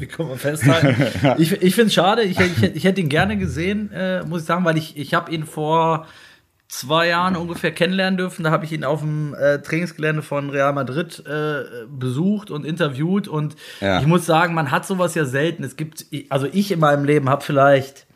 wie 0.00 0.06
kann 0.06 0.28
man 0.28 0.36
festhalten. 0.36 0.94
ich 1.38 1.52
ich 1.62 1.74
finde 1.74 1.88
es 1.88 1.94
schade. 1.94 2.22
Ich, 2.24 2.38
ich, 2.38 2.62
ich 2.62 2.84
hätte 2.84 3.00
ihn 3.00 3.08
gerne 3.08 3.38
gesehen, 3.38 3.90
äh, 3.92 4.22
muss 4.24 4.42
ich 4.42 4.46
sagen, 4.46 4.64
weil 4.66 4.76
ich, 4.76 4.98
ich 4.98 5.14
habe 5.14 5.32
ihn 5.32 5.46
vor 5.46 6.06
zwei 6.72 7.08
Jahren 7.08 7.36
ungefähr 7.36 7.70
kennenlernen 7.70 8.16
dürfen. 8.16 8.44
Da 8.44 8.50
habe 8.50 8.64
ich 8.64 8.72
ihn 8.72 8.82
auf 8.82 9.00
dem 9.00 9.34
äh, 9.34 9.58
Trainingsgelände 9.58 10.22
von 10.22 10.48
Real 10.48 10.72
Madrid 10.72 11.22
äh, 11.26 11.84
besucht 11.86 12.50
und 12.50 12.64
interviewt. 12.64 13.28
Und 13.28 13.56
ja. 13.80 14.00
ich 14.00 14.06
muss 14.06 14.24
sagen, 14.24 14.54
man 14.54 14.70
hat 14.70 14.86
sowas 14.86 15.14
ja 15.14 15.26
selten. 15.26 15.64
Es 15.64 15.76
gibt, 15.76 16.06
also 16.30 16.48
ich 16.50 16.72
in 16.72 16.80
meinem 16.80 17.04
Leben 17.04 17.28
habe 17.28 17.44
vielleicht 17.44 18.06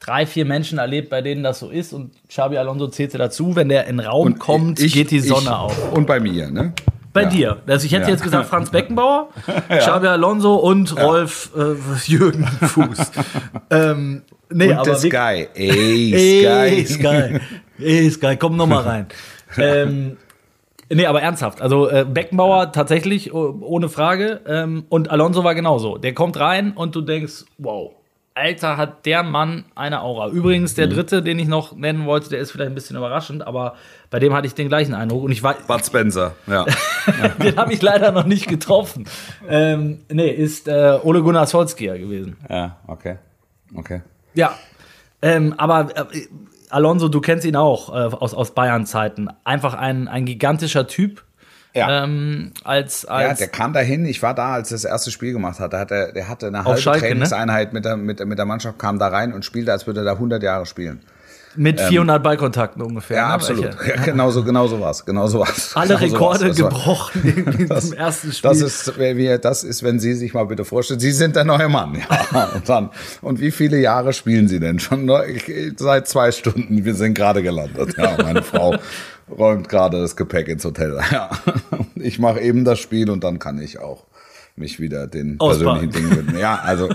drei, 0.00 0.26
vier 0.26 0.44
Menschen 0.44 0.76
erlebt, 0.78 1.08
bei 1.08 1.22
denen 1.22 1.42
das 1.42 1.58
so 1.58 1.70
ist. 1.70 1.94
Und 1.94 2.12
Xabi 2.28 2.58
Alonso 2.58 2.88
zählte 2.88 3.16
dazu. 3.16 3.56
Wenn 3.56 3.70
der 3.70 3.86
in 3.86 3.96
den 3.96 4.06
Raum 4.06 4.26
und 4.26 4.38
kommt, 4.38 4.80
ich, 4.80 4.92
geht 4.92 5.10
die 5.10 5.20
Sonne 5.20 5.46
ich, 5.46 5.48
auf. 5.48 5.92
Und 5.92 6.06
bei 6.06 6.20
mir, 6.20 6.50
ne? 6.50 6.74
Bei 7.14 7.22
ja. 7.22 7.28
dir. 7.28 7.56
Also 7.66 7.86
ich 7.86 7.92
hätte 7.92 8.04
ja. 8.04 8.10
jetzt 8.10 8.22
gesagt 8.22 8.46
Franz 8.48 8.70
Beckenbauer, 8.72 9.30
ja. 9.70 9.78
Xabi 9.78 10.08
Alonso 10.08 10.56
und 10.56 10.94
Rolf 11.00 11.52
äh, 11.56 11.74
Jürgen 12.04 12.44
Fuß. 12.44 13.12
ähm, 13.70 14.22
nee, 14.50 14.72
und 14.72 14.78
aber 14.78 14.94
Sky. 14.96 15.48
Ey, 15.54 16.12
Sky. 16.12 16.46
Ey, 16.46 16.86
Sky. 16.86 17.40
Ey, 17.78 18.10
Sky, 18.10 18.36
komm 18.36 18.56
noch 18.56 18.66
mal 18.66 18.82
rein. 18.82 19.06
ähm, 19.58 20.16
nee, 20.90 21.06
aber 21.06 21.22
ernsthaft. 21.22 21.60
Also 21.60 21.88
äh, 21.88 22.04
Beckenbauer 22.08 22.72
tatsächlich, 22.72 23.32
ohne 23.32 23.88
Frage. 23.88 24.40
Ähm, 24.46 24.84
und 24.88 25.10
Alonso 25.10 25.44
war 25.44 25.54
genauso. 25.54 25.98
Der 25.98 26.14
kommt 26.14 26.38
rein 26.38 26.72
und 26.72 26.94
du 26.94 27.00
denkst, 27.00 27.44
wow, 27.58 27.92
Alter, 28.36 28.76
hat 28.76 29.06
der 29.06 29.22
Mann 29.22 29.64
eine 29.76 30.02
Aura. 30.02 30.28
Übrigens, 30.28 30.74
der 30.74 30.88
mhm. 30.88 30.94
dritte, 30.94 31.22
den 31.22 31.38
ich 31.38 31.46
noch 31.46 31.76
nennen 31.76 32.04
wollte, 32.04 32.30
der 32.30 32.40
ist 32.40 32.50
vielleicht 32.50 32.70
ein 32.70 32.74
bisschen 32.74 32.96
überraschend, 32.96 33.46
aber 33.46 33.76
bei 34.10 34.18
dem 34.18 34.34
hatte 34.34 34.48
ich 34.48 34.54
den 34.54 34.68
gleichen 34.68 34.92
Eindruck. 34.92 35.22
Und 35.22 35.30
ich 35.30 35.44
war. 35.44 35.54
Bud 35.54 35.86
Spencer, 35.86 36.34
ja. 36.48 36.66
den 37.42 37.56
habe 37.56 37.72
ich 37.72 37.80
leider 37.80 38.10
noch 38.10 38.26
nicht 38.26 38.48
getroffen. 38.48 39.06
Ähm, 39.48 40.00
nee, 40.10 40.30
ist 40.30 40.66
äh, 40.66 40.98
Ole 41.04 41.22
Gunnar 41.22 41.46
Solskjaer 41.46 41.96
gewesen. 41.96 42.36
Ja, 42.48 42.78
okay. 42.88 43.18
Okay. 43.76 44.02
Ja. 44.34 44.58
Ähm, 45.22 45.54
aber 45.56 45.96
äh, 45.96 46.04
Alonso, 46.74 47.08
du 47.08 47.20
kennst 47.20 47.46
ihn 47.46 47.54
auch 47.54 47.90
äh, 47.90 48.14
aus, 48.16 48.34
aus 48.34 48.50
Bayern-Zeiten. 48.52 49.28
Einfach 49.44 49.74
ein, 49.74 50.08
ein 50.08 50.26
gigantischer 50.26 50.88
Typ. 50.88 51.22
Ja. 51.72 52.04
Ähm, 52.04 52.52
als, 52.64 53.04
als 53.04 53.40
ja, 53.40 53.46
der 53.46 53.48
kam 53.48 53.72
dahin. 53.72 54.04
Ich 54.06 54.22
war 54.22 54.34
da, 54.34 54.54
als 54.54 54.72
er 54.72 54.76
das 54.76 54.84
erste 54.84 55.12
Spiel 55.12 55.32
gemacht 55.32 55.60
hat. 55.60 55.72
Der 55.72 55.80
hatte, 55.80 56.12
der 56.14 56.28
hatte 56.28 56.48
eine 56.48 56.64
halbe 56.64 56.80
Schalke, 56.80 57.02
ne? 57.02 57.08
Trainingseinheit 57.10 57.68
ne? 57.68 57.74
mit, 57.74 57.84
der, 57.84 57.96
mit, 57.96 58.26
mit 58.26 58.38
der 58.38 58.44
Mannschaft, 58.44 58.78
kam 58.80 58.98
da 58.98 59.06
rein 59.06 59.32
und 59.32 59.44
spielte, 59.44 59.70
als 59.70 59.86
würde 59.86 60.00
er 60.00 60.04
da 60.04 60.12
100 60.12 60.42
Jahre 60.42 60.66
spielen. 60.66 61.00
Mit 61.56 61.80
400 61.80 62.16
ähm, 62.16 62.22
Ballkontakten 62.22 62.82
ungefähr. 62.82 63.16
Ja, 63.16 63.28
ne? 63.28 63.34
absolut. 63.34 63.64
Ja, 63.64 64.02
genau 64.04 64.30
so, 64.30 64.42
genau 64.42 64.66
so 64.66 64.80
was. 64.80 65.04
Genau 65.04 65.26
so 65.26 65.40
was. 65.40 65.76
Alle 65.76 65.96
genau 65.96 66.00
Rekorde 66.00 66.54
so 66.54 66.64
gebrochen 66.64 67.56
in 67.58 67.68
das, 67.68 67.92
ersten 67.92 68.32
Spiel. 68.32 68.50
Das 68.50 68.60
ist, 68.60 68.98
wie, 68.98 69.38
das 69.40 69.64
ist, 69.64 69.82
wenn 69.82 69.98
Sie 70.00 70.14
sich 70.14 70.34
mal 70.34 70.44
bitte 70.46 70.64
vorstellen, 70.64 71.00
Sie 71.00 71.12
sind 71.12 71.36
der 71.36 71.44
neue 71.44 71.68
Mann. 71.68 71.98
Ja, 72.32 72.50
und 72.54 72.68
dann, 72.68 72.90
und 73.20 73.40
wie 73.40 73.50
viele 73.50 73.78
Jahre 73.78 74.12
spielen 74.12 74.48
Sie 74.48 74.58
denn 74.58 74.78
schon? 74.78 75.10
Seit 75.76 76.08
zwei 76.08 76.32
Stunden. 76.32 76.84
Wir 76.84 76.94
sind 76.94 77.14
gerade 77.14 77.42
gelandet. 77.42 77.96
Ja, 77.96 78.16
meine 78.22 78.42
Frau 78.42 78.74
räumt 79.30 79.68
gerade 79.68 80.00
das 80.00 80.16
Gepäck 80.16 80.48
ins 80.48 80.64
Hotel. 80.64 80.98
Ja. 81.12 81.30
Ich 81.94 82.18
mache 82.18 82.40
eben 82.40 82.64
das 82.64 82.80
Spiel 82.80 83.08
und 83.10 83.22
dann 83.22 83.38
kann 83.38 83.60
ich 83.60 83.78
auch 83.78 84.04
mich 84.56 84.78
wieder 84.78 85.06
den 85.06 85.40
Ausbauen. 85.40 85.80
persönlichen 85.80 85.92
Dingen 85.92 86.16
widmen. 86.16 86.38
Ja, 86.38 86.56
also, 86.56 86.88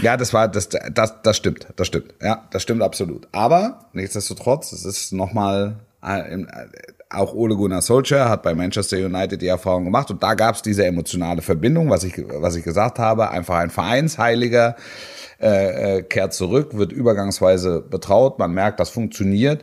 ja, 0.00 0.16
das 0.16 0.32
war, 0.32 0.48
das, 0.48 0.68
das, 0.68 1.22
das 1.22 1.36
stimmt, 1.36 1.68
das 1.76 1.86
stimmt. 1.86 2.14
Ja, 2.20 2.46
das 2.50 2.62
stimmt 2.62 2.82
absolut. 2.82 3.28
Aber, 3.32 3.86
nichtsdestotrotz, 3.92 4.72
es 4.72 4.84
ist 4.84 5.12
nochmal, 5.12 5.76
äh, 6.02 6.44
auch 7.08 7.34
Ole 7.34 7.54
Gunnar 7.54 7.82
Solskjaer 7.82 8.28
hat 8.28 8.42
bei 8.42 8.54
Manchester 8.54 8.96
United 8.96 9.40
die 9.40 9.46
Erfahrung 9.46 9.84
gemacht 9.84 10.10
und 10.10 10.22
da 10.22 10.34
gab 10.34 10.56
es 10.56 10.62
diese 10.62 10.84
emotionale 10.84 11.42
Verbindung, 11.42 11.90
was 11.90 12.02
ich, 12.02 12.14
was 12.26 12.56
ich 12.56 12.64
gesagt 12.64 12.98
habe, 12.98 13.30
einfach 13.30 13.58
ein 13.58 13.70
Vereinsheiliger, 13.70 14.74
äh, 15.40 15.98
äh, 15.98 16.02
kehrt 16.02 16.34
zurück, 16.34 16.76
wird 16.76 16.92
übergangsweise 16.92 17.82
betraut, 17.82 18.38
man 18.38 18.52
merkt, 18.52 18.80
das 18.80 18.90
funktioniert 18.90 19.62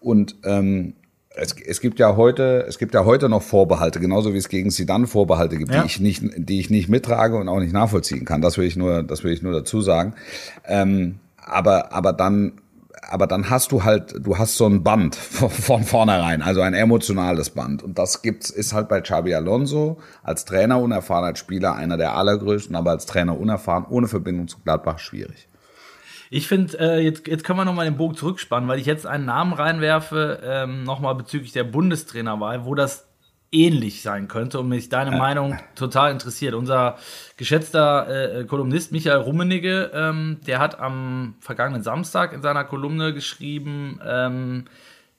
und 0.00 0.34
ähm, 0.44 0.94
es, 1.34 1.54
es 1.64 1.80
gibt 1.80 1.98
ja 1.98 2.16
heute, 2.16 2.64
es 2.68 2.78
gibt 2.78 2.94
ja 2.94 3.04
heute 3.04 3.28
noch 3.28 3.42
Vorbehalte, 3.42 4.00
genauso 4.00 4.34
wie 4.34 4.38
es 4.38 4.48
gegen 4.48 4.70
Sidan 4.70 5.06
Vorbehalte 5.06 5.56
gibt, 5.56 5.72
ja. 5.72 5.82
die 5.82 5.86
ich 5.86 6.00
nicht, 6.00 6.22
die 6.36 6.58
ich 6.58 6.70
nicht 6.70 6.88
mittrage 6.88 7.36
und 7.36 7.48
auch 7.48 7.60
nicht 7.60 7.72
nachvollziehen 7.72 8.24
kann. 8.24 8.42
Das 8.42 8.58
will 8.58 8.66
ich 8.66 8.76
nur, 8.76 9.02
das 9.02 9.22
will 9.22 9.32
ich 9.32 9.42
nur 9.42 9.52
dazu 9.52 9.80
sagen. 9.80 10.14
Ähm, 10.66 11.20
aber, 11.36 11.92
aber 11.92 12.12
dann, 12.12 12.60
aber 13.08 13.28
dann 13.28 13.48
hast 13.48 13.70
du 13.70 13.84
halt, 13.84 14.14
du 14.20 14.38
hast 14.38 14.56
so 14.56 14.66
ein 14.66 14.82
Band 14.82 15.14
von, 15.16 15.50
von 15.50 15.84
vornherein, 15.84 16.42
also 16.42 16.62
ein 16.62 16.74
emotionales 16.74 17.50
Band. 17.50 17.84
Und 17.84 17.98
das 17.98 18.22
gibt's, 18.22 18.50
ist 18.50 18.72
halt 18.72 18.88
bei 18.88 19.00
Xabi 19.00 19.32
Alonso 19.32 19.98
als 20.24 20.44
Trainer 20.44 20.80
unerfahren, 20.80 21.24
als 21.24 21.38
Spieler 21.38 21.76
einer 21.76 21.96
der 21.96 22.16
allergrößten, 22.16 22.74
aber 22.74 22.90
als 22.90 23.06
Trainer 23.06 23.38
unerfahren, 23.38 23.86
ohne 23.88 24.08
Verbindung 24.08 24.48
zu 24.48 24.58
Gladbach 24.64 24.98
schwierig. 24.98 25.48
Ich 26.32 26.46
finde, 26.46 26.78
äh, 26.78 27.00
jetzt, 27.00 27.26
jetzt 27.26 27.42
können 27.42 27.58
wir 27.58 27.64
nochmal 27.64 27.86
den 27.86 27.96
Bogen 27.96 28.14
zurückspannen, 28.14 28.68
weil 28.68 28.78
ich 28.78 28.86
jetzt 28.86 29.04
einen 29.04 29.24
Namen 29.24 29.52
reinwerfe, 29.52 30.40
ähm, 30.44 30.84
nochmal 30.84 31.16
bezüglich 31.16 31.52
der 31.52 31.64
Bundestrainerwahl, 31.64 32.64
wo 32.64 32.76
das 32.76 33.08
ähnlich 33.50 34.02
sein 34.02 34.28
könnte 34.28 34.60
und 34.60 34.68
mich 34.68 34.88
deine 34.88 35.10
ja. 35.10 35.16
Meinung 35.16 35.58
total 35.74 36.12
interessiert. 36.12 36.54
Unser 36.54 36.98
geschätzter 37.36 38.38
äh, 38.38 38.44
Kolumnist 38.44 38.92
Michael 38.92 39.18
Rummenigge, 39.18 39.90
ähm, 39.92 40.38
der 40.46 40.60
hat 40.60 40.78
am 40.78 41.34
vergangenen 41.40 41.82
Samstag 41.82 42.32
in 42.32 42.42
seiner 42.42 42.62
Kolumne 42.62 43.12
geschrieben, 43.12 44.00
ähm, 44.06 44.66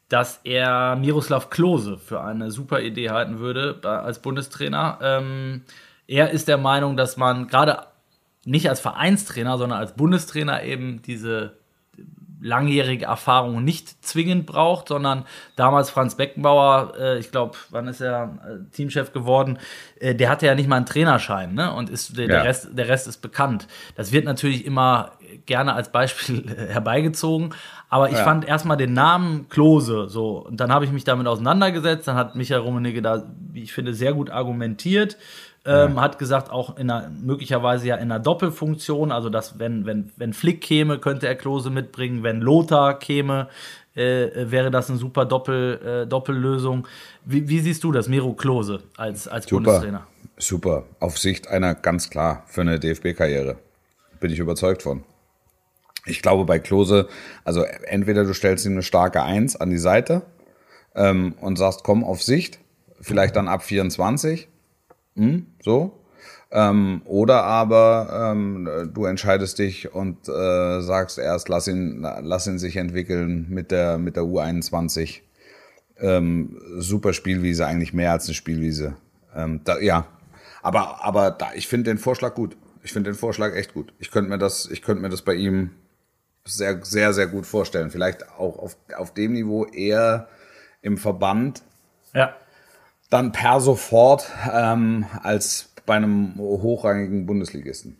dass 0.07 0.39
er 0.45 0.95
Miroslav 0.95 1.49
Klose 1.49 1.97
für 1.97 2.21
eine 2.21 2.51
super 2.51 2.79
Idee 2.79 3.09
halten 3.09 3.39
würde 3.39 3.79
als 3.83 4.21
Bundestrainer. 4.21 4.99
Ähm, 5.01 5.63
er 6.07 6.31
ist 6.31 6.47
der 6.47 6.57
Meinung, 6.57 6.95
dass 6.95 7.17
man 7.17 7.47
gerade 7.47 7.90
nicht 8.45 8.69
als 8.69 8.79
Vereinstrainer, 8.79 9.57
sondern 9.57 9.79
als 9.79 9.93
Bundestrainer 9.95 10.63
eben 10.63 11.01
diese 11.01 11.53
langjährige 12.41 13.05
Erfahrung 13.05 13.63
nicht 13.63 14.03
zwingend 14.03 14.47
braucht, 14.47 14.87
sondern 14.87 15.25
damals 15.55 15.91
Franz 15.91 16.15
Beckenbauer, 16.15 16.93
äh, 16.99 17.19
ich 17.19 17.31
glaube, 17.31 17.55
wann 17.69 17.87
ist 17.87 18.01
er 18.01 18.39
äh, 18.43 18.71
Teamchef 18.71 19.13
geworden, 19.13 19.59
äh, 19.99 20.15
der 20.15 20.29
hatte 20.29 20.47
ja 20.47 20.55
nicht 20.55 20.67
mal 20.67 20.77
einen 20.77 20.87
Trainerschein, 20.87 21.53
ne? 21.53 21.71
Und 21.71 21.89
ist 21.89 22.17
der, 22.17 22.25
ja. 22.25 22.31
der, 22.31 22.43
Rest, 22.45 22.69
der 22.71 22.87
Rest 22.87 23.07
ist 23.07 23.19
bekannt. 23.19 23.67
Das 23.95 24.11
wird 24.11 24.25
natürlich 24.25 24.65
immer 24.65 25.11
gerne 25.45 25.73
als 25.73 25.91
Beispiel 25.91 26.43
herbeigezogen, 26.69 27.53
aber 27.89 28.09
ich 28.09 28.17
ja. 28.17 28.23
fand 28.23 28.45
erstmal 28.47 28.77
den 28.77 28.93
Namen 28.93 29.47
Klose 29.49 30.09
so 30.09 30.39
und 30.39 30.59
dann 30.59 30.73
habe 30.73 30.83
ich 30.85 30.91
mich 30.91 31.03
damit 31.03 31.27
auseinandergesetzt, 31.27 32.07
dann 32.07 32.15
hat 32.15 32.35
Michael 32.35 32.61
Rummenigge 32.61 33.03
da, 33.03 33.23
wie 33.51 33.61
ich 33.61 33.71
finde, 33.71 33.93
sehr 33.93 34.13
gut 34.13 34.31
argumentiert 34.31 35.17
ähm, 35.63 35.95
ja. 35.95 36.01
Hat 36.01 36.17
gesagt, 36.17 36.49
auch 36.49 36.77
in 36.77 36.89
einer, 36.89 37.09
möglicherweise 37.09 37.87
ja 37.87 37.95
in 37.95 38.11
einer 38.11 38.19
Doppelfunktion, 38.19 39.11
also 39.11 39.29
dass 39.29 39.59
wenn, 39.59 39.85
wenn, 39.85 40.11
wenn 40.17 40.33
Flick 40.33 40.61
käme, 40.61 40.97
könnte 40.97 41.27
er 41.27 41.35
Klose 41.35 41.69
mitbringen, 41.69 42.23
wenn 42.23 42.41
Lothar 42.41 42.97
käme, 42.97 43.47
äh, 43.95 44.49
wäre 44.49 44.71
das 44.71 44.89
eine 44.89 44.97
super 44.97 45.25
Doppel, 45.25 46.03
äh, 46.03 46.07
Doppellösung. 46.07 46.87
Wie, 47.25 47.47
wie, 47.47 47.59
siehst 47.59 47.83
du 47.83 47.91
das, 47.91 48.07
Miro 48.07 48.33
Klose 48.33 48.81
als, 48.97 49.27
als 49.27 49.45
super, 49.45 49.63
Bundestrainer? 49.63 50.07
Super, 50.37 50.85
auf 50.99 51.19
Sicht 51.19 51.47
einer 51.47 51.75
ganz 51.75 52.09
klar 52.09 52.43
für 52.47 52.61
eine 52.61 52.79
DFB-Karriere. 52.79 53.57
Bin 54.19 54.31
ich 54.31 54.39
überzeugt 54.39 54.81
von. 54.81 55.03
Ich 56.07 56.23
glaube 56.23 56.45
bei 56.45 56.57
Klose, 56.57 57.07
also 57.43 57.63
entweder 57.63 58.23
du 58.23 58.33
stellst 58.33 58.65
ihm 58.65 58.71
eine 58.71 58.81
starke 58.81 59.21
Eins 59.21 59.55
an 59.55 59.69
die 59.69 59.77
Seite 59.77 60.23
ähm, 60.95 61.35
und 61.39 61.57
sagst, 61.57 61.83
komm 61.83 62.03
auf 62.03 62.23
Sicht, 62.23 62.57
vielleicht 62.99 63.35
dann 63.35 63.47
ab 63.47 63.61
24 63.61 64.47
hm, 65.15 65.47
so. 65.61 65.97
Ähm, 66.51 67.01
oder 67.05 67.43
aber 67.43 68.31
ähm, 68.33 68.91
du 68.93 69.05
entscheidest 69.05 69.57
dich 69.59 69.93
und 69.93 70.27
äh, 70.27 70.81
sagst 70.81 71.17
erst, 71.17 71.47
lass 71.47 71.67
ihn, 71.67 72.01
lass 72.01 72.47
ihn 72.47 72.59
sich 72.59 72.75
entwickeln 72.75 73.47
mit 73.49 73.71
der, 73.71 73.97
mit 73.97 74.17
der 74.17 74.23
U21. 74.23 75.21
Ähm, 75.97 76.59
super 76.77 77.13
Spielwiese, 77.13 77.65
eigentlich 77.65 77.93
mehr 77.93 78.11
als 78.11 78.25
eine 78.25 78.33
Spielwiese. 78.33 78.95
Ähm, 79.33 79.61
da, 79.63 79.79
ja, 79.79 80.07
aber, 80.61 81.05
aber 81.05 81.31
da, 81.31 81.51
ich 81.55 81.67
finde 81.67 81.91
den 81.91 81.97
Vorschlag 81.97 82.35
gut. 82.35 82.57
Ich 82.83 82.91
finde 82.91 83.11
den 83.11 83.17
Vorschlag 83.17 83.55
echt 83.55 83.73
gut. 83.73 83.93
Ich 83.99 84.11
könnte 84.11 84.29
mir 84.29 84.37
das, 84.37 84.69
ich 84.69 84.81
könnte 84.81 85.01
mir 85.01 85.09
das 85.09 85.21
bei 85.21 85.35
ihm 85.35 85.71
sehr, 86.43 86.83
sehr, 86.83 87.13
sehr 87.13 87.27
gut 87.27 87.45
vorstellen. 87.45 87.91
Vielleicht 87.91 88.27
auch 88.29 88.57
auf, 88.57 88.75
auf 88.97 89.13
dem 89.13 89.33
Niveau 89.33 89.65
eher 89.65 90.27
im 90.81 90.97
Verband. 90.97 91.61
Ja 92.13 92.35
dann 93.11 93.31
per 93.31 93.59
sofort 93.59 94.27
ähm, 94.51 95.05
als 95.21 95.69
bei 95.85 95.95
einem 95.95 96.33
hochrangigen 96.37 97.27
Bundesligisten. 97.27 97.97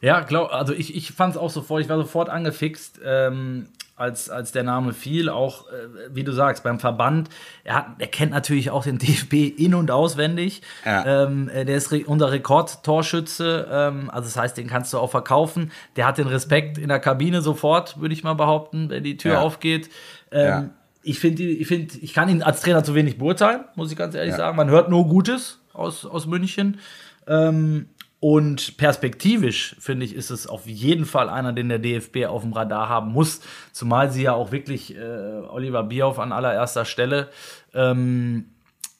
Ja, 0.00 0.20
glaub, 0.20 0.52
also 0.52 0.72
ich, 0.72 0.96
ich 0.96 1.12
fand 1.12 1.34
es 1.34 1.40
auch 1.40 1.50
sofort, 1.50 1.82
ich 1.82 1.88
war 1.88 1.96
sofort 1.96 2.28
angefixt, 2.28 3.00
ähm, 3.04 3.68
als, 3.96 4.28
als 4.28 4.52
der 4.52 4.64
Name 4.64 4.92
fiel, 4.92 5.28
auch 5.28 5.68
äh, 5.68 6.10
wie 6.10 6.24
du 6.24 6.32
sagst, 6.32 6.64
beim 6.64 6.80
Verband. 6.80 7.28
Er, 7.62 7.76
hat, 7.76 7.86
er 7.98 8.08
kennt 8.08 8.32
natürlich 8.32 8.70
auch 8.70 8.82
den 8.82 8.98
DFB 8.98 9.34
in- 9.56 9.74
und 9.74 9.90
auswendig. 9.90 10.62
Ja. 10.84 11.24
Ähm, 11.24 11.48
äh, 11.48 11.64
der 11.64 11.76
ist 11.76 11.92
re 11.92 12.02
unser 12.06 12.32
Rekordtorschütze, 12.32 13.68
ähm, 13.70 14.10
also 14.10 14.26
das 14.26 14.36
heißt, 14.36 14.56
den 14.56 14.66
kannst 14.66 14.92
du 14.92 14.98
auch 14.98 15.10
verkaufen. 15.10 15.70
Der 15.96 16.06
hat 16.06 16.18
den 16.18 16.26
Respekt 16.26 16.76
in 16.78 16.88
der 16.88 17.00
Kabine 17.00 17.40
sofort, 17.40 18.00
würde 18.00 18.14
ich 18.14 18.24
mal 18.24 18.34
behaupten, 18.34 18.90
wenn 18.90 19.04
die 19.04 19.16
Tür 19.16 19.34
ja. 19.34 19.40
aufgeht. 19.40 19.90
Ähm, 20.32 20.46
ja 20.46 20.70
ich 21.04 21.18
finde, 21.18 21.42
ich, 21.42 21.66
find, 21.66 22.02
ich 22.02 22.14
kann 22.14 22.28
ihn 22.28 22.42
als 22.42 22.62
Trainer 22.62 22.82
zu 22.82 22.94
wenig 22.94 23.18
beurteilen, 23.18 23.64
muss 23.76 23.92
ich 23.92 23.98
ganz 23.98 24.14
ehrlich 24.14 24.32
ja. 24.32 24.38
sagen. 24.38 24.56
Man 24.56 24.70
hört 24.70 24.90
nur 24.90 25.06
Gutes 25.06 25.60
aus, 25.72 26.06
aus 26.06 26.26
München. 26.26 26.78
Ähm, 27.26 27.86
und 28.20 28.78
perspektivisch, 28.78 29.76
finde 29.78 30.06
ich, 30.06 30.14
ist 30.14 30.30
es 30.30 30.46
auf 30.46 30.66
jeden 30.66 31.04
Fall 31.04 31.28
einer, 31.28 31.52
den 31.52 31.68
der 31.68 31.78
DFB 31.78 32.24
auf 32.26 32.40
dem 32.40 32.54
Radar 32.54 32.88
haben 32.88 33.12
muss. 33.12 33.40
Zumal 33.70 34.10
sie 34.10 34.22
ja 34.22 34.32
auch 34.32 34.50
wirklich 34.50 34.96
äh, 34.96 35.42
Oliver 35.50 35.82
Bierhoff 35.82 36.18
an 36.18 36.32
allererster 36.32 36.86
Stelle 36.86 37.28
ähm, 37.74 38.46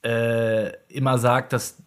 äh, 0.05 0.73
immer 0.89 1.17
sagt, 1.17 1.55
dass, 1.55 1.83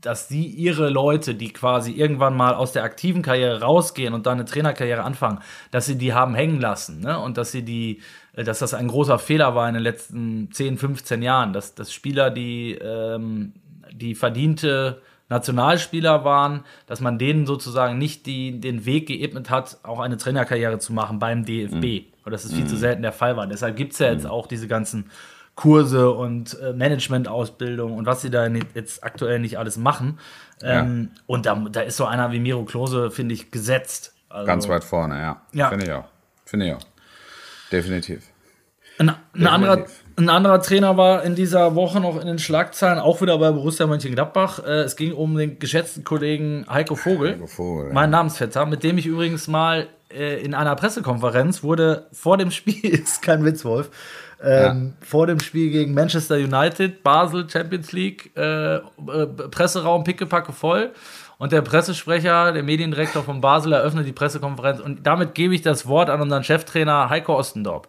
dass 0.00 0.28
sie 0.28 0.46
ihre 0.46 0.88
Leute, 0.88 1.34
die 1.34 1.52
quasi 1.52 1.90
irgendwann 1.90 2.36
mal 2.36 2.54
aus 2.54 2.70
der 2.70 2.84
aktiven 2.84 3.22
Karriere 3.22 3.60
rausgehen 3.60 4.14
und 4.14 4.26
dann 4.26 4.34
eine 4.34 4.44
Trainerkarriere 4.44 5.02
anfangen, 5.02 5.40
dass 5.72 5.86
sie 5.86 5.98
die 5.98 6.14
haben 6.14 6.36
hängen 6.36 6.60
lassen. 6.60 7.00
Ne? 7.00 7.18
Und 7.18 7.38
dass 7.38 7.50
sie 7.50 7.64
die 7.64 8.02
dass 8.44 8.60
das 8.60 8.74
ein 8.74 8.88
großer 8.88 9.18
Fehler 9.18 9.54
war 9.54 9.68
in 9.68 9.74
den 9.74 9.82
letzten 9.82 10.50
10, 10.52 10.78
15 10.78 11.22
Jahren, 11.22 11.52
dass, 11.52 11.74
dass 11.74 11.92
Spieler, 11.92 12.30
die, 12.30 12.72
ähm, 12.74 13.52
die 13.92 14.14
verdiente 14.14 15.00
Nationalspieler 15.28 16.24
waren, 16.24 16.64
dass 16.86 17.00
man 17.00 17.18
denen 17.18 17.46
sozusagen 17.46 17.98
nicht 17.98 18.26
die, 18.26 18.60
den 18.60 18.86
Weg 18.86 19.08
geebnet 19.08 19.50
hat, 19.50 19.78
auch 19.82 20.00
eine 20.00 20.16
Trainerkarriere 20.16 20.78
zu 20.78 20.92
machen 20.92 21.18
beim 21.18 21.44
DFB. 21.44 21.74
Mhm. 21.74 22.04
Und 22.24 22.32
das 22.32 22.44
ist 22.44 22.54
viel 22.54 22.64
mhm. 22.64 22.68
zu 22.68 22.76
selten 22.76 23.02
der 23.02 23.12
Fall 23.12 23.36
war. 23.36 23.46
Deshalb 23.46 23.76
gibt 23.76 23.92
es 23.92 23.98
ja 23.98 24.10
jetzt 24.10 24.24
mhm. 24.24 24.30
auch 24.30 24.46
diese 24.46 24.68
ganzen 24.68 25.10
Kurse 25.54 26.12
und 26.12 26.58
äh, 26.60 26.72
Managementausbildung 26.72 27.96
und 27.96 28.06
was 28.06 28.22
sie 28.22 28.30
da 28.30 28.46
jetzt 28.46 29.02
aktuell 29.02 29.40
nicht 29.40 29.58
alles 29.58 29.76
machen. 29.76 30.18
Ähm, 30.62 31.10
ja. 31.12 31.20
Und 31.26 31.46
da, 31.46 31.54
da 31.56 31.80
ist 31.80 31.96
so 31.96 32.06
einer 32.06 32.30
wie 32.30 32.38
Miro 32.38 32.64
Klose, 32.64 33.10
finde 33.10 33.34
ich, 33.34 33.50
gesetzt. 33.50 34.14
Also, 34.28 34.46
Ganz 34.46 34.68
weit 34.68 34.84
vorne, 34.84 35.18
ja. 35.18 35.42
ja. 35.52 35.68
Finde 35.68 35.84
ich 35.86 35.92
auch. 35.92 36.04
Finde 36.44 36.66
ich 36.66 36.74
auch. 36.74 36.86
Definitiv. 37.72 38.27
Ein, 38.98 39.14
ein, 39.34 39.46
anderer, 39.46 39.86
ein 40.16 40.28
anderer 40.28 40.60
Trainer 40.60 40.96
war 40.96 41.22
in 41.22 41.34
dieser 41.34 41.74
Woche 41.74 42.00
noch 42.00 42.20
in 42.20 42.26
den 42.26 42.38
Schlagzeilen, 42.38 42.98
auch 42.98 43.20
wieder 43.22 43.38
bei 43.38 43.50
Borussia 43.52 43.86
Mönchengladbach. 43.86 44.64
Äh, 44.64 44.80
es 44.80 44.96
ging 44.96 45.12
um 45.12 45.36
den 45.36 45.58
geschätzten 45.58 46.04
Kollegen 46.04 46.66
Heiko 46.68 46.96
Vogel, 46.96 47.34
Heiko 47.34 47.46
Vogel 47.46 47.92
mein 47.92 48.10
ja. 48.10 48.18
Namensvetter, 48.18 48.66
mit 48.66 48.82
dem 48.82 48.98
ich 48.98 49.06
übrigens 49.06 49.46
mal 49.46 49.86
äh, 50.10 50.42
in 50.42 50.54
einer 50.54 50.74
Pressekonferenz 50.74 51.62
wurde 51.62 52.06
vor 52.12 52.36
dem 52.36 52.50
Spiel, 52.50 52.84
ist 52.84 53.22
kein 53.22 53.44
Witz, 53.44 53.64
Wolf, 53.64 53.90
ähm, 54.42 54.94
ja. 55.00 55.06
vor 55.06 55.26
dem 55.26 55.40
Spiel 55.40 55.70
gegen 55.70 55.94
Manchester 55.94 56.36
United, 56.36 57.02
Basel, 57.02 57.48
Champions 57.48 57.92
League, 57.92 58.32
äh, 58.36 58.76
äh, 58.76 58.80
Presseraum 59.50 60.04
pickepacke 60.04 60.52
voll. 60.52 60.92
Und 61.38 61.52
der 61.52 61.62
Pressesprecher, 61.62 62.50
der 62.50 62.64
Mediendirektor 62.64 63.22
von 63.22 63.40
Basel, 63.40 63.72
eröffnet 63.72 64.06
die 64.06 64.12
Pressekonferenz. 64.12 64.80
Und 64.80 65.06
damit 65.06 65.36
gebe 65.36 65.54
ich 65.54 65.62
das 65.62 65.86
Wort 65.86 66.10
an 66.10 66.20
unseren 66.20 66.42
Cheftrainer 66.42 67.10
Heiko 67.10 67.36
Ostendorp. 67.38 67.86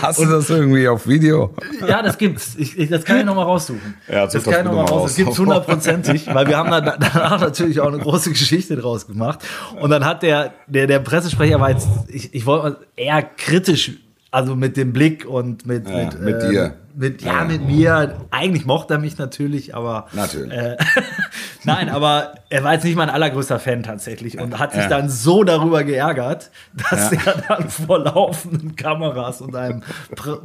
Hast 0.00 0.20
du 0.20 0.26
das 0.26 0.50
irgendwie 0.50 0.86
auf 0.88 1.06
Video? 1.06 1.54
Ja, 1.86 2.02
das 2.02 2.18
gibt's. 2.18 2.54
Ich, 2.56 2.78
ich, 2.78 2.88
das 2.90 3.04
kann 3.04 3.18
ich 3.18 3.24
nochmal 3.24 3.44
raussuchen. 3.44 3.94
Ja, 4.08 4.26
das 4.26 4.42
kann 4.44 4.60
ich 4.60 4.64
nochmal 4.64 4.84
raus. 4.84 5.10
Das 5.10 5.16
gibt's 5.16 5.38
hundertprozentig, 5.38 6.26
weil 6.32 6.46
wir 6.46 6.56
haben 6.56 6.70
da, 6.70 6.80
danach 6.80 7.40
natürlich 7.40 7.80
auch 7.80 7.88
eine 7.88 7.98
große 7.98 8.30
Geschichte 8.30 8.76
draus 8.76 9.06
gemacht. 9.06 9.40
Und 9.80 9.90
dann 9.90 10.04
hat 10.04 10.22
der, 10.22 10.52
der, 10.66 10.86
der 10.86 10.98
Pressesprecher 11.00 11.60
war 11.60 11.70
jetzt, 11.70 11.88
ich, 12.08 12.34
ich 12.34 12.46
wollte 12.46 12.86
eher 12.96 13.22
kritisch, 13.22 13.92
also 14.30 14.56
mit 14.56 14.76
dem 14.76 14.92
Blick 14.92 15.26
und 15.26 15.66
mit, 15.66 15.88
ja, 15.88 15.96
mit, 16.04 16.20
mit 16.20 16.42
ähm, 16.42 16.50
dir 16.50 16.74
mit, 16.94 17.22
ja, 17.22 17.44
mit 17.44 17.66
mir. 17.66 18.16
Eigentlich 18.30 18.66
mochte 18.66 18.94
er 18.94 19.00
mich 19.00 19.18
natürlich, 19.18 19.74
aber. 19.74 20.06
Natürlich. 20.12 20.52
Äh, 20.52 20.76
Nein, 21.64 21.88
aber 21.88 22.34
er 22.48 22.64
war 22.64 22.74
jetzt 22.74 22.84
nicht 22.84 22.96
mein 22.96 23.08
allergrößter 23.08 23.58
Fan 23.58 23.82
tatsächlich 23.82 24.38
und 24.38 24.58
hat 24.58 24.72
sich 24.72 24.82
ja. 24.82 24.88
dann 24.88 25.08
so 25.08 25.44
darüber 25.44 25.84
geärgert, 25.84 26.50
dass 26.90 27.12
ja. 27.12 27.18
er 27.24 27.42
dann 27.48 27.68
vor 27.68 28.00
laufenden 28.00 28.74
Kameras 28.74 29.40
und 29.40 29.54
einem 29.54 29.82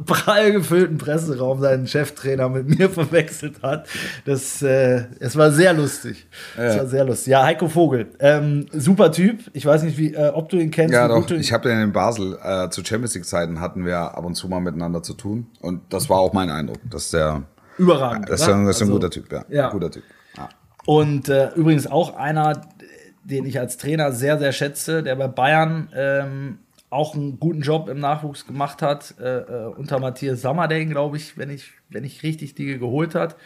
prall 0.06 0.52
gefüllten 0.52 0.98
Presseraum 0.98 1.60
seinen 1.60 1.86
Cheftrainer 1.86 2.48
mit 2.48 2.68
mir 2.68 2.88
verwechselt 2.98 3.62
hat. 3.62 3.88
Das, 4.24 4.62
äh, 4.62 5.06
es 5.18 5.36
war 5.36 5.50
sehr 5.50 5.72
lustig. 5.72 6.26
Ja. 6.56 6.64
Es 6.64 6.78
war 6.78 6.86
sehr 6.86 7.04
lustig. 7.04 7.32
Ja, 7.32 7.44
Heiko 7.44 7.68
Vogel, 7.68 8.06
ähm, 8.20 8.66
super 8.72 9.10
Typ. 9.10 9.40
Ich 9.52 9.66
weiß 9.66 9.82
nicht, 9.82 9.98
wie, 9.98 10.14
äh, 10.14 10.28
ob 10.28 10.48
du 10.48 10.56
ihn 10.56 10.70
kennst. 10.70 10.94
Ja, 10.94 11.08
doch. 11.08 11.28
Ich 11.30 11.52
habe 11.52 11.68
den 11.68 11.80
in 11.80 11.92
Basel 11.92 12.38
äh, 12.42 12.70
zu 12.70 12.84
Champions 12.84 13.14
League 13.14 13.26
Zeiten 13.26 13.60
hatten 13.60 13.84
wir 13.84 13.98
ab 13.98 14.24
und 14.24 14.34
zu 14.34 14.48
mal 14.48 14.60
miteinander 14.60 15.02
zu 15.02 15.14
tun 15.14 15.48
und 15.60 15.80
das 15.90 16.08
war 16.08 16.18
auch 16.18 16.32
mein 16.38 16.50
Eindruck, 16.50 16.78
dass 16.88 17.10
der 17.10 17.42
überragend. 17.78 18.28
Das 18.28 18.42
ist, 18.42 18.48
ein, 18.48 18.64
das 18.64 18.76
ist 18.76 18.82
ein 18.82 18.88
also, 18.88 18.94
guter 18.94 19.10
Typ, 19.10 19.32
ja. 19.32 19.44
ja. 19.48 19.70
Guter 19.70 19.90
Typ. 19.90 20.04
Ja. 20.36 20.48
Und 20.86 21.28
äh, 21.28 21.50
übrigens 21.54 21.86
auch 21.86 22.16
einer, 22.16 22.62
den 23.24 23.44
ich 23.44 23.58
als 23.58 23.76
Trainer 23.76 24.12
sehr, 24.12 24.38
sehr 24.38 24.52
schätze, 24.52 25.02
der 25.02 25.16
bei 25.16 25.28
Bayern 25.28 25.88
ähm, 25.94 26.58
auch 26.90 27.14
einen 27.14 27.38
guten 27.38 27.60
Job 27.60 27.88
im 27.88 27.98
Nachwuchs 28.00 28.46
gemacht 28.46 28.80
hat, 28.80 29.14
äh, 29.20 29.38
äh, 29.40 29.66
unter 29.76 29.98
Matthias 29.98 30.40
Sammerdeng, 30.40 30.88
glaube 30.88 31.18
ich, 31.18 31.36
wenn 31.36 31.50
ich, 31.50 31.72
wenn 31.90 32.04
ich 32.04 32.22
richtig 32.22 32.54
die 32.54 32.78
geholt 32.78 33.14
hat. 33.14 33.36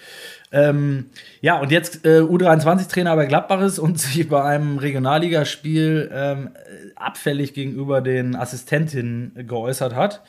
Ähm, 0.52 1.06
ja, 1.40 1.58
und 1.58 1.72
jetzt 1.72 2.04
äh, 2.06 2.20
U23-Trainer 2.20 3.16
bei 3.16 3.26
Gladbach 3.26 3.62
ist 3.62 3.78
und 3.78 3.98
sich 3.98 4.28
bei 4.28 4.44
einem 4.44 4.78
Regionalligaspiel 4.78 6.10
ähm, 6.12 6.50
abfällig 6.94 7.54
gegenüber 7.54 8.00
den 8.00 8.36
Assistentinnen 8.36 9.46
geäußert 9.48 9.94
hat. 9.94 10.22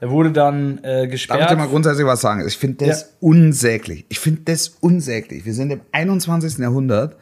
Er 0.00 0.10
wurde 0.10 0.32
dann 0.32 0.80
äh, 0.82 1.06
gesperrt. 1.06 1.40
Darf 1.40 1.50
ich 1.50 1.56
dir 1.56 1.62
mal 1.62 1.68
grundsätzlich 1.68 2.06
was 2.06 2.20
sagen? 2.20 2.46
Ich 2.46 2.58
finde 2.58 2.86
das 2.86 3.02
ja. 3.02 3.06
unsäglich. 3.20 4.06
Ich 4.08 4.20
finde 4.20 4.42
das 4.44 4.68
unsäglich. 4.80 5.44
Wir 5.44 5.54
sind 5.54 5.70
im 5.70 5.80
21. 5.92 6.58
Jahrhundert 6.58 7.16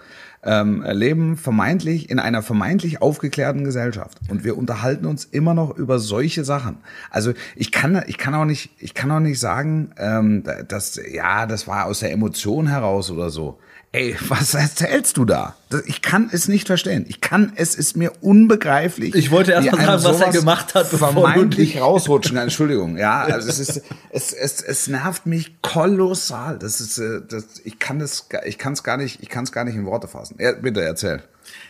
ähm, 0.45 0.83
leben 0.89 1.37
vermeintlich 1.37 2.11
in 2.11 2.19
einer 2.19 2.43
vermeintlich 2.43 3.01
aufgeklärten 3.01 3.65
Gesellschaft 3.65 4.19
und 4.29 4.43
wir 4.43 4.59
unterhalten 4.59 5.07
uns 5.07 5.25
immer 5.25 5.55
noch 5.55 5.77
über 5.77 5.99
solche 5.99 6.45
Sachen. 6.45 6.79
Also 7.11 7.33
ich 7.55 7.71
kann, 7.71 8.03
ich 8.07 8.19
kann 8.19 8.35
auch 8.35 8.45
nicht, 8.45 8.71
ich 8.79 8.95
kann 8.95 9.11
auch 9.13 9.21
nicht 9.21 9.39
sagen, 9.39 9.93
ähm, 9.99 10.43
dass 10.67 11.01
ja, 11.11 11.47
das 11.47 11.69
war 11.69 11.87
aus 11.87 12.01
der 12.01 12.11
Emotion 12.11 12.67
heraus 12.67 13.11
oder 13.11 13.31
so. 13.31 13.59
Ey, 13.95 14.17
was 14.29 14.55
erzählst 14.55 15.19
du 15.19 15.27
da? 15.27 15.55
Ich 15.87 16.01
kann 16.01 16.31
es 16.33 16.49
nicht 16.49 16.67
verstehen. 16.67 17.05
Ich 17.09 17.21
kann, 17.21 17.53
es 17.57 17.75
ist 17.75 17.97
mir 17.97 18.13
unbegreiflich. 18.23 19.15
Ich 19.15 19.31
wollte 19.31 19.53
erst 19.53 19.71
mal 19.71 19.99
sagen, 19.99 20.05
was 20.05 20.21
er 20.21 20.33
gemacht 20.33 20.75
hat, 20.75 20.91
bevor 20.91 21.13
vermeintlich 21.13 21.81
rausrutschen. 21.81 22.39
Entschuldigung, 22.39 22.97
ja, 22.97 23.23
also 23.25 23.49
es 23.49 23.59
ist, 23.59 23.83
es, 24.11 24.33
es, 24.33 24.63
es 24.63 24.89
nervt 24.89 25.27
mich 25.27 25.61
kolossal. 25.61 26.59
Das 26.59 26.81
ist, 26.81 26.99
äh, 26.99 27.21
das, 27.29 27.45
ich 27.65 27.79
kann 27.79 27.99
das, 27.99 28.29
ich 28.47 28.59
kann 28.59 28.73
es 28.73 28.83
gar 28.83 28.97
nicht, 28.97 29.23
ich 29.23 29.29
kann 29.29 29.45
es 29.45 29.53
gar 29.53 29.65
nicht 29.65 29.77
in 29.77 29.85
Worte 29.85 30.09
fassen. 30.09 30.37
Er, 30.39 30.55
bitte 30.55 30.83
erzähl. 30.83 31.23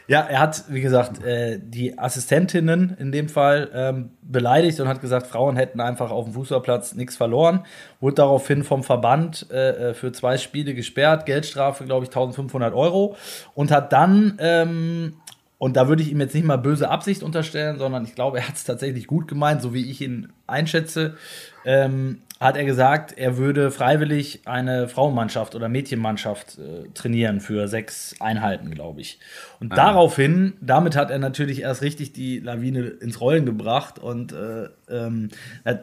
Ja, 0.09 0.20
er 0.20 0.41
hat, 0.41 0.64
wie 0.68 0.80
gesagt, 0.80 1.24
äh, 1.24 1.59
die 1.62 1.99
Assistentinnen 1.99 2.97
in 2.99 3.12
dem 3.12 3.28
Fall 3.28 3.70
ähm, 3.72 4.11
beleidigt 4.22 4.80
und 4.80 4.89
hat 4.89 5.01
gesagt, 5.01 5.26
Frauen 5.26 5.57
hätten 5.57 5.80
einfach 5.80 6.11
auf 6.11 6.24
dem 6.24 6.35
Fußballplatz 6.35 6.95
nichts 6.95 7.16
verloren. 7.16 7.64
Wurde 8.01 8.16
daraufhin 8.16 8.64
vom 8.64 8.83
Verband 8.83 9.47
äh, 9.51 9.91
äh 9.91 9.95
für 9.95 10.12
zwei 10.12 10.39
Spiele 10.39 10.74
gesperrt, 10.74 11.26
Geldstrafe, 11.26 11.85
glaube 11.85 12.05
ich, 12.05 12.11
1500 12.11 12.74
Euro. 12.74 13.16
Und 13.55 13.70
hat 13.70 13.93
dann, 13.93 14.39
ähm, 14.41 15.14
und 15.59 15.76
da 15.76 15.89
würde 15.89 16.03
ich 16.03 16.11
ihm 16.11 16.20
jetzt 16.20 16.35
nicht 16.35 16.47
mal 16.47 16.59
böse 16.59 16.91
Absicht 16.91 17.22
unterstellen, 17.22 17.78
sondern 17.78 18.05
ich 18.05 18.14
glaube, 18.14 18.39
er 18.39 18.49
hat 18.49 18.57
es 18.57 18.64
tatsächlich 18.64 19.07
gut 19.07 19.28
gemeint, 19.28 19.62
so 19.62 19.72
wie 19.72 19.91
ich 19.91 20.01
ihn 20.01 20.33
einschätze, 20.47 21.16
ähm, 21.64 22.18
hat 22.43 22.57
er 22.57 22.64
gesagt, 22.64 23.16
er 23.16 23.36
würde 23.36 23.70
freiwillig 23.70 24.40
eine 24.47 24.88
Frauenmannschaft 24.88 25.55
oder 25.55 25.68
Mädchenmannschaft 25.68 26.59
äh, 26.59 26.88
trainieren 26.93 27.40
für 27.40 27.68
sechs 27.68 28.16
Einheiten, 28.18 28.72
glaube 28.72 29.01
ich. 29.01 29.20
Und 29.61 29.72
ah. 29.72 29.76
daraufhin, 29.76 30.55
damit 30.61 30.97
hat 30.97 31.11
er 31.11 31.20
natürlich 31.20 31.62
erst 31.62 31.82
richtig 31.82 32.12
die 32.12 32.40
Lawine 32.40 32.80
ins 32.80 33.20
Rollen 33.20 33.47
gebracht 33.47 34.01
und 34.01 34.32
äh, 34.32 34.68
ähm, 34.90 35.28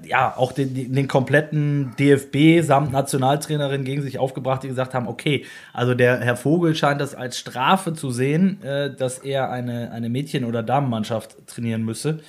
ja, 0.05 0.35
auch 0.35 0.51
den, 0.51 0.93
den, 0.93 1.07
kompletten 1.07 1.95
DFB 1.97 2.61
samt 2.61 2.91
Nationaltrainerin 2.91 3.85
gegen 3.85 4.01
sich 4.01 4.19
aufgebracht, 4.19 4.63
die 4.63 4.67
gesagt 4.67 4.93
haben, 4.93 5.07
okay, 5.07 5.45
also 5.71 5.95
der 5.95 6.19
Herr 6.19 6.35
Vogel 6.35 6.75
scheint 6.75 6.99
das 6.99 7.15
als 7.15 7.39
Strafe 7.39 7.93
zu 7.93 8.11
sehen, 8.11 8.61
äh, 8.63 8.93
dass 8.93 9.19
er 9.19 9.49
eine, 9.49 9.91
eine 9.91 10.09
Mädchen- 10.09 10.43
oder 10.43 10.61
Damenmannschaft 10.61 11.47
trainieren 11.47 11.83
müsse. 11.83 12.19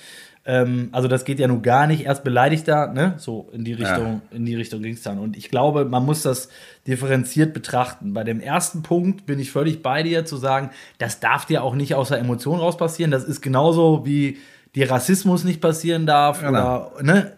Ähm, 0.43 0.89
also 0.91 1.07
das 1.07 1.23
geht 1.23 1.39
ja 1.39 1.47
nun 1.47 1.61
gar 1.61 1.87
nicht. 1.87 2.05
Erst 2.05 2.23
beleidigt 2.23 2.67
er, 2.67 2.87
ne? 2.93 3.13
So 3.17 3.49
in 3.53 3.63
die 3.63 3.73
Richtung, 3.73 4.21
ja. 4.31 4.37
in 4.37 4.45
die 4.45 4.55
Richtung 4.55 4.81
ging 4.81 4.93
es 4.93 5.03
dann. 5.03 5.19
Und 5.19 5.37
ich 5.37 5.49
glaube, 5.49 5.85
man 5.85 6.03
muss 6.05 6.23
das 6.23 6.49
differenziert 6.87 7.53
betrachten. 7.53 8.13
Bei 8.13 8.23
dem 8.23 8.39
ersten 8.39 8.81
Punkt 8.81 9.25
bin 9.25 9.39
ich 9.39 9.51
völlig 9.51 9.83
bei 9.83 10.01
dir 10.03 10.25
zu 10.25 10.37
sagen, 10.37 10.71
das 10.97 11.19
darf 11.19 11.45
dir 11.45 11.63
auch 11.63 11.75
nicht 11.75 11.93
aus 11.93 12.09
der 12.09 12.19
Emotion 12.19 12.59
raus 12.59 12.77
passieren. 12.77 13.11
Das 13.11 13.23
ist 13.23 13.41
genauso 13.41 14.05
wie 14.05 14.39
dir 14.75 14.89
Rassismus 14.89 15.43
nicht 15.43 15.61
passieren 15.61 16.05
darf 16.05 16.39
genau. 16.39 16.91
oder 16.93 17.03
ne, 17.03 17.37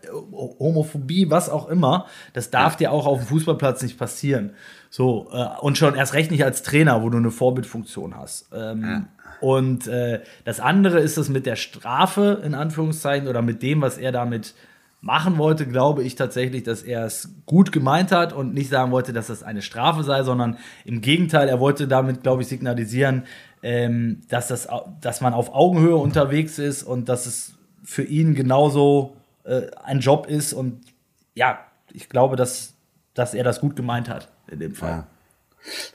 Homophobie, 0.60 1.30
was 1.30 1.50
auch 1.50 1.68
immer. 1.68 2.06
Das 2.34 2.52
darf 2.52 2.74
ja. 2.74 2.78
dir 2.78 2.92
auch 2.92 3.08
auf 3.08 3.20
dem 3.20 3.28
Fußballplatz 3.28 3.82
nicht 3.82 3.98
passieren. 3.98 4.52
So, 4.90 5.28
äh, 5.34 5.60
und 5.60 5.78
schon 5.78 5.96
erst 5.96 6.14
recht 6.14 6.30
nicht 6.30 6.44
als 6.44 6.62
Trainer, 6.62 7.02
wo 7.02 7.10
du 7.10 7.18
eine 7.18 7.32
Vorbildfunktion 7.32 8.16
hast. 8.16 8.50
Ähm, 8.54 8.84
ja. 8.84 9.08
Und 9.44 9.88
äh, 9.88 10.22
das 10.46 10.62
andere 10.62 11.02
ist 11.02 11.18
es 11.18 11.28
mit 11.28 11.46
der 11.46 11.58
Strafe, 11.58 12.42
in 12.46 12.54
Anführungszeichen, 12.54 13.28
oder 13.28 13.42
mit 13.42 13.62
dem, 13.62 13.82
was 13.82 13.98
er 13.98 14.14
damit 14.14 14.54
machen 15.02 15.38
wollte, 15.38 15.68
glaube 15.68 16.02
ich 16.02 16.16
tatsächlich, 16.16 16.64
dass 16.64 16.82
er 16.82 17.04
es 17.04 17.28
gut 17.46 17.74
gemeint 17.74 18.14
hat 18.14 18.32
und 18.32 18.54
nicht 18.54 18.70
sagen 18.70 18.94
wollte, 18.94 19.12
dass 19.12 19.28
das 19.28 19.44
eine 19.44 19.62
Strafe 19.62 20.04
sei, 20.04 20.24
sondern 20.24 20.58
im 20.86 21.02
Gegenteil, 21.02 21.50
er 21.50 21.60
wollte 21.60 21.90
damit, 21.90 22.24
glaube 22.24 22.44
ich, 22.44 22.48
signalisieren, 22.48 23.24
ähm, 23.64 24.22
dass, 24.30 24.48
das, 24.48 24.70
dass 25.02 25.20
man 25.20 25.34
auf 25.34 25.54
Augenhöhe 25.54 25.98
unterwegs 25.98 26.58
ist 26.58 26.84
und 26.84 27.10
dass 27.10 27.26
es 27.26 27.54
für 27.84 28.04
ihn 28.04 28.36
genauso 28.36 29.18
äh, 29.44 29.64
ein 29.84 30.00
Job 30.00 30.26
ist. 30.26 30.54
Und 30.54 30.80
ja, 31.36 31.60
ich 31.92 32.08
glaube, 32.08 32.38
dass, 32.38 32.76
dass 33.14 33.34
er 33.34 33.44
das 33.44 33.60
gut 33.60 33.76
gemeint 33.76 34.08
hat 34.08 34.30
in 34.50 34.60
dem 34.60 34.74
Fall. 34.74 34.90
Ja. 34.90 35.08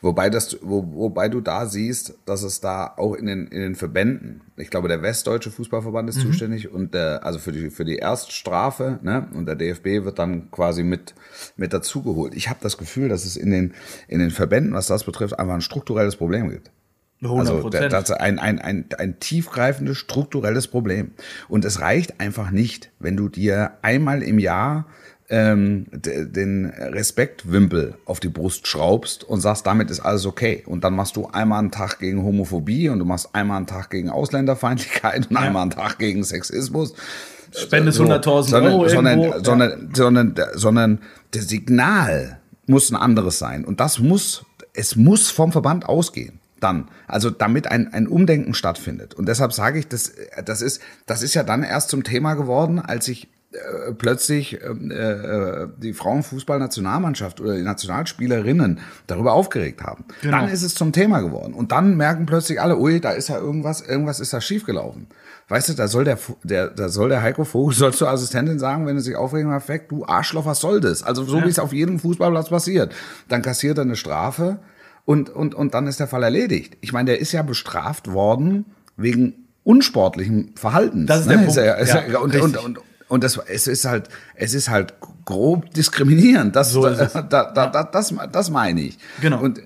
Wobei, 0.01 0.31
das, 0.31 0.59
wo, 0.62 0.85
wobei 0.95 1.29
du 1.29 1.41
da 1.41 1.66
siehst, 1.66 2.14
dass 2.25 2.43
es 2.43 2.61
da 2.61 2.95
auch 2.97 3.14
in 3.14 3.27
den, 3.27 3.47
in 3.49 3.61
den 3.61 3.75
Verbänden, 3.75 4.43
ich 4.57 4.71
glaube, 4.71 4.89
der 4.89 5.03
Westdeutsche 5.03 5.51
Fußballverband 5.51 6.09
ist 6.09 6.19
mhm. 6.19 6.29
zuständig 6.29 6.71
und 6.71 6.95
der, 6.95 7.25
also 7.25 7.39
für 7.39 7.53
die, 7.53 7.71
für 7.71 7.85
die 7.85 7.97
Erststrafe, 7.97 8.99
ne, 9.03 9.29
und 9.35 9.47
der 9.47 9.57
DFB 9.57 10.05
wird 10.05 10.19
dann 10.19 10.51
quasi 10.51 10.83
mit, 10.83 11.14
mit 11.57 11.73
dazugeholt. 11.73 12.35
Ich 12.35 12.49
habe 12.49 12.61
das 12.62 12.79
Gefühl, 12.79 13.09
dass 13.09 13.25
es 13.25 13.37
in 13.37 13.51
den, 13.51 13.75
in 14.09 14.21
den 14.21 14.31
Verbänden, 14.31 14.73
was 14.73 14.87
das 14.87 15.05
betrifft, 15.05 15.39
einfach 15.39 15.55
ein 15.55 15.61
strukturelles 15.61 16.16
Problem 16.16 16.51
gibt. 16.51 16.71
100%. 17.23 17.39
Also 17.39 17.69
das 17.69 18.11
ist 18.11 18.12
ein, 18.12 18.39
ein, 18.39 18.61
ein, 18.61 18.85
ein 18.97 19.19
tiefgreifendes 19.19 19.99
strukturelles 19.99 20.69
Problem. 20.69 21.12
Und 21.49 21.64
es 21.64 21.81
reicht 21.81 22.21
einfach 22.21 22.51
nicht, 22.51 22.91
wenn 23.01 23.16
du 23.16 23.29
dir 23.29 23.73
einmal 23.83 24.23
im 24.23 24.39
Jahr 24.39 24.87
ähm, 25.31 25.87
den 25.93 26.66
Respektwimpel 26.66 27.95
auf 28.07 28.18
die 28.18 28.29
Brust 28.29 28.66
schraubst 28.66 29.24
und 29.24 29.41
sagst, 29.41 29.66
damit 29.66 29.91
ist 29.91 30.01
alles 30.01 30.24
okay. 30.24 30.62
Und 30.66 30.85
dann 30.85 30.95
machst 30.95 31.16
du 31.16 31.26
einmal 31.26 31.59
einen 31.59 31.70
Tag 31.70 31.99
gegen 31.99 32.22
Homophobie 32.22 32.89
und 32.89 32.99
du 32.99 33.05
machst 33.05 33.35
einmal 33.35 33.59
einen 33.59 33.66
Tag 33.66 33.91
gegen 33.91 34.09
Ausländerfeindlichkeit 34.09 35.29
und 35.29 35.37
ja. 35.37 35.41
einmal 35.41 35.62
einen 35.62 35.70
Tag 35.70 35.99
gegen 35.99 36.24
Sexismus. 36.24 36.95
Spendest 37.55 37.99
so, 37.99 38.05
100.000 38.05 38.64
Euro 38.64 38.89
sondern, 38.89 39.18
irgendwo. 39.20 39.45
Sondern, 39.45 39.91
sondern, 39.95 40.35
sondern, 40.35 40.49
sondern 40.55 40.99
der 41.35 41.43
Signal 41.43 42.41
muss 42.66 42.91
ein 42.91 42.97
anderes 42.97 43.39
sein. 43.39 43.64
Und 43.64 43.81
das 43.81 43.99
muss, 43.99 44.45
es 44.72 44.97
muss 44.97 45.31
vom 45.31 45.53
Verband 45.53 45.87
ausgehen 45.87 46.41
dann. 46.61 46.89
Also 47.07 47.31
damit 47.31 47.68
ein, 47.68 47.93
ein 47.93 48.07
Umdenken 48.09 48.55
stattfindet. 48.55 49.14
Und 49.14 49.29
deshalb 49.29 49.53
sage 49.53 49.79
ich, 49.79 49.89
das, 49.89 50.12
das, 50.45 50.62
ist, 50.62 50.81
das 51.07 51.22
ist 51.22 51.35
ja 51.35 51.43
dann 51.43 51.62
erst 51.62 51.91
zum 51.91 52.03
Thema 52.03 52.35
geworden, 52.35 52.79
als 52.81 53.09
ich 53.09 53.29
äh, 53.51 53.92
plötzlich 53.94 54.62
ähm, 54.62 54.90
äh, 54.90 54.94
äh, 54.94 55.68
die 55.78 55.94
Frauenfußballnationalmannschaft 55.94 57.40
oder 57.40 57.57
die 57.57 57.62
Nationalspielerinnen 57.62 58.80
darüber 59.07 59.32
aufgeregt 59.32 59.82
haben. 59.82 60.05
Genau. 60.20 60.36
Dann 60.36 60.49
ist 60.51 60.62
es 60.62 60.74
zum 60.74 60.92
Thema 60.92 61.20
geworden. 61.20 61.55
Und 61.55 61.72
dann 61.72 61.96
merken 61.96 62.26
plötzlich 62.26 62.61
alle, 62.61 62.78
ui, 62.78 63.01
da 63.01 63.12
ist 63.12 63.28
ja 63.28 63.38
irgendwas, 63.38 63.80
irgendwas 63.80 64.20
ist 64.20 64.34
da 64.34 64.42
schiefgelaufen. 64.42 65.07
Weißt 65.49 65.70
du, 65.70 65.72
da 65.72 65.88
soll 65.88 66.05
der, 66.05 66.18
der, 66.42 66.68
da 66.68 66.90
soll 66.90 67.09
der 67.09 67.22
Heiko 67.22 67.44
Vogel, 67.44 67.74
soll 67.74 67.94
zur 67.94 68.11
Assistentin 68.11 68.59
sagen, 68.59 68.86
wenn 68.86 68.96
er 68.96 69.03
sich 69.03 69.16
aufregen 69.16 69.51
macht, 69.51 69.68
weg, 69.68 69.88
du 69.88 70.05
Arschloch, 70.05 70.44
was 70.44 70.61
soll 70.61 70.82
das? 70.82 71.03
Also 71.03 71.24
so 71.24 71.38
ja. 71.38 71.46
wie 71.46 71.49
es 71.49 71.59
auf 71.59 71.72
jedem 71.72 71.99
Fußballplatz 71.99 72.51
passiert. 72.51 72.94
Dann 73.28 73.40
kassiert 73.40 73.78
er 73.78 73.82
eine 73.82 73.96
Strafe 73.96 74.59
und, 75.07 75.30
und, 75.30 75.55
und 75.55 75.72
dann 75.72 75.86
ist 75.86 76.01
der 76.01 76.07
Fall 76.07 76.22
erledigt. 76.22 76.76
Ich 76.82 76.92
meine, 76.92 77.07
der 77.07 77.20
ist 77.20 77.32
ja 77.32 77.40
bestraft 77.40 78.12
worden 78.12 78.66
wegen 78.99 79.49
unsportlichem 79.64 80.51
Verhalten. 80.55 81.07
Das 81.07 81.20
ist 81.20 81.26
ne? 81.26 81.32
der 81.32 81.38
Punkt. 81.38 81.51
Ist 81.53 81.57
er, 81.57 81.78
ist 81.78 81.94
ja, 81.94 82.01
er, 82.01 82.20
und, 82.20 82.36
und, 82.36 82.57
und, 82.59 82.78
und 83.09 83.24
das, 83.24 83.38
es 83.46 83.66
ist 83.66 83.84
halt, 83.84 84.09
es 84.34 84.54
ist 84.54 84.68
halt 84.68 84.94
grob 85.24 85.70
diskriminierend. 85.74 86.54
Das, 86.54 86.70
so 86.70 86.82
da, 86.88 87.06
da, 87.06 87.22
da, 87.22 87.66
da, 87.66 87.84
das, 87.84 88.14
das 88.32 88.50
meine 88.50 88.80
ich. 88.80 88.98
Genau. 89.20 89.40
Und 89.40 89.59
äh, 89.59 89.62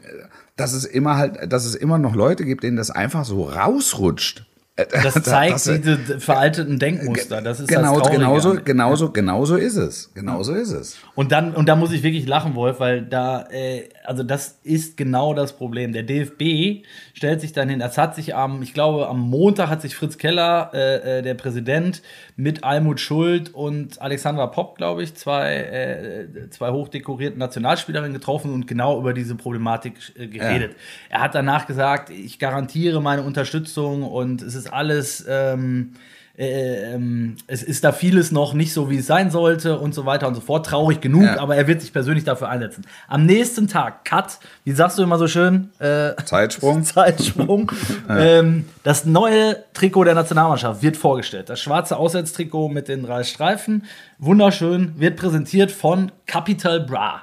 dass 0.56 0.72
es 0.72 0.84
immer 0.84 1.16
halt, 1.16 1.52
dass 1.52 1.64
es 1.64 1.74
immer 1.74 1.98
noch 1.98 2.14
Leute 2.14 2.44
gibt, 2.44 2.62
denen 2.62 2.76
das 2.76 2.90
einfach 2.90 3.24
so 3.24 3.44
rausrutscht. 3.44 4.44
Das 4.74 5.14
zeigt 5.22 5.54
das, 5.54 5.64
diese 5.64 6.18
veralteten 6.18 6.78
Denkmuster. 6.78 7.42
Das 7.42 7.60
ist 7.60 7.68
genau, 7.68 8.00
das 8.00 8.10
genauso, 8.10 8.54
genauso, 8.64 9.10
genauso 9.10 9.56
ist 9.56 9.76
es. 9.76 10.14
Genauso 10.14 10.54
ist 10.54 10.72
es. 10.72 10.96
Und 11.14 11.30
dann, 11.30 11.54
und 11.54 11.68
da 11.68 11.76
muss 11.76 11.92
ich 11.92 12.02
wirklich 12.02 12.26
lachen, 12.26 12.54
Wolf, 12.54 12.80
weil 12.80 13.02
da, 13.02 13.46
äh, 13.50 13.90
also 14.04 14.22
das 14.22 14.60
ist 14.62 14.96
genau 14.96 15.34
das 15.34 15.52
Problem. 15.52 15.92
Der 15.92 16.04
DFB 16.04 16.86
stellt 17.12 17.42
sich 17.42 17.52
dann 17.52 17.68
hin, 17.68 17.80
das 17.80 17.98
hat 17.98 18.14
sich 18.14 18.34
am, 18.34 18.62
ich 18.62 18.72
glaube, 18.72 19.08
am 19.08 19.20
Montag 19.20 19.68
hat 19.68 19.82
sich 19.82 19.94
Fritz 19.94 20.16
Keller, 20.16 20.70
äh, 20.72 21.18
äh 21.18 21.22
der 21.22 21.34
Präsident, 21.34 22.00
mit 22.36 22.64
Almut 22.64 22.98
Schuld 22.98 23.54
und 23.54 24.00
Alexandra 24.00 24.46
Popp, 24.46 24.78
glaube 24.78 25.02
ich, 25.02 25.14
zwei, 25.14 25.54
äh, 25.54 26.48
zwei 26.48 26.70
hochdekorierten 26.70 27.38
Nationalspielerinnen 27.38 28.14
getroffen 28.14 28.54
und 28.54 28.66
genau 28.66 28.98
über 28.98 29.12
diese 29.12 29.34
Problematik 29.34 29.94
äh, 30.16 30.28
geredet. 30.28 30.72
Ja. 31.10 31.18
Er 31.18 31.20
hat 31.20 31.34
danach 31.34 31.66
gesagt, 31.66 32.08
ich 32.08 32.38
garantiere 32.38 33.02
meine 33.02 33.22
Unterstützung 33.22 34.02
und 34.02 34.40
es 34.40 34.54
ist 34.54 34.61
alles. 34.66 35.24
Ähm, 35.28 35.94
äh, 36.36 36.94
ähm, 36.94 37.36
es 37.46 37.62
ist 37.62 37.84
da 37.84 37.92
vieles 37.92 38.32
noch 38.32 38.54
nicht 38.54 38.72
so, 38.72 38.88
wie 38.88 38.96
es 38.96 39.06
sein 39.06 39.30
sollte 39.30 39.78
und 39.78 39.94
so 39.94 40.06
weiter 40.06 40.26
und 40.26 40.34
so 40.34 40.40
fort. 40.40 40.64
Traurig 40.64 41.02
genug, 41.02 41.24
ja. 41.24 41.38
aber 41.38 41.56
er 41.56 41.66
wird 41.66 41.82
sich 41.82 41.92
persönlich 41.92 42.24
dafür 42.24 42.48
einsetzen. 42.48 42.86
Am 43.06 43.26
nächsten 43.26 43.68
Tag, 43.68 44.06
Cut, 44.06 44.38
wie 44.64 44.72
sagst 44.72 44.98
du 44.98 45.02
immer 45.02 45.18
so 45.18 45.28
schön? 45.28 45.70
Äh, 45.78 46.12
Zeitsprung. 46.24 46.84
Zeitsprung. 46.84 47.70
ja. 48.08 48.18
ähm, 48.18 48.64
das 48.82 49.04
neue 49.04 49.56
Trikot 49.74 50.04
der 50.04 50.14
Nationalmannschaft 50.14 50.82
wird 50.82 50.96
vorgestellt. 50.96 51.50
Das 51.50 51.60
schwarze 51.60 51.98
Auswärtstrikot 51.98 52.70
mit 52.70 52.88
den 52.88 53.02
drei 53.02 53.24
Streifen. 53.24 53.84
Wunderschön, 54.18 54.94
wird 54.98 55.16
präsentiert 55.16 55.70
von 55.70 56.12
Capital 56.26 56.80
Bra. 56.80 57.22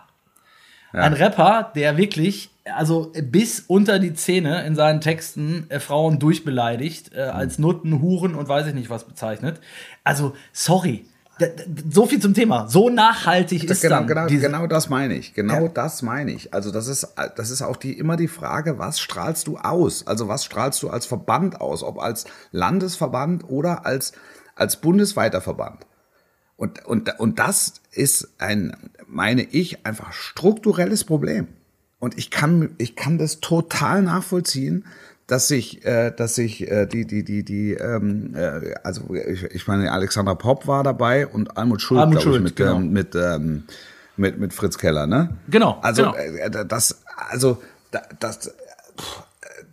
Ja. 0.93 1.01
Ein 1.01 1.13
Rapper, 1.13 1.71
der 1.75 1.97
wirklich 1.97 2.51
also 2.75 3.11
bis 3.23 3.63
unter 3.67 3.99
die 3.99 4.13
Zähne 4.13 4.65
in 4.65 4.75
seinen 4.75 5.01
Texten 5.01 5.65
äh, 5.69 5.79
Frauen 5.79 6.19
durchbeleidigt, 6.19 7.13
äh, 7.13 7.21
als 7.21 7.59
Nutten, 7.59 8.01
Huren 8.01 8.35
und 8.35 8.47
weiß 8.47 8.67
ich 8.67 8.73
nicht 8.73 8.89
was 8.89 9.05
bezeichnet. 9.05 9.59
Also, 10.03 10.33
sorry. 10.53 11.05
so 11.89 12.05
viel 12.05 12.19
zum 12.19 12.33
Thema. 12.33 12.67
So 12.67 12.89
nachhaltig 12.89 13.63
ist 13.63 13.81
genau, 13.81 14.03
dann 14.03 14.07
genau, 14.07 14.27
genau 14.27 14.67
das 14.67 14.89
meine 14.89 15.13
ich. 15.15 15.33
Genau 15.33 15.63
Ja. 15.63 15.67
das 15.69 16.01
meine 16.01 16.31
ich. 16.31 16.53
Also 16.53 16.69
das 16.71 16.87
ist, 16.87 17.07
das 17.37 17.49
ist 17.49 17.61
auch 17.61 17.77
die, 17.77 17.97
immer 17.97 18.17
die 18.17 18.27
Frage, 18.27 18.77
was 18.77 18.99
strahlst 18.99 19.47
du 19.47 19.57
aus? 19.57 20.05
Also 20.05 20.27
was 20.27 20.43
strahlst 20.43 20.83
du 20.83 20.89
als 20.89 21.05
Verband 21.05 21.61
aus? 21.61 21.81
Ob 21.81 21.99
als 21.99 22.25
Landesverband 22.51 23.49
oder 23.49 23.85
als, 23.85 24.11
als 24.55 24.81
bundesweiter 24.81 25.39
Verband? 25.39 25.85
Und, 26.57 26.85
und, 26.85 27.17
und 27.21 27.39
das 27.39 27.75
ist 27.91 28.33
ein, 28.39 28.75
meine 29.07 29.43
ich, 29.43 29.85
einfach 29.85 30.11
strukturelles 30.11 31.05
Problem. 31.05 31.47
Und 31.99 32.17
ich 32.17 32.31
kann, 32.31 32.71
ich 32.77 32.95
kann 32.95 33.17
das 33.17 33.39
total 33.41 34.01
nachvollziehen, 34.01 34.85
dass 35.27 35.47
sich, 35.47 35.85
äh, 35.85 36.11
dass 36.11 36.35
sich 36.35 36.69
äh, 36.71 36.85
die, 36.87 37.05
die, 37.05 37.23
die, 37.23 37.43
die, 37.43 37.73
ähm, 37.73 38.33
äh, 38.35 38.73
also 38.83 39.13
ich, 39.13 39.43
ich 39.43 39.67
meine, 39.67 39.91
Alexandra 39.91 40.33
Popp 40.35 40.65
war 40.65 40.83
dabei 40.83 41.27
und 41.27 41.57
Almut 41.57 41.81
Schuld, 41.81 41.99
Almut 42.01 42.25
ich, 42.25 42.41
mit, 42.41 42.55
genau. 42.55 42.77
ähm, 42.77 42.91
mit, 42.91 43.15
ähm, 43.15 43.63
mit, 44.17 44.39
mit 44.39 44.53
Fritz 44.53 44.77
Keller, 44.77 45.05
ne? 45.07 45.37
Genau, 45.49 45.77
Also 45.81 46.03
genau. 46.03 46.15
äh, 46.15 46.65
das, 46.65 47.01
also 47.29 47.61
da- 47.91 48.01
das, 48.19 48.51
pff, 48.97 49.23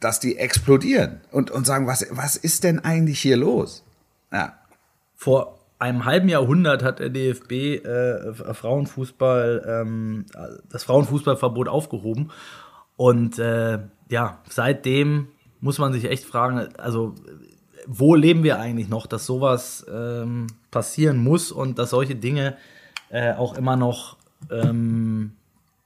dass 0.01 0.20
die 0.20 0.37
explodieren 0.37 1.20
und, 1.31 1.51
und 1.51 1.66
sagen, 1.66 1.87
was, 1.87 2.07
was 2.11 2.37
ist 2.37 2.64
denn 2.64 2.81
eigentlich 2.81 3.18
hier 3.20 3.37
los? 3.39 3.83
Ja. 4.31 4.59
Vor 5.14 5.56
einem 5.79 6.05
halben 6.05 6.29
Jahrhundert 6.29 6.83
hat 6.83 6.99
der 6.99 7.11
DFB 7.11 7.53
äh, 7.85 8.33
Frauenfußball, 8.33 9.64
ähm, 9.66 10.27
das 10.70 10.85
Frauenfußballverbot 10.85 11.68
aufgehoben. 11.68 12.31
Und 12.97 13.39
äh, 13.39 13.81
ja, 14.09 14.39
seitdem 14.49 15.29
muss 15.61 15.79
man 15.79 15.93
sich 15.93 16.07
echt 16.07 16.24
fragen, 16.24 16.68
also 16.79 17.14
wo 17.87 18.14
leben 18.14 18.43
wir 18.43 18.59
eigentlich 18.59 18.89
noch, 18.89 19.07
dass 19.07 19.27
sowas 19.27 19.87
ähm, 19.93 20.47
passieren 20.70 21.18
muss 21.18 21.53
und 21.53 21.79
dass 21.79 21.91
solche 21.91 22.16
Dinge 22.16 22.57
äh, 23.11 23.33
auch 23.35 23.57
immer 23.57 23.77
noch, 23.77 24.16
ähm, 24.51 25.33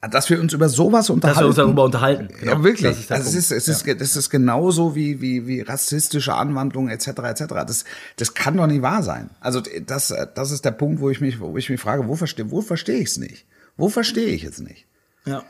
Dass 0.08 0.30
wir 0.30 0.40
uns 0.40 0.54
über 0.54 0.70
sowas 0.70 1.10
unterhalten. 1.10 1.36
dass 1.36 1.42
wir 1.42 1.48
uns 1.48 1.56
darüber 1.56 1.84
unterhalten. 1.84 2.28
Genau, 2.40 2.52
ja, 2.52 2.64
wirklich. 2.64 2.84
das 2.84 2.98
ist 2.98 3.12
also 3.12 3.28
es 3.28 3.34
ist, 3.34 3.50
es 3.50 3.68
ist, 3.68 4.00
das 4.00 4.16
ist 4.16 4.30
genauso 4.30 4.94
wie, 4.94 5.20
wie, 5.20 5.46
wie 5.46 5.60
rassistische 5.60 6.34
Anwandlungen 6.34 6.90
etc. 6.90 7.08
etc. 7.08 7.44
Das, 7.66 7.84
das 8.16 8.32
kann 8.32 8.56
doch 8.56 8.66
nicht 8.66 8.80
wahr 8.80 9.02
sein. 9.02 9.28
Also 9.40 9.60
das, 9.60 10.14
das 10.34 10.50
ist 10.52 10.64
der 10.64 10.70
Punkt, 10.70 11.00
wo 11.00 11.10
ich 11.10 11.20
mich, 11.20 11.38
wo 11.38 11.54
ich 11.58 11.68
mich 11.68 11.80
frage, 11.80 12.08
wo 12.08 12.16
verstehe, 12.16 12.50
wo 12.50 12.62
verstehe 12.62 12.96
ich 12.96 13.08
es 13.08 13.18
nicht? 13.18 13.44
Wo 13.76 13.90
verstehe 13.90 14.28
ich 14.28 14.44
es 14.44 14.58
nicht? 14.60 14.86
Ja. 15.26 15.42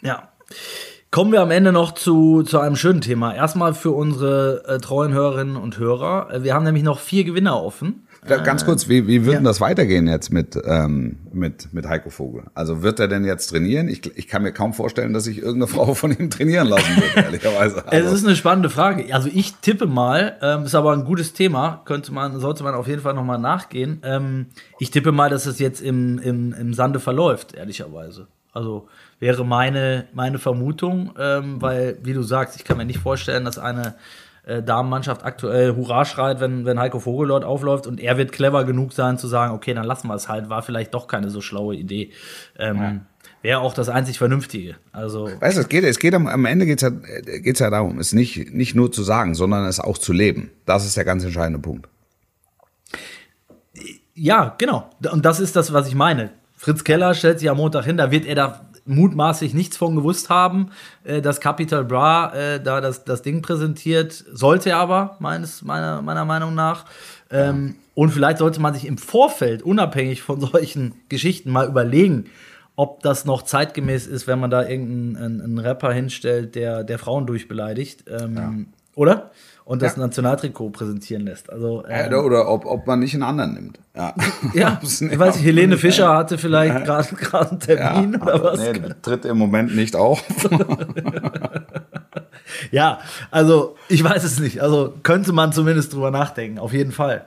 Ja. 0.00 0.32
Kommen 1.16 1.32
wir 1.32 1.40
am 1.40 1.50
Ende 1.50 1.72
noch 1.72 1.92
zu, 1.92 2.42
zu 2.42 2.60
einem 2.60 2.76
schönen 2.76 3.00
Thema. 3.00 3.34
Erstmal 3.34 3.72
für 3.72 3.92
unsere 3.92 4.62
äh, 4.68 4.76
treuen 4.76 5.14
Hörerinnen 5.14 5.56
und 5.56 5.78
Hörer. 5.78 6.28
Äh, 6.30 6.44
Wir 6.44 6.52
haben 6.52 6.64
nämlich 6.64 6.82
noch 6.82 6.98
vier 6.98 7.24
Gewinner 7.24 7.58
offen. 7.58 8.06
Ganz 8.26 8.66
kurz, 8.66 8.86
wie, 8.90 9.06
wie 9.06 9.24
wird 9.24 9.32
ja. 9.32 9.38
denn 9.38 9.44
das 9.44 9.62
weitergehen 9.62 10.08
jetzt 10.08 10.30
mit, 10.30 10.60
ähm, 10.62 11.16
mit, 11.32 11.72
mit 11.72 11.88
Heiko 11.88 12.10
Vogel? 12.10 12.42
Also 12.52 12.82
wird 12.82 13.00
er 13.00 13.08
denn 13.08 13.24
jetzt 13.24 13.46
trainieren? 13.46 13.88
Ich, 13.88 14.14
ich 14.14 14.28
kann 14.28 14.42
mir 14.42 14.52
kaum 14.52 14.74
vorstellen, 14.74 15.14
dass 15.14 15.24
sich 15.24 15.38
irgendeine 15.38 15.68
Frau 15.68 15.94
von 15.94 16.12
ihm 16.12 16.28
trainieren 16.28 16.68
lassen 16.68 16.96
wird, 16.96 17.16
ehrlicherweise. 17.24 17.78
Es 17.86 17.92
Also, 17.92 18.14
ist 18.14 18.26
eine 18.26 18.36
spannende 18.36 18.68
Frage. 18.68 19.14
Also 19.14 19.30
ich 19.32 19.54
tippe 19.62 19.86
mal, 19.86 20.36
ähm, 20.42 20.64
ist 20.64 20.74
aber 20.74 20.92
ein 20.92 21.06
gutes 21.06 21.32
Thema, 21.32 21.80
könnte 21.86 22.12
man, 22.12 22.40
sollte 22.40 22.62
man 22.62 22.74
auf 22.74 22.88
jeden 22.88 23.00
Fall 23.00 23.14
nochmal 23.14 23.38
nachgehen. 23.38 24.02
Ähm, 24.04 24.48
ich 24.78 24.90
tippe 24.90 25.12
mal, 25.12 25.30
dass 25.30 25.46
es 25.46 25.60
jetzt 25.60 25.80
im, 25.80 26.18
im, 26.18 26.52
im 26.52 26.74
Sande 26.74 27.00
verläuft, 27.00 27.54
ehrlicherweise. 27.54 28.26
Also 28.56 28.88
wäre 29.20 29.44
meine, 29.44 30.06
meine 30.12 30.38
Vermutung, 30.38 31.12
ähm, 31.18 31.60
weil, 31.60 31.98
wie 32.02 32.14
du 32.14 32.22
sagst, 32.22 32.56
ich 32.56 32.64
kann 32.64 32.78
mir 32.78 32.84
nicht 32.84 32.98
vorstellen, 32.98 33.44
dass 33.44 33.58
eine 33.58 33.94
äh, 34.46 34.62
Damenmannschaft 34.62 35.24
aktuell 35.24 35.76
Hurra 35.76 36.04
schreit, 36.04 36.40
wenn, 36.40 36.64
wenn 36.64 36.80
Heiko 36.80 36.98
Vogel 36.98 37.28
dort 37.28 37.44
aufläuft 37.44 37.86
und 37.86 38.00
er 38.00 38.16
wird 38.16 38.32
clever 38.32 38.64
genug 38.64 38.92
sein 38.92 39.18
zu 39.18 39.26
sagen, 39.26 39.54
okay, 39.54 39.74
dann 39.74 39.84
lassen 39.84 40.08
wir 40.08 40.14
es 40.14 40.28
halt, 40.28 40.48
war 40.48 40.62
vielleicht 40.62 40.94
doch 40.94 41.06
keine 41.06 41.30
so 41.30 41.40
schlaue 41.40 41.76
Idee. 41.76 42.12
Ähm, 42.58 43.02
Wäre 43.42 43.60
auch 43.60 43.74
das 43.74 43.88
einzig 43.88 44.18
Vernünftige. 44.18 44.76
Also 44.90 45.28
weißt 45.40 45.56
du, 45.56 45.60
es 45.60 45.68
geht, 45.68 45.84
es 45.84 45.98
geht 45.98 46.14
am, 46.14 46.26
am 46.26 46.46
Ende 46.46 46.66
geht's 46.66 46.82
ja, 46.82 46.90
geht's 46.90 47.60
ja 47.60 47.70
darum, 47.70 47.98
es 47.98 48.12
nicht, 48.12 48.52
nicht 48.52 48.74
nur 48.74 48.90
zu 48.90 49.02
sagen, 49.02 49.34
sondern 49.34 49.66
es 49.66 49.78
auch 49.78 49.98
zu 49.98 50.12
leben. 50.12 50.50
Das 50.64 50.84
ist 50.84 50.96
der 50.96 51.04
ganz 51.04 51.22
entscheidende 51.22 51.60
Punkt. 51.60 51.88
Ja, 54.14 54.54
genau. 54.58 54.90
Und 55.12 55.24
das 55.24 55.40
ist 55.40 55.54
das, 55.54 55.72
was 55.72 55.86
ich 55.86 55.94
meine. 55.94 56.30
Fritz 56.66 56.82
Keller 56.82 57.14
stellt 57.14 57.38
sich 57.38 57.48
am 57.48 57.58
Montag 57.58 57.84
hin, 57.84 57.96
da 57.96 58.10
wird 58.10 58.26
er 58.26 58.34
da 58.34 58.66
mutmaßlich 58.86 59.54
nichts 59.54 59.76
von 59.76 59.94
gewusst 59.94 60.30
haben, 60.30 60.70
äh, 61.04 61.22
dass 61.22 61.40
Capital 61.40 61.84
Bra 61.84 62.34
äh, 62.34 62.60
da 62.60 62.80
das, 62.80 63.04
das 63.04 63.22
Ding 63.22 63.40
präsentiert. 63.40 64.24
Sollte 64.32 64.70
er 64.70 64.78
aber, 64.78 65.16
meines, 65.20 65.62
meiner, 65.62 66.02
meiner 66.02 66.24
Meinung 66.24 66.56
nach. 66.56 66.86
Ähm, 67.30 67.76
Und 67.94 68.10
vielleicht 68.10 68.38
sollte 68.38 68.60
man 68.60 68.74
sich 68.74 68.84
im 68.84 68.98
Vorfeld, 68.98 69.62
unabhängig 69.62 70.22
von 70.22 70.40
solchen 70.52 70.94
Geschichten, 71.08 71.52
mal 71.52 71.68
überlegen, 71.68 72.30
ob 72.74 73.00
das 73.00 73.24
noch 73.24 73.42
zeitgemäß 73.42 74.08
ist, 74.08 74.26
wenn 74.26 74.40
man 74.40 74.50
da 74.50 74.66
irgendeinen 74.66 75.16
einen, 75.16 75.40
einen 75.42 75.58
Rapper 75.58 75.92
hinstellt, 75.92 76.56
der, 76.56 76.82
der 76.82 76.98
Frauen 76.98 77.26
durchbeleidigt. 77.26 78.06
Ähm, 78.08 78.34
Oder? 78.96 79.30
Und 79.66 79.82
das 79.82 79.96
Ja. 79.96 80.02
Nationaltrikot 80.02 80.70
präsentieren 80.70 81.24
lässt. 81.26 81.50
Also, 81.50 81.84
ähm, 81.88 82.12
Ja, 82.12 82.18
oder 82.20 82.48
ob, 82.48 82.64
ob 82.66 82.86
man 82.86 83.00
nicht 83.00 83.14
einen 83.14 83.24
anderen 83.24 83.54
nimmt. 83.54 83.80
Ja, 83.96 84.14
ja, 84.54 84.80
ich 84.82 85.18
weiß 85.18 85.34
nicht, 85.36 85.44
Helene 85.44 85.76
Fischer 85.76 86.14
hatte 86.16 86.38
vielleicht 86.38 86.84
gerade 86.84 87.14
gerade 87.16 87.50
einen 87.50 87.60
Termin 87.60 88.16
oder 88.22 88.42
was. 88.44 88.60
Nee, 88.60 88.72
tritt 89.02 89.24
im 89.24 89.36
Moment 89.38 89.74
nicht 89.76 89.94
auf. 89.96 90.22
Ja, 92.70 93.00
also 93.30 93.76
ich 93.88 94.02
weiß 94.02 94.24
es 94.24 94.38
nicht. 94.40 94.60
Also 94.62 94.94
könnte 95.02 95.32
man 95.32 95.52
zumindest 95.52 95.92
drüber 95.92 96.10
nachdenken, 96.10 96.58
auf 96.58 96.72
jeden 96.72 96.92
Fall. 96.92 97.26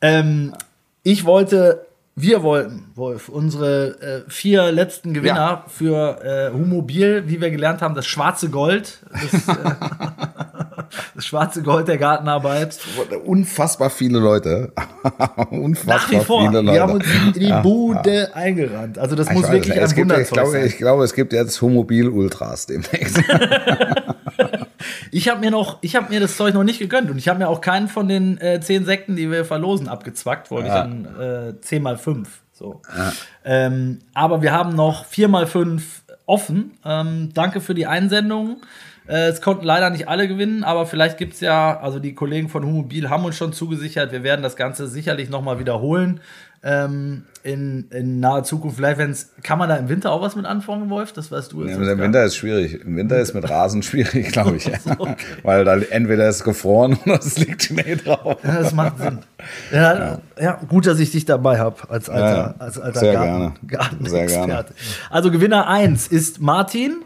Ähm, 0.00 0.54
ich 1.02 1.24
wollte, 1.24 1.86
wir 2.14 2.42
wollten, 2.42 2.86
Wolf, 2.94 3.28
unsere 3.28 4.00
äh, 4.00 4.30
vier 4.30 4.72
letzten 4.72 5.14
Gewinner 5.14 5.34
Ja. 5.36 5.64
für 5.68 6.22
äh, 6.24 6.52
Humobil, 6.52 7.24
wie 7.26 7.40
wir 7.40 7.50
gelernt 7.50 7.82
haben, 7.82 7.94
das 7.94 8.06
schwarze 8.06 8.48
Gold. 8.50 9.00
Das, 9.12 9.48
äh, 9.56 9.70
das 11.16 11.26
schwarze 11.26 11.62
Gold 11.62 11.88
der 11.88 11.98
Gartenarbeit. 11.98 12.78
Unfassbar 13.24 13.90
viele 13.90 14.18
Leute. 14.20 14.72
Unfassbar 15.50 15.96
Nach 15.96 16.10
wie 16.10 16.16
vor. 16.20 16.46
viele 16.48 16.60
Leute. 16.60 16.72
Wir 16.74 16.82
haben 16.82 16.92
uns 16.92 17.04
in 17.06 17.32
die 17.32 17.52
Bude 17.62 18.34
eingerannt. 18.34 18.98
Also 18.98 19.16
das 19.16 19.28
Ich 19.28 19.32
muss 19.34 19.44
weiß, 19.44 19.52
wirklich 19.52 19.76
es 19.76 19.90
ein 19.90 19.96
gibt, 19.96 20.10
ja- 20.10 20.18
ich, 20.18 20.30
Wunderzeug 20.30 20.34
glaube, 20.34 20.50
sein. 20.52 20.66
ich 20.66 20.76
glaube, 20.78 21.04
es 21.04 21.14
gibt 21.14 21.32
jetzt 21.32 21.60
Homobil-Ultras 21.62 22.66
demnächst. 22.66 23.20
Ich 25.10 25.28
habe 25.28 25.40
mir 25.40 25.50
noch, 25.50 25.78
ich 25.80 25.96
habe 25.96 26.12
mir 26.12 26.20
das 26.20 26.36
Zeug 26.36 26.52
noch 26.54 26.62
nicht 26.64 26.78
gegönnt 26.78 27.10
und 27.10 27.16
ich 27.18 27.28
habe 27.28 27.38
mir 27.38 27.48
auch 27.48 27.60
keinen 27.60 27.88
von 27.88 28.06
den 28.08 28.38
äh, 28.38 28.60
zehn 28.60 28.84
Sekten, 28.84 29.16
die 29.16 29.30
wir 29.30 29.44
verlosen, 29.44 29.88
abgezwackt, 29.88 30.50
wollte 30.50 30.68
Ja. 30.68 30.84
ich 30.84 30.90
dann 30.90 31.54
äh, 31.56 31.60
10 31.60 31.82
mal 31.82 31.96
5. 31.96 32.28
So. 32.52 32.82
Ähm, 33.44 34.00
aber 34.14 34.42
wir 34.42 34.52
haben 34.52 34.74
noch 34.74 35.06
4 35.06 35.28
mal 35.28 35.46
5 35.46 36.02
offen. 36.26 36.72
Ähm, 36.84 37.30
danke 37.34 37.60
für 37.60 37.74
die 37.74 37.86
Einsendungen. 37.86 38.58
Äh, 39.08 39.28
es 39.28 39.40
konnten 39.40 39.64
leider 39.64 39.90
nicht 39.90 40.08
alle 40.08 40.28
gewinnen, 40.28 40.64
aber 40.64 40.86
vielleicht 40.86 41.18
gibt 41.18 41.34
es 41.34 41.40
ja, 41.40 41.78
also 41.78 41.98
die 41.98 42.14
Kollegen 42.14 42.48
von 42.48 42.64
Humobil 42.64 43.08
haben 43.08 43.24
uns 43.24 43.36
schon 43.36 43.52
zugesichert, 43.52 44.12
wir 44.12 44.22
werden 44.22 44.42
das 44.42 44.56
Ganze 44.56 44.88
sicherlich 44.88 45.30
nochmal 45.30 45.58
wiederholen. 45.58 46.20
Ähm, 46.62 47.22
in, 47.44 47.86
in 47.90 48.18
naher 48.18 48.42
Zukunft, 48.42 48.78
vielleicht, 48.78 48.98
wenn 48.98 49.12
es, 49.12 49.30
kann 49.44 49.56
man 49.56 49.68
da 49.68 49.76
im 49.76 49.88
Winter 49.88 50.10
auch 50.10 50.20
was 50.20 50.34
mit 50.34 50.46
anfangen, 50.46 50.90
Wolf? 50.90 51.12
Das 51.12 51.30
weißt 51.30 51.52
du 51.52 51.62
jetzt. 51.62 51.78
Ja, 51.78 51.92
Im 51.92 51.98
Winter 52.00 52.24
ist 52.24 52.34
schwierig. 52.34 52.80
Im 52.84 52.96
Winter 52.96 53.18
ist 53.20 53.34
mit 53.34 53.48
Rasen 53.48 53.82
schwierig, 53.84 54.32
glaube 54.32 54.56
ich. 54.56 54.68
Weil 55.44 55.64
da 55.64 55.76
entweder 55.76 56.28
ist 56.28 56.42
gefroren 56.42 56.98
oder 57.06 57.20
es 57.20 57.38
liegt 57.38 57.62
Schnee 57.62 57.94
drauf. 57.94 58.38
Ja, 58.42 58.62
das 58.62 58.72
macht 58.72 58.98
Sinn. 58.98 59.20
Ja, 59.70 60.18
ja. 60.40 60.60
gut, 60.66 60.86
dass 60.86 60.98
ich 60.98 61.12
dich 61.12 61.24
dabei 61.24 61.60
habe 61.60 61.88
als 61.88 62.10
alter, 62.10 62.36
Ja, 62.36 62.54
als 62.58 62.80
alter 62.80 62.98
sehr 62.98 63.12
Garten, 63.12 63.28
gerne. 63.28 63.52
Gartenexperte. 63.68 64.28
Sehr 64.28 64.46
gerne. 64.46 64.64
Also 65.10 65.30
Gewinner 65.30 65.68
1 65.68 66.08
ist 66.08 66.40
Martin. 66.40 66.96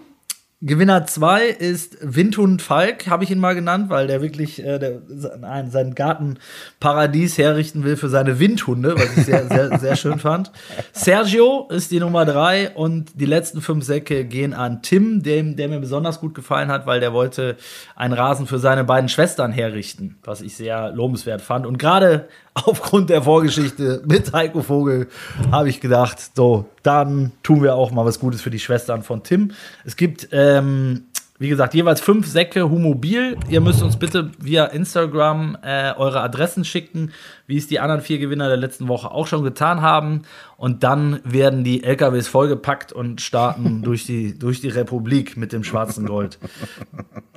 Gewinner 0.62 1.06
2 1.06 1.46
ist 1.46 1.96
Windhund 2.02 2.60
Falk, 2.60 3.06
habe 3.06 3.24
ich 3.24 3.30
ihn 3.30 3.38
mal 3.38 3.54
genannt, 3.54 3.88
weil 3.88 4.06
der 4.06 4.20
wirklich 4.20 4.62
äh, 4.62 4.78
der, 4.78 5.00
sein, 5.08 5.70
sein 5.70 5.94
Gartenparadies 5.94 7.38
herrichten 7.38 7.82
will 7.82 7.96
für 7.96 8.10
seine 8.10 8.38
Windhunde, 8.38 8.94
was 8.94 9.16
ich 9.16 9.24
sehr, 9.24 9.48
sehr, 9.48 9.78
sehr 9.78 9.96
schön 9.96 10.18
fand. 10.18 10.52
Sergio 10.92 11.66
ist 11.70 11.90
die 11.90 11.98
Nummer 11.98 12.26
3 12.26 12.72
und 12.72 13.18
die 13.18 13.24
letzten 13.24 13.62
fünf 13.62 13.86
Säcke 13.86 14.26
gehen 14.26 14.52
an 14.52 14.82
Tim, 14.82 15.22
dem, 15.22 15.56
der 15.56 15.68
mir 15.68 15.80
besonders 15.80 16.20
gut 16.20 16.34
gefallen 16.34 16.68
hat, 16.68 16.84
weil 16.84 17.00
der 17.00 17.14
wollte 17.14 17.56
einen 17.96 18.12
Rasen 18.12 18.46
für 18.46 18.58
seine 18.58 18.84
beiden 18.84 19.08
Schwestern 19.08 19.52
herrichten, 19.52 20.18
was 20.24 20.42
ich 20.42 20.56
sehr 20.56 20.90
lobenswert 20.90 21.40
fand. 21.40 21.64
Und 21.64 21.78
gerade 21.78 22.28
aufgrund 22.54 23.10
der 23.10 23.22
Vorgeschichte 23.22 24.02
mit 24.06 24.32
Heiko 24.32 24.62
Vogel 24.62 25.08
habe 25.50 25.68
ich 25.68 25.80
gedacht, 25.80 26.18
so, 26.34 26.66
dann 26.82 27.32
tun 27.42 27.62
wir 27.62 27.74
auch 27.74 27.90
mal 27.90 28.04
was 28.04 28.18
Gutes 28.18 28.42
für 28.42 28.50
die 28.50 28.58
Schwestern 28.58 29.02
von 29.02 29.22
Tim. 29.22 29.52
Es 29.84 29.96
gibt, 29.96 30.28
ähm, 30.32 31.04
wie 31.38 31.48
gesagt, 31.48 31.72
jeweils 31.74 32.00
fünf 32.00 32.26
Säcke 32.26 32.68
Humobil. 32.68 33.36
Ihr 33.48 33.60
müsst 33.60 33.82
uns 33.82 33.96
bitte 33.96 34.30
via 34.38 34.66
Instagram 34.66 35.56
äh, 35.62 35.94
eure 35.94 36.20
Adressen 36.20 36.64
schicken, 36.64 37.12
wie 37.46 37.56
es 37.56 37.66
die 37.66 37.80
anderen 37.80 38.02
vier 38.02 38.18
Gewinner 38.18 38.48
der 38.48 38.58
letzten 38.58 38.88
Woche 38.88 39.10
auch 39.10 39.26
schon 39.26 39.42
getan 39.42 39.80
haben. 39.80 40.22
Und 40.58 40.82
dann 40.82 41.20
werden 41.24 41.64
die 41.64 41.82
LKWs 41.82 42.28
vollgepackt 42.28 42.92
und 42.92 43.20
starten 43.22 43.82
durch 43.84 44.04
die, 44.04 44.38
durch 44.38 44.60
die 44.60 44.68
Republik 44.68 45.36
mit 45.36 45.52
dem 45.52 45.64
schwarzen 45.64 46.04
Gold. 46.04 46.38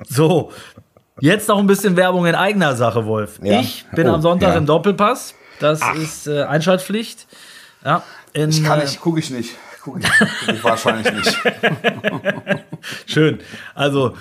So, 0.06 0.52
jetzt 1.20 1.48
noch 1.48 1.58
ein 1.58 1.66
bisschen 1.66 1.96
Werbung 1.96 2.26
in 2.26 2.34
eigener 2.34 2.74
Sache, 2.76 3.06
Wolf. 3.06 3.38
Ja. 3.42 3.60
Ich 3.60 3.86
bin 3.94 4.08
Oh, 4.08 4.14
am 4.14 4.22
Sonntag 4.22 4.52
ja. 4.52 4.58
im 4.58 4.66
Doppelpass. 4.66 5.34
Das 5.60 5.80
ist 5.96 6.26
äh, 6.26 6.42
Einschaltpflicht. 6.42 7.26
Ja, 7.84 8.02
in, 8.32 8.50
Ich 8.50 8.64
kann 8.64 8.80
äh, 8.80 8.84
nicht, 8.84 9.00
gucke 9.00 9.20
ich 9.20 9.30
nicht. 9.30 9.56
Guck 9.82 10.00
ich, 10.00 10.06
guck 10.46 10.54
ich 10.54 10.64
wahrscheinlich 10.64 11.12
nicht. 11.12 11.36
Schön. 13.06 13.40
Also, 13.74 14.14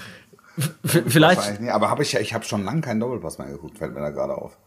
vielleicht. 0.86 1.62
Nicht. 1.62 1.72
Aber 1.72 1.89
habe 1.89 2.04
ich 2.04 2.12
ja, 2.12 2.20
ich 2.20 2.34
habe 2.34 2.44
schon 2.44 2.66
lange 2.66 2.82
keinen 2.82 3.00
Doppelpass 3.00 3.38
mehr 3.38 3.48
geguckt, 3.48 3.78
fällt 3.78 3.94
mir 3.94 4.02
da 4.02 4.10
gerade 4.10 4.36
auf. 4.36 4.58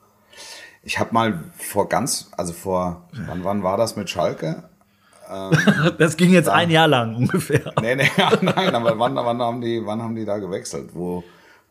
Ich 0.82 0.98
habe 0.98 1.12
mal 1.12 1.40
vor 1.58 1.88
ganz, 1.88 2.30
also 2.36 2.52
vor, 2.52 3.08
wann, 3.26 3.44
wann 3.44 3.62
war 3.62 3.76
das 3.76 3.96
mit 3.96 4.08
Schalke? 4.10 4.64
Das 5.98 6.16
ging 6.16 6.30
jetzt 6.30 6.48
ein 6.48 6.70
Jahr 6.70 6.86
lang 6.86 7.16
ungefähr. 7.16 7.72
Nee, 7.80 7.96
nee, 7.96 8.08
nein, 8.42 8.72
aber 8.76 8.96
wann, 8.96 9.16
wann, 9.16 9.42
haben 9.42 9.60
die, 9.60 9.82
wann 9.84 10.00
haben 10.00 10.14
die 10.14 10.24
da 10.24 10.38
gewechselt? 10.38 10.90
Wo, 10.92 11.24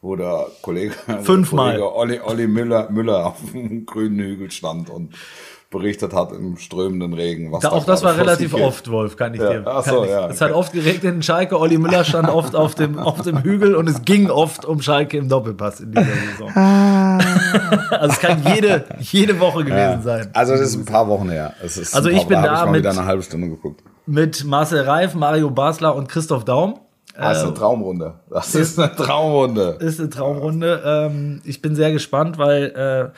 wo 0.05 0.15
der 0.15 0.45
Kollege, 0.61 0.93
Fünfmal. 1.23 1.77
der 1.77 1.81
Kollege 1.87 1.95
Olli, 1.95 2.19
Olli 2.23 2.47
Müller, 2.47 2.89
Müller 2.91 3.25
auf 3.27 3.37
dem 3.53 3.85
grünen 3.85 4.19
Hügel 4.19 4.51
stand 4.51 4.89
und 4.89 5.13
berichtet 5.71 6.13
hat 6.13 6.31
im 6.31 6.57
strömenden 6.57 7.13
Regen. 7.13 7.51
Was 7.51 7.61
Da, 7.63 7.69
da 7.71 7.75
auch 7.75 7.83
das 7.85 8.01
war 8.03 8.15
relativ 8.15 8.53
geht. 8.53 8.63
oft, 8.63 8.89
Wolf, 8.89 9.17
kann 9.17 9.33
ich 9.33 9.41
Ja, 9.41 9.49
dir. 9.49 9.63
ach 9.65 9.83
kann 9.83 9.93
so, 9.95 10.03
ich. 10.05 10.09
ja, 10.11 10.27
Es 10.29 10.39
hat 10.39 10.51
okay. 10.51 10.59
oft 10.59 10.71
geregnet 10.73 11.15
in 11.15 11.21
Schalke. 11.23 11.59
Olli 11.59 11.77
Müller 11.77 12.05
stand 12.05 12.29
oft 12.29 12.55
auf 12.55 12.75
dem, 12.75 12.97
auf 12.97 13.21
dem 13.23 13.41
Hügel 13.43 13.75
und 13.75 13.89
es 13.89 14.03
ging 14.03 14.29
oft 14.29 14.63
um 14.63 14.81
Schalke 14.81 15.17
im 15.17 15.27
Doppelpass 15.27 15.81
in 15.81 15.91
dieser 15.91 16.05
Saison. 16.05 16.51
also 17.91 18.07
es 18.13 18.19
kann 18.19 18.41
jede, 18.53 18.85
jede 18.99 19.39
Woche 19.39 19.65
gewesen 19.65 20.01
sein. 20.03 20.29
Also 20.33 20.53
das 20.53 20.61
ist 20.61 20.75
ein 20.75 20.85
paar 20.85 21.07
Wochen 21.09 21.29
her. 21.29 21.53
Es 21.63 21.77
ist 21.77 21.93
Also 21.95 22.09
ich 22.09 22.25
bin 22.25 22.41
da 22.41 22.45
ich 22.45 22.51
mal 22.65 22.65
mit- 22.71 22.81
wieder 22.81 22.91
eine 22.91 23.05
halbe 23.05 23.23
Stunde 23.23 23.49
geguckt. 23.49 23.81
Mit 24.05 24.45
Marcel 24.45 24.81
Reif, 24.81 25.15
Mario 25.15 25.49
Basler 25.49 25.95
und 25.95 26.07
Christoph 26.07 26.45
Daum. 26.45 26.79
Das 27.17 27.37
ist 27.37 27.43
eine 27.43 27.53
Traumrunde. 27.53 28.13
Das 28.29 28.55
ist 28.55 28.79
eine 28.79 28.95
Traumrunde. 28.95 29.77
ist 29.79 29.99
eine 29.99 30.09
Traumrunde. 30.09 30.81
Ähm, 30.85 31.41
ich 31.45 31.61
bin 31.61 31.75
sehr 31.75 31.91
gespannt, 31.91 32.37
weil 32.37 33.13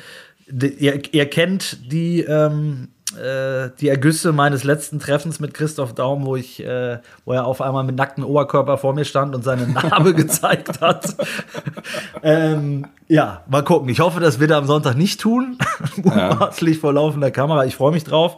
äh, 0.52 0.66
ihr, 0.78 1.02
ihr 1.12 1.30
kennt 1.30 1.92
die, 1.92 2.22
ähm, 2.22 2.90
äh, 3.16 3.70
die 3.80 3.88
Ergüsse 3.88 4.34
meines 4.34 4.66
letzten 4.66 5.00
Treffens 5.00 5.40
mit 5.40 5.54
Christoph 5.54 5.94
Daum, 5.94 6.26
wo 6.26 6.36
ich, 6.36 6.62
äh, 6.62 7.00
wo 7.24 7.32
er 7.32 7.46
auf 7.46 7.62
einmal 7.62 7.86
mit 7.86 7.96
nacktem 7.96 8.26
Oberkörper 8.26 8.78
vor 8.78 8.94
mir 8.94 9.06
stand 9.06 9.34
und 9.34 9.44
seine 9.44 9.66
Narbe 9.66 10.14
gezeigt 10.16 10.82
hat. 10.82 11.16
ähm, 12.24 12.86
ja, 13.08 13.44
mal 13.48 13.64
gucken. 13.64 13.88
Ich 13.88 14.02
hoffe, 14.02 14.20
das 14.20 14.42
wird 14.42 14.52
er 14.52 14.58
am 14.58 14.68
Sonntag 14.68 14.98
nicht 14.98 15.22
tun. 15.22 15.58
Mutmaßlich 15.96 16.80
vor 16.80 16.92
laufender 16.92 17.32
Kamera. 17.32 17.64
Ich 17.64 17.78
freue 17.78 17.94
mich 17.94 18.04
drauf. 18.04 18.36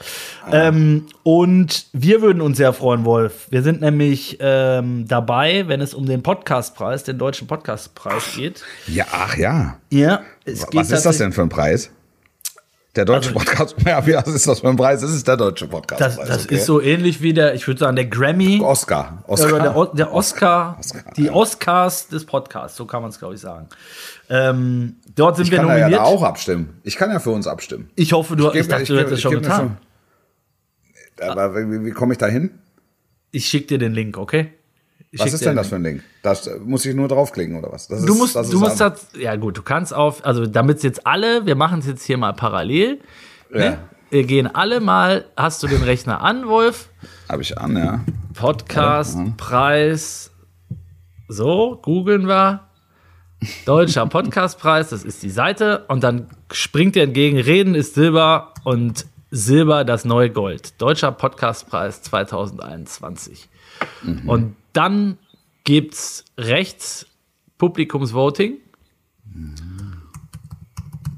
Ähm, 0.52 1.08
und 1.24 1.88
wir 1.94 2.22
würden 2.22 2.42
uns 2.42 2.58
sehr 2.58 2.74
freuen, 2.74 3.06
Wolf. 3.06 3.48
Wir 3.50 3.64
sind 3.64 3.82
nämlich 3.82 4.38
ähm, 4.40 5.08
dabei, 5.08 5.68
wenn 5.68 5.82
es 5.82 5.96
um 5.96 6.06
den 6.06 6.22
Podcastpreis, 6.22 7.04
den 7.04 7.18
deutschen 7.18 7.48
Podcastpreis 7.48 8.36
geht. 8.36 8.64
Ja, 8.86 9.06
ach 9.12 9.36
ja. 9.36 9.78
Ja, 9.90 10.22
es 10.46 10.68
Was 10.72 10.92
ist 10.92 11.06
das 11.08 11.18
denn 11.18 11.34
für 11.34 11.42
ein 11.42 11.50
Preis? 11.50 11.90
Der 12.96 13.06
deutsche 13.06 13.32
Podcast. 13.34 13.76
Ja, 13.86 14.06
wie 14.06 14.12
ist 14.34 14.48
das 14.48 14.62
für 14.62 14.70
ein 14.70 14.76
Preis? 14.76 15.02
Das 15.02 15.12
ist 15.12 15.28
der 15.28 15.38
deutsche 15.38 15.68
Podcast. 15.68 16.02
Das, 16.02 16.18
das 16.18 16.46
ist 16.48 16.66
so 16.66 16.82
ähnlich 16.82 17.22
wie 17.22 17.34
der, 17.34 17.54
ich 17.54 17.68
würde 17.68 17.80
sagen, 17.80 17.96
der 17.96 18.06
Grammy. 18.06 18.60
Oscar. 18.64 19.24
Oscar. 19.28 19.60
der, 19.60 19.76
O- 19.78 19.86
der 19.86 20.12
Oscar, 20.12 20.76
Oscar, 20.80 21.04
die 21.16 21.26
ja. 21.26 21.32
Oscars 21.34 22.08
des 22.08 22.26
Podcasts, 22.26 22.76
so 22.78 22.86
kann 22.86 23.02
man 23.04 23.12
es, 23.12 23.20
glaube 23.20 23.36
ich, 23.36 23.42
sagen. 23.42 23.68
Ähm, 24.30 24.96
dort 25.16 25.36
sind 25.36 25.46
Ich 25.46 25.52
wir 25.52 25.60
kann 25.60 25.68
da 25.68 25.74
ja 25.78 25.80
nominiert. 25.82 26.02
da 26.02 26.06
auch 26.06 26.24
abstimmen. 26.24 26.80
Ich 26.84 26.96
kann 26.98 27.12
ja 27.12 27.20
für 27.20 27.30
uns 27.32 27.46
abstimmen. 27.46 27.90
ich 27.96 28.12
hoffe, 28.14 28.36
du, 28.36 28.48
ich, 28.48 28.54
geb- 28.54 28.70
dachte, 28.70 28.84
ich 28.84 28.90
du 28.90 28.98
hättest 28.98 29.14
es 29.14 29.20
ich 29.20 29.24
schon 29.24 29.34
getan. 29.34 29.78
Aber 31.22 31.56
wie, 31.56 31.86
wie 31.86 31.92
komme 31.92 32.14
ich 32.14 32.18
da 32.18 32.26
hin? 32.28 32.52
Ich 33.32 33.46
schicke 33.46 33.68
dir 33.68 33.78
den 33.78 33.94
Link, 33.94 34.18
okay? 34.18 34.54
Ich 35.12 35.20
Was 35.20 35.34
ist 35.34 35.42
denn 35.44 35.52
den 35.54 35.58
das 35.58 35.70
für 35.70 35.76
ein 35.78 35.84
Link? 35.84 36.04
Das 36.22 36.46
äh, 36.46 36.60
muss 36.60 36.86
ich 36.86 36.94
nur 36.96 37.08
draufklicken 37.08 37.56
oder 37.58 37.72
was? 37.72 37.88
Das 37.88 38.06
Du 38.06 38.14
ist- 38.14 38.20
musst, 38.20 38.36
das 38.36 38.50
du 38.50 38.58
ist 38.58 38.62
musst 38.62 38.80
das, 38.80 39.08
ja 39.18 39.36
gut, 39.38 39.58
du 39.58 39.64
kannst 39.64 39.94
auf, 39.94 40.24
also 40.24 40.46
damit 40.46 40.84
jetzt 40.84 41.08
alle, 41.08 41.46
wir 41.48 41.56
machen 41.56 41.80
es 41.80 41.88
jetzt 41.88 42.04
hier 42.04 42.18
mal 42.18 42.34
parallel. 42.34 43.00
Ja, 43.54 43.80
Wir 44.12 44.24
gehen 44.26 44.54
alle 44.54 44.80
mal, 44.80 45.26
hast 45.36 45.64
du 45.64 45.68
den 45.68 45.82
Rechner 45.82 46.22
an, 46.22 46.48
Wolf? 46.48 46.90
habe 47.28 47.42
ich 47.42 47.58
an, 47.58 47.76
ja. 47.76 48.02
Podcast, 48.36 49.18
Preis. 49.38 50.32
So, 51.28 51.80
googeln 51.82 52.28
wir. 52.28 52.62
Deutscher 53.66 54.06
Podcastpreis, 54.08 54.90
das 54.90 55.04
ist 55.04 55.24
die 55.24 55.30
Seite. 55.30 55.86
Und 55.88 56.04
dann 56.04 56.28
springt 56.52 56.96
dir 56.96 57.04
entgegen, 57.04 57.40
Reden 57.40 57.74
ist 57.76 57.96
Silber 57.96 58.54
und 58.64 59.06
Silber 59.32 59.86
das 59.86 60.06
neue 60.06 60.30
Gold. 60.30 60.80
Deutscher 60.82 61.12
Podcastpreis 61.12 62.02
2021. 62.04 63.48
Und 64.28 64.56
dann 64.74 65.18
gibt's 65.64 66.26
rechts 66.38 67.06
Publikumsvoting. 67.58 68.58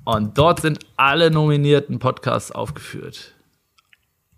Und 0.03 0.37
dort 0.37 0.61
sind 0.61 0.79
alle 0.97 1.31
nominierten 1.31 1.99
Podcasts 1.99 2.51
aufgeführt. 2.51 3.35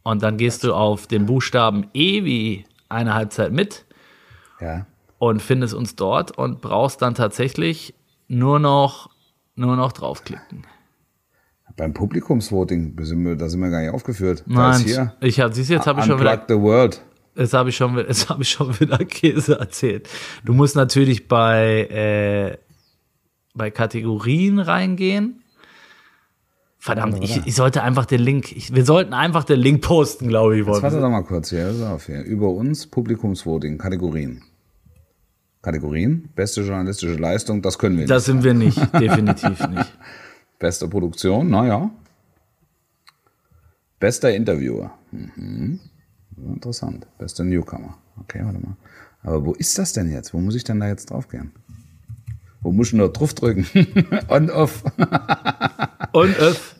Und 0.03 0.21
dann 0.21 0.37
gehst 0.37 0.63
du 0.63 0.73
auf 0.73 1.07
den 1.07 1.25
Buchstaben 1.25 1.87
E 1.93 2.25
wie 2.25 2.65
eine 2.89 3.13
Halbzeit 3.13 3.51
mit 3.53 3.85
Ja. 4.59 4.85
und 5.17 5.41
findest 5.41 5.73
uns 5.73 5.95
dort 5.95 6.37
und 6.37 6.61
brauchst 6.61 7.01
dann 7.01 7.15
tatsächlich 7.15 7.93
nur 8.27 8.59
noch, 8.59 9.09
nur 9.55 9.75
noch 9.77 9.93
draufklicken. 9.93 10.65
Beim 11.75 11.93
Publikumsvoting, 11.93 12.95
da 12.95 13.03
sind 13.03 13.23
wir, 13.25 13.35
da 13.35 13.47
gar 13.71 13.81
nicht 13.81 13.91
aufgeführt. 13.91 14.43
da 14.45 14.53
Nein, 14.53 14.81
ist 14.81 14.85
hier 14.85 15.13
ich 15.21 15.41
siehst 15.53 15.71
jetzt 15.71 15.87
habe 15.87 16.01
ich 16.01 16.05
schon 16.05 16.19
wieder, 16.19 16.29
the 16.47 16.55
World. 16.55 17.01
Jetzt 17.35 17.53
habe 17.53 17.69
ich 17.69 17.75
schon, 17.75 17.97
jetzt 18.07 18.29
habe 18.29 18.43
ich 18.43 18.49
schon 18.49 18.79
wieder 18.79 18.97
Käse 18.99 19.59
erzählt. 19.59 20.09
Du 20.43 20.53
musst 20.53 20.75
natürlich 20.75 21.27
bei, 21.27 21.87
äh, 21.87 22.57
bei 23.53 23.71
Kategorien 23.71 24.59
reingehen. 24.59 25.39
Verdammt, 26.77 27.23
ich, 27.23 27.45
ich 27.45 27.55
sollte 27.55 27.81
einfach 27.81 28.05
den 28.05 28.19
Link, 28.19 28.51
ich, 28.51 28.75
wir 28.75 28.83
sollten 28.83 29.13
einfach 29.13 29.45
den 29.45 29.57
Link 29.57 29.81
posten, 29.81 30.27
glaube 30.27 30.57
ich. 30.57 30.67
Jetzt 30.67 30.81
warte 30.81 30.99
doch 30.99 31.09
mal 31.09 31.23
kurz 31.23 31.49
hier. 31.49 31.73
Auf 31.89 32.07
hier. 32.07 32.23
Über 32.23 32.49
uns, 32.49 32.87
Publikumsvoting, 32.87 33.77
Kategorien. 33.77 34.43
Kategorien, 35.61 36.27
beste 36.35 36.59
journalistische 36.59 37.15
Leistung, 37.15 37.61
das 37.61 37.79
können 37.79 37.95
wir 37.95 38.01
nicht. 38.01 38.11
Das 38.11 38.25
sind 38.25 38.43
wir 38.43 38.53
nicht, 38.53 38.77
definitiv 38.99 39.65
nicht. 39.69 39.97
Beste 40.59 40.89
Produktion, 40.89 41.49
naja. 41.49 41.89
Bester 43.97 44.35
Interviewer. 44.35 44.91
Mhm. 45.11 45.79
Interessant. 46.47 47.07
Bester 47.17 47.43
Newcomer. 47.43 47.97
Okay, 48.19 48.41
warte 48.43 48.59
mal. 48.59 48.75
Aber 49.23 49.45
wo 49.45 49.53
ist 49.53 49.77
das 49.77 49.93
denn 49.93 50.11
jetzt? 50.11 50.33
Wo 50.33 50.39
muss 50.39 50.55
ich 50.55 50.63
denn 50.63 50.79
da 50.79 50.87
jetzt 50.87 51.09
draufgehen? 51.09 51.51
Wo 52.61 52.71
muss 52.71 52.87
ich 52.87 52.91
denn 52.91 52.99
da 52.99 53.07
drauf 53.07 53.33
drücken? 53.33 53.65
On, 54.29 54.49
off. 54.49 54.83
On, 56.13 56.35
off. 56.35 56.75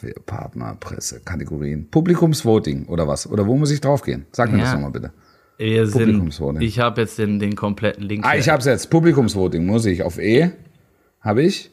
Hier, 0.00 0.14
Partner, 0.26 0.76
Presse, 0.78 1.20
Kategorien. 1.24 1.88
Publikumsvoting 1.90 2.86
oder 2.86 3.08
was? 3.08 3.26
Oder 3.26 3.46
wo 3.46 3.56
muss 3.56 3.70
ich 3.72 3.80
draufgehen? 3.80 4.26
Sag 4.32 4.52
mir 4.52 4.58
Ja. 4.58 4.64
das 4.64 4.74
nochmal 4.74 4.92
bitte. 4.92 5.12
Wir 5.58 5.86
sind, 5.86 5.98
Publikumsvoting. 5.98 6.62
ich 6.62 6.78
habe 6.78 7.00
jetzt 7.00 7.18
den, 7.18 7.38
den 7.40 7.56
kompletten 7.56 8.04
Link. 8.04 8.24
Ah, 8.24 8.36
ich 8.36 8.48
hab's 8.48 8.64
jetzt. 8.64 8.90
Publikumsvoting 8.90 9.66
muss 9.66 9.84
ich. 9.86 10.04
Auf 10.04 10.18
E 10.18 10.52
habe 11.20 11.42
ich. 11.42 11.72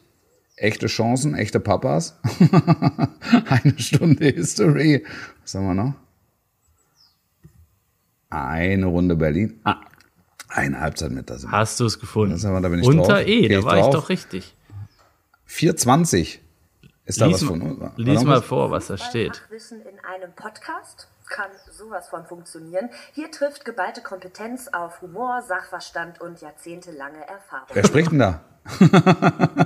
Echte 0.56 0.88
Chancen, 0.88 1.34
echte 1.34 1.60
Papas. 1.60 2.18
Eine 3.48 3.78
Stunde 3.78 4.26
History. 4.26 5.04
Was 5.42 5.54
haben 5.54 5.66
wir 5.68 5.74
noch? 5.74 5.94
Eine 8.30 8.86
Runde 8.86 9.16
Berlin. 9.16 9.60
Ah, 9.64 9.76
eine 10.48 10.80
Halbzeit 10.80 11.10
mit. 11.12 11.30
Das 11.30 11.42
sind 11.42 11.52
Hast 11.52 11.80
du 11.80 11.86
es 11.86 11.98
gefunden? 11.98 12.32
Das 12.34 12.44
aber, 12.44 12.60
da 12.60 12.68
bin 12.68 12.80
ich 12.80 12.86
Unter 12.86 13.14
drauf. 13.14 13.26
E, 13.26 13.40
Geh 13.42 13.48
da 13.48 13.58
ich 13.60 13.64
war 13.64 13.76
ich 13.76 13.82
drauf? 13.84 13.94
doch 13.94 14.08
richtig. 14.08 14.54
420. 15.46 16.40
Ist 17.06 17.20
da 17.20 17.26
Lies, 17.26 17.36
was 17.40 17.42
von 17.48 17.58
mal- 17.58 17.70
uns? 17.70 17.80
War 17.80 17.92
lies 17.96 18.22
mal 18.24 18.38
was? 18.38 18.44
vor, 18.44 18.70
was 18.70 18.86
da 18.88 18.98
steht. 18.98 19.36
Fachwissen 19.38 19.80
in 19.80 19.98
einem 20.04 20.32
Podcast 20.36 21.08
kann 21.26 21.46
sowas 21.70 22.08
von 22.08 22.24
funktionieren. 22.26 22.90
Hier 23.14 23.30
trifft 23.30 23.64
geballte 23.64 24.02
Kompetenz 24.02 24.68
auf 24.68 25.00
Humor, 25.00 25.42
Sachverstand 25.46 26.20
und 26.20 26.40
jahrzehntelange 26.40 27.20
Erfahrung. 27.20 27.68
Wer 27.72 27.84
spricht 27.86 28.12
denn 28.12 28.18
da? 28.18 28.40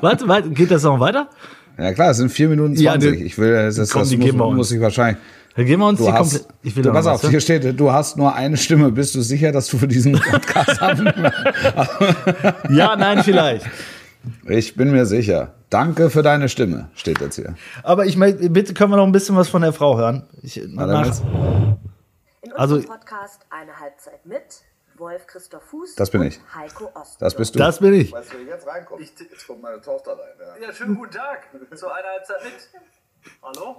Warte, 0.00 0.28
warte, 0.28 0.50
geht 0.50 0.70
das 0.70 0.84
noch 0.84 1.00
weiter? 1.00 1.28
Ja 1.76 1.92
klar, 1.92 2.10
es 2.10 2.18
sind 2.18 2.30
4 2.30 2.48
Minuten 2.50 2.74
Ja, 2.74 2.92
20. 2.92 3.18
die- 3.18 3.24
ich 3.24 3.38
will, 3.38 3.52
das, 3.52 3.90
Komm, 3.90 4.02
das 4.02 4.10
die 4.10 4.16
muss, 4.18 4.54
muss 4.54 4.70
ich 4.70 4.80
wahrscheinlich. 4.80 5.20
Dann 5.54 5.66
gehen 5.66 5.78
wir 5.80 5.86
uns 5.86 5.98
Du 5.98 6.06
die 6.06 6.12
hast, 6.12 6.30
komplett. 6.38 6.46
Ich 6.62 6.76
will 6.76 6.82
du, 6.82 6.92
pass 6.92 7.04
was, 7.04 7.24
auf, 7.24 7.30
hier 7.30 7.40
steht, 7.40 7.78
du 7.78 7.92
hast 7.92 8.16
nur 8.16 8.34
eine 8.34 8.56
Stimme. 8.56 8.90
Bist 8.90 9.14
du 9.14 9.20
sicher, 9.22 9.52
dass 9.52 9.66
du 9.68 9.76
für 9.78 9.88
diesen 9.88 10.12
Podcast 10.12 10.80
haben? 10.80 11.06
Ja, 12.70 12.96
nein, 12.96 13.22
vielleicht. 13.22 13.66
Ich 14.48 14.76
bin 14.76 14.90
mir 14.92 15.04
sicher. 15.06 15.54
Danke 15.68 16.10
für 16.10 16.22
deine 16.22 16.48
Stimme, 16.48 16.90
steht 16.94 17.20
jetzt 17.20 17.36
hier. 17.36 17.54
Aber 17.82 18.06
ich 18.06 18.16
möchte, 18.16 18.48
bitte 18.50 18.72
können 18.74 18.92
wir 18.92 18.96
noch 18.96 19.06
ein 19.06 19.12
bisschen 19.12 19.36
was 19.36 19.48
von 19.48 19.62
der 19.62 19.72
Frau 19.72 19.96
hören. 19.98 20.28
Ich, 20.42 20.54
dann 20.54 20.74
nach. 20.74 21.06
In 21.06 22.52
unserem 22.52 22.52
Also- 22.56 22.82
Podcast 22.82 23.40
Eine 23.50 23.78
Halbzeit 23.78 24.24
mit 24.26 24.42
Wolf 24.98 25.26
Christoph 25.26 25.62
Fuß 25.64 25.94
Das 25.96 26.10
bin 26.10 26.20
und 26.20 26.26
ich. 26.28 26.40
Heiko 26.54 26.90
Ost. 26.94 27.16
Das 27.20 27.34
bist 27.34 27.54
du. 27.54 27.58
das 27.58 27.78
bin 27.80 27.94
ich. 27.94 28.12
Weißt 28.12 28.32
du, 28.32 28.38
jetzt 28.48 28.66
reinkommt? 28.66 29.00
Jetzt 29.00 29.46
kommt 29.46 29.62
meine 29.62 29.80
Tochter 29.80 30.12
rein. 30.12 30.58
Ja. 30.60 30.66
Ja, 30.68 30.72
schönen 30.72 30.94
guten 30.96 31.12
Tag. 31.12 31.48
Zu 31.74 31.86
einer 31.88 32.08
Halbzeit 32.08 32.44
mit. 32.44 32.52
Hallo? 33.42 33.76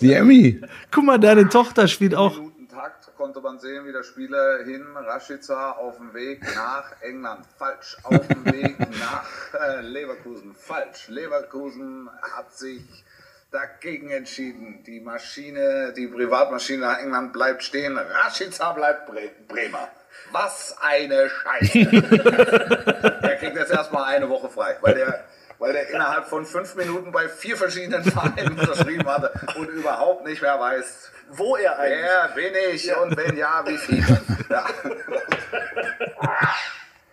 Die 0.00 0.12
Emmy. 0.12 0.60
Guck 0.90 1.04
mal, 1.04 1.18
deine 1.18 1.48
Tochter 1.48 1.88
spielt 1.88 2.14
auch. 2.14 2.36
Minuten 2.36 2.68
Takt 2.68 3.10
konnte 3.16 3.40
man 3.40 3.58
sehen, 3.58 3.86
wie 3.86 3.92
der 3.92 4.02
Spieler 4.02 4.64
hin, 4.64 4.84
Rashica 4.94 5.72
auf 5.72 5.96
dem 5.96 6.12
Weg 6.14 6.42
nach 6.54 7.00
England, 7.00 7.46
falsch, 7.56 7.96
auf 8.02 8.26
dem 8.28 8.44
Weg 8.46 8.78
nach 8.98 9.26
äh, 9.54 9.80
Leverkusen, 9.80 10.54
falsch. 10.54 11.08
Leverkusen 11.08 12.10
hat 12.36 12.52
sich 12.52 13.04
dagegen 13.50 14.10
entschieden. 14.10 14.82
Die 14.84 15.00
Maschine, 15.00 15.92
die 15.96 16.08
Privatmaschine 16.08 16.80
nach 16.80 16.98
England 16.98 17.32
bleibt 17.32 17.62
stehen, 17.62 17.96
Rashica 17.96 18.72
bleibt 18.72 19.06
Bre 19.06 19.30
Bremer. 19.48 19.88
Was 20.32 20.76
eine 20.80 21.28
Scheiße. 21.28 21.78
der 23.22 23.36
kriegt 23.38 23.56
jetzt 23.56 23.70
erstmal 23.70 24.04
eine 24.04 24.28
Woche 24.28 24.48
frei, 24.48 24.76
weil 24.80 24.94
der 24.94 25.23
weil 25.64 25.72
der 25.72 25.88
innerhalb 25.88 26.26
von 26.26 26.44
fünf 26.44 26.74
Minuten 26.74 27.10
bei 27.10 27.26
vier 27.26 27.56
verschiedenen 27.56 28.04
Vereinen 28.04 28.48
unterschrieben 28.60 29.08
hatte 29.08 29.32
und 29.56 29.66
überhaupt 29.68 30.26
nicht 30.26 30.42
mehr 30.42 30.60
weiß, 30.60 31.10
wo 31.30 31.56
er 31.56 31.78
eigentlich 31.78 32.02
Wer 32.02 32.28
bin 32.34 32.52
ich 32.74 32.84
ja. 32.84 32.98
und 32.98 33.16
wenn 33.16 33.34
ja, 33.34 33.64
wie 33.66 33.78
viel? 33.78 34.04
Ja. 34.50 34.66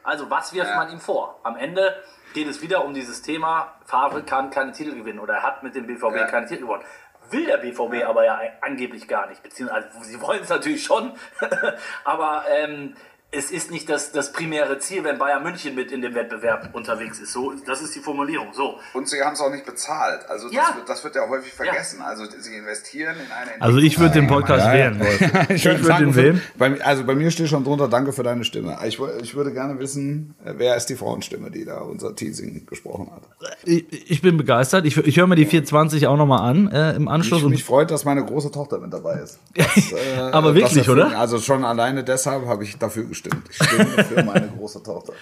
Also, 0.03 0.29
was 0.31 0.51
wirft 0.51 0.71
ja. 0.71 0.75
man 0.75 0.91
ihm 0.91 0.99
vor? 0.99 1.39
Am 1.43 1.55
Ende 1.55 1.95
geht 2.33 2.47
es 2.47 2.59
wieder 2.63 2.83
um 2.83 2.93
dieses 2.93 3.21
Thema, 3.21 3.75
Favre 3.85 4.23
kann 4.23 4.49
keine 4.49 4.71
Titel 4.71 4.95
gewinnen 4.95 5.19
oder 5.19 5.35
er 5.35 5.43
hat 5.43 5.61
mit 5.61 5.75
dem 5.75 5.85
BVB 5.85 6.15
ja. 6.15 6.25
keine 6.25 6.47
Titel 6.47 6.61
gewonnen. 6.61 6.83
Will 7.29 7.45
der 7.45 7.57
BVB 7.57 8.03
aber 8.03 8.25
ja 8.25 8.41
angeblich 8.61 9.07
gar 9.07 9.27
nicht, 9.27 9.43
beziehungsweise 9.43 9.89
sie 10.01 10.19
wollen 10.19 10.41
es 10.41 10.49
natürlich 10.49 10.83
schon, 10.83 11.13
aber 12.03 12.45
ähm, 12.49 12.95
es 13.33 13.49
ist 13.49 13.71
nicht 13.71 13.89
das, 13.89 14.11
das 14.11 14.33
primäre 14.33 14.77
Ziel, 14.79 15.05
wenn 15.05 15.17
Bayern 15.17 15.41
München 15.41 15.73
mit 15.73 15.93
in 15.93 16.01
dem 16.01 16.13
Wettbewerb 16.15 16.71
unterwegs 16.73 17.17
ist. 17.19 17.31
So, 17.31 17.53
das 17.65 17.81
ist 17.81 17.95
die 17.95 18.01
Formulierung. 18.01 18.47
So. 18.51 18.75
Und 18.93 19.07
sie 19.07 19.21
haben 19.21 19.33
es 19.33 19.39
auch 19.39 19.49
nicht 19.49 19.65
bezahlt. 19.65 20.29
Also 20.29 20.47
das, 20.47 20.55
ja. 20.55 20.75
wird, 20.75 20.89
das 20.89 21.01
wird 21.05 21.15
ja 21.15 21.29
häufig 21.29 21.53
vergessen. 21.53 21.99
Ja. 21.99 22.07
Also 22.07 22.25
sie 22.25 22.57
investieren 22.57 23.15
in 23.15 23.31
eine. 23.31 23.61
Also 23.61 23.77
ich 23.77 23.97
würde 23.97 24.15
den 24.15 24.27
Podcast 24.27 24.65
ja, 24.65 24.73
wählen. 24.73 25.01
ich 25.49 25.63
würde 25.63 25.97
den 25.99 26.15
wählen. 26.15 26.41
Bei, 26.57 26.81
also 26.81 27.05
bei 27.05 27.15
mir 27.15 27.31
steht 27.31 27.47
schon 27.47 27.63
drunter, 27.63 27.87
danke 27.87 28.11
für 28.11 28.23
deine 28.23 28.43
Stimme. 28.43 28.77
Ich, 28.85 28.99
ich 29.21 29.33
würde 29.33 29.53
gerne 29.53 29.79
wissen, 29.79 30.35
wer 30.43 30.75
ist 30.75 30.87
die 30.87 30.95
Frauenstimme, 30.95 31.51
die 31.51 31.63
da 31.63 31.79
unser 31.79 32.13
Teasing 32.13 32.65
gesprochen 32.65 33.11
hat. 33.15 33.21
Ich, 33.63 34.11
ich 34.11 34.21
bin 34.21 34.35
begeistert. 34.35 34.85
Ich, 34.85 34.97
ich 34.97 35.17
höre 35.17 35.27
mir 35.27 35.37
die 35.37 35.45
420 35.45 36.07
auch 36.07 36.17
nochmal 36.17 36.49
an 36.49 36.67
äh, 36.69 36.95
im 36.97 37.07
Anschluss. 37.07 37.43
Ich, 37.43 37.47
mich 37.47 37.63
freut, 37.63 37.91
dass 37.91 38.03
meine 38.03 38.25
große 38.25 38.51
Tochter 38.51 38.79
mit 38.79 38.91
dabei 38.91 39.19
ist. 39.19 39.39
Das, 39.61 39.91
äh, 39.93 40.19
Aber 40.31 40.53
wirklich, 40.55 40.89
oder? 40.89 41.17
Also 41.17 41.39
schon 41.39 41.63
alleine 41.63 42.03
deshalb 42.03 42.45
habe 42.45 42.63
ich 42.63 42.77
dafür 42.77 43.03
gestimmt 43.05 43.20
stimmt. 43.21 43.49
Ich 43.49 43.55
stimme 43.55 44.03
für 44.03 44.23
meine 44.23 44.47
große 44.49 44.83
Tochter. 44.83 45.13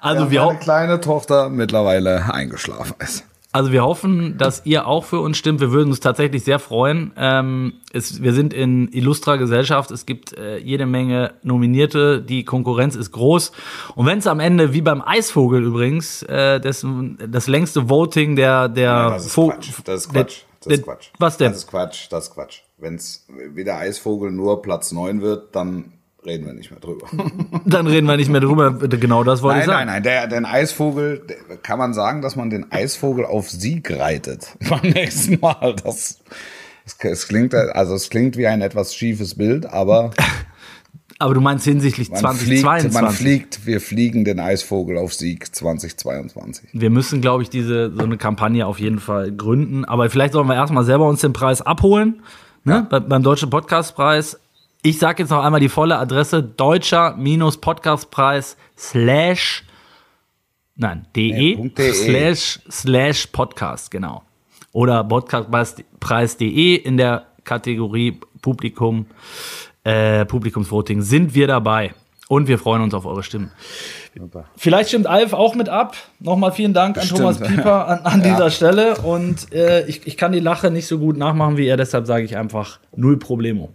Also 0.00 0.30
wir 0.30 0.44
meine 0.44 0.58
kleine 0.58 1.00
Tochter 1.00 1.48
mittlerweile 1.48 2.32
eingeschlafen 2.34 2.94
ist. 2.98 3.24
Also 3.54 3.70
wir 3.70 3.84
hoffen, 3.84 4.38
dass 4.38 4.64
ihr 4.64 4.86
auch 4.86 5.04
für 5.04 5.20
uns 5.20 5.36
stimmt. 5.36 5.60
Wir 5.60 5.72
würden 5.72 5.90
uns 5.90 6.00
tatsächlich 6.00 6.42
sehr 6.42 6.58
freuen. 6.58 7.12
Ähm, 7.18 7.74
es, 7.92 8.22
wir 8.22 8.32
sind 8.32 8.54
in 8.54 8.88
illustrer 8.92 9.36
Gesellschaft. 9.36 9.90
Es 9.90 10.06
gibt 10.06 10.32
äh, 10.32 10.56
jede 10.56 10.86
Menge 10.86 11.34
Nominierte. 11.42 12.22
Die 12.22 12.44
Konkurrenz 12.46 12.96
ist 12.96 13.12
groß. 13.12 13.52
Und 13.94 14.06
wenn 14.06 14.18
es 14.18 14.26
am 14.26 14.40
Ende, 14.40 14.72
wie 14.72 14.80
beim 14.80 15.02
Eisvogel 15.02 15.62
übrigens, 15.62 16.22
äh, 16.22 16.60
das, 16.60 16.84
das 17.28 17.46
längste 17.46 17.90
Voting 17.90 18.36
der 18.36 18.70
der 18.70 18.82
ja, 18.84 19.10
das 19.10 19.26
ist 19.26 19.34
Quatsch. 19.34 19.70
Das 19.84 20.00
ist 20.00 20.08
Quatsch. 20.08 20.42
Das 20.64 20.72
ist 20.72 20.84
Quatsch. 20.84 21.10
Was 21.18 21.36
denn? 21.36 21.52
Das 21.52 21.58
ist 21.58 21.66
Quatsch. 21.66 22.06
Das 22.08 22.24
ist 22.24 22.34
Quatsch. 22.34 22.60
Wenn 22.78 22.94
es 22.94 23.26
wie 23.28 23.64
der 23.64 23.76
Eisvogel 23.76 24.32
nur 24.32 24.62
Platz 24.62 24.92
9 24.92 25.20
wird, 25.20 25.54
dann 25.54 25.92
reden 26.24 26.46
wir 26.46 26.52
nicht 26.52 26.70
mehr 26.70 26.80
drüber. 26.80 27.06
Dann 27.64 27.86
reden 27.86 28.06
wir 28.06 28.16
nicht 28.16 28.30
mehr 28.30 28.40
drüber. 28.40 28.72
Genau 28.72 29.24
das 29.24 29.42
wollte 29.42 29.58
nein, 29.58 29.60
ich 29.60 29.66
sagen. 29.66 29.86
Nein, 29.86 30.02
nein, 30.02 30.02
nein. 30.02 30.30
Der, 30.30 30.40
den 30.40 30.44
Eisvogel, 30.44 31.22
der, 31.28 31.56
kann 31.58 31.78
man 31.78 31.94
sagen, 31.94 32.22
dass 32.22 32.36
man 32.36 32.50
den 32.50 32.70
Eisvogel 32.70 33.24
auf 33.24 33.50
Sieg 33.50 33.90
reitet 33.90 34.56
beim 34.68 34.90
nächsten 34.90 35.40
Mal. 35.40 35.76
Das, 35.82 36.20
es 36.84 37.28
klingt, 37.28 37.54
also 37.54 37.94
es 37.94 38.10
klingt 38.10 38.36
wie 38.36 38.46
ein 38.46 38.60
etwas 38.60 38.94
schiefes 38.94 39.34
Bild, 39.34 39.66
aber. 39.66 40.10
Aber 41.18 41.34
du 41.34 41.40
meinst 41.40 41.64
hinsichtlich 41.64 42.10
man 42.10 42.18
2022? 42.18 42.90
Fliegt, 42.90 43.02
man 43.02 43.12
fliegt, 43.12 43.66
wir 43.66 43.80
fliegen 43.80 44.24
den 44.24 44.40
Eisvogel 44.40 44.98
auf 44.98 45.14
Sieg 45.14 45.54
2022. 45.54 46.70
Wir 46.72 46.90
müssen, 46.90 47.20
glaube 47.20 47.44
ich, 47.44 47.50
diese, 47.50 47.92
so 47.94 48.02
eine 48.02 48.16
Kampagne 48.16 48.66
auf 48.66 48.80
jeden 48.80 48.98
Fall 48.98 49.30
gründen. 49.30 49.84
Aber 49.84 50.10
vielleicht 50.10 50.32
sollen 50.32 50.48
wir 50.48 50.56
erstmal 50.56 50.82
selber 50.82 51.08
uns 51.08 51.20
den 51.20 51.32
Preis 51.32 51.62
abholen. 51.62 52.22
Ne? 52.64 52.88
Ja. 52.90 52.98
beim 52.98 53.22
Deutschen 53.22 53.50
Podcastpreis 53.50 54.40
ich 54.82 54.98
sage 54.98 55.22
jetzt 55.22 55.30
noch 55.30 55.44
einmal 55.44 55.60
die 55.60 55.68
volle 55.68 55.96
Adresse 55.96 56.42
deutscher-podcastpreis 56.42 58.56
slash 58.76 59.62
nein, 60.74 61.06
de, 61.14 61.32
nee, 61.32 61.70
de 61.76 61.92
slash 61.92 62.58
slash 62.68 63.28
podcast, 63.28 63.92
genau. 63.92 64.24
Oder 64.72 65.04
podcastpreis.de 65.04 66.74
in 66.74 66.96
der 66.96 67.26
Kategorie 67.44 68.18
Publikum, 68.40 69.06
äh, 69.84 70.24
Publikumsvoting 70.24 71.02
sind 71.02 71.34
wir 71.34 71.46
dabei. 71.46 71.94
Und 72.28 72.46
wir 72.48 72.58
freuen 72.58 72.82
uns 72.82 72.94
auf 72.94 73.04
eure 73.04 73.22
Stimmen. 73.22 73.52
Super. 74.18 74.46
Vielleicht 74.56 74.88
stimmt 74.88 75.06
Alf 75.06 75.34
auch 75.34 75.54
mit 75.54 75.68
ab. 75.68 75.94
Nochmal 76.18 76.50
vielen 76.52 76.72
Dank 76.72 76.96
an 76.96 77.06
Thomas 77.06 77.38
Pieper 77.38 77.86
an, 77.86 77.98
an 78.00 78.20
ja. 78.24 78.32
dieser 78.32 78.50
Stelle. 78.50 78.96
Und 78.98 79.52
äh, 79.52 79.84
ich, 79.86 80.06
ich 80.06 80.16
kann 80.16 80.32
die 80.32 80.40
Lache 80.40 80.70
nicht 80.70 80.86
so 80.86 80.98
gut 80.98 81.18
nachmachen 81.18 81.58
wie 81.58 81.66
er, 81.66 81.76
deshalb 81.76 82.06
sage 82.06 82.24
ich 82.24 82.34
einfach 82.36 82.80
null 82.96 83.18
Problemo. 83.18 83.70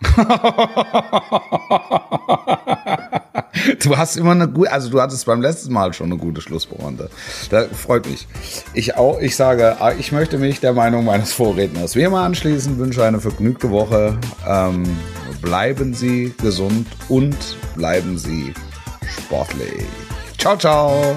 du 3.82 3.96
hast 3.96 4.16
immer 4.16 4.32
eine 4.32 4.48
gute, 4.48 4.70
also 4.70 4.90
du 4.90 5.00
hattest 5.00 5.26
beim 5.26 5.42
letzten 5.42 5.72
Mal 5.72 5.92
schon 5.92 6.06
eine 6.06 6.16
gute 6.16 6.40
Schlusspointe. 6.40 7.10
Das 7.50 7.66
freut 7.76 8.06
mich. 8.06 8.28
Ich 8.74 8.96
auch, 8.96 9.20
ich 9.20 9.34
sage, 9.34 9.76
ah, 9.80 9.92
ich 9.92 10.12
möchte 10.12 10.38
mich 10.38 10.60
der 10.60 10.72
Meinung 10.72 11.04
meines 11.04 11.32
Vorredners 11.32 11.96
wie 11.96 12.02
immer 12.02 12.20
anschließen, 12.20 12.78
wünsche 12.78 13.04
eine 13.04 13.20
vergnügte 13.20 13.70
Woche. 13.70 14.16
Ähm, 14.46 14.84
bleiben 15.42 15.94
Sie 15.94 16.32
gesund 16.40 16.86
und 17.08 17.36
bleiben 17.74 18.18
Sie 18.18 18.54
sportlich. 19.06 19.86
Ciao, 20.38 20.56
ciao. 20.56 21.16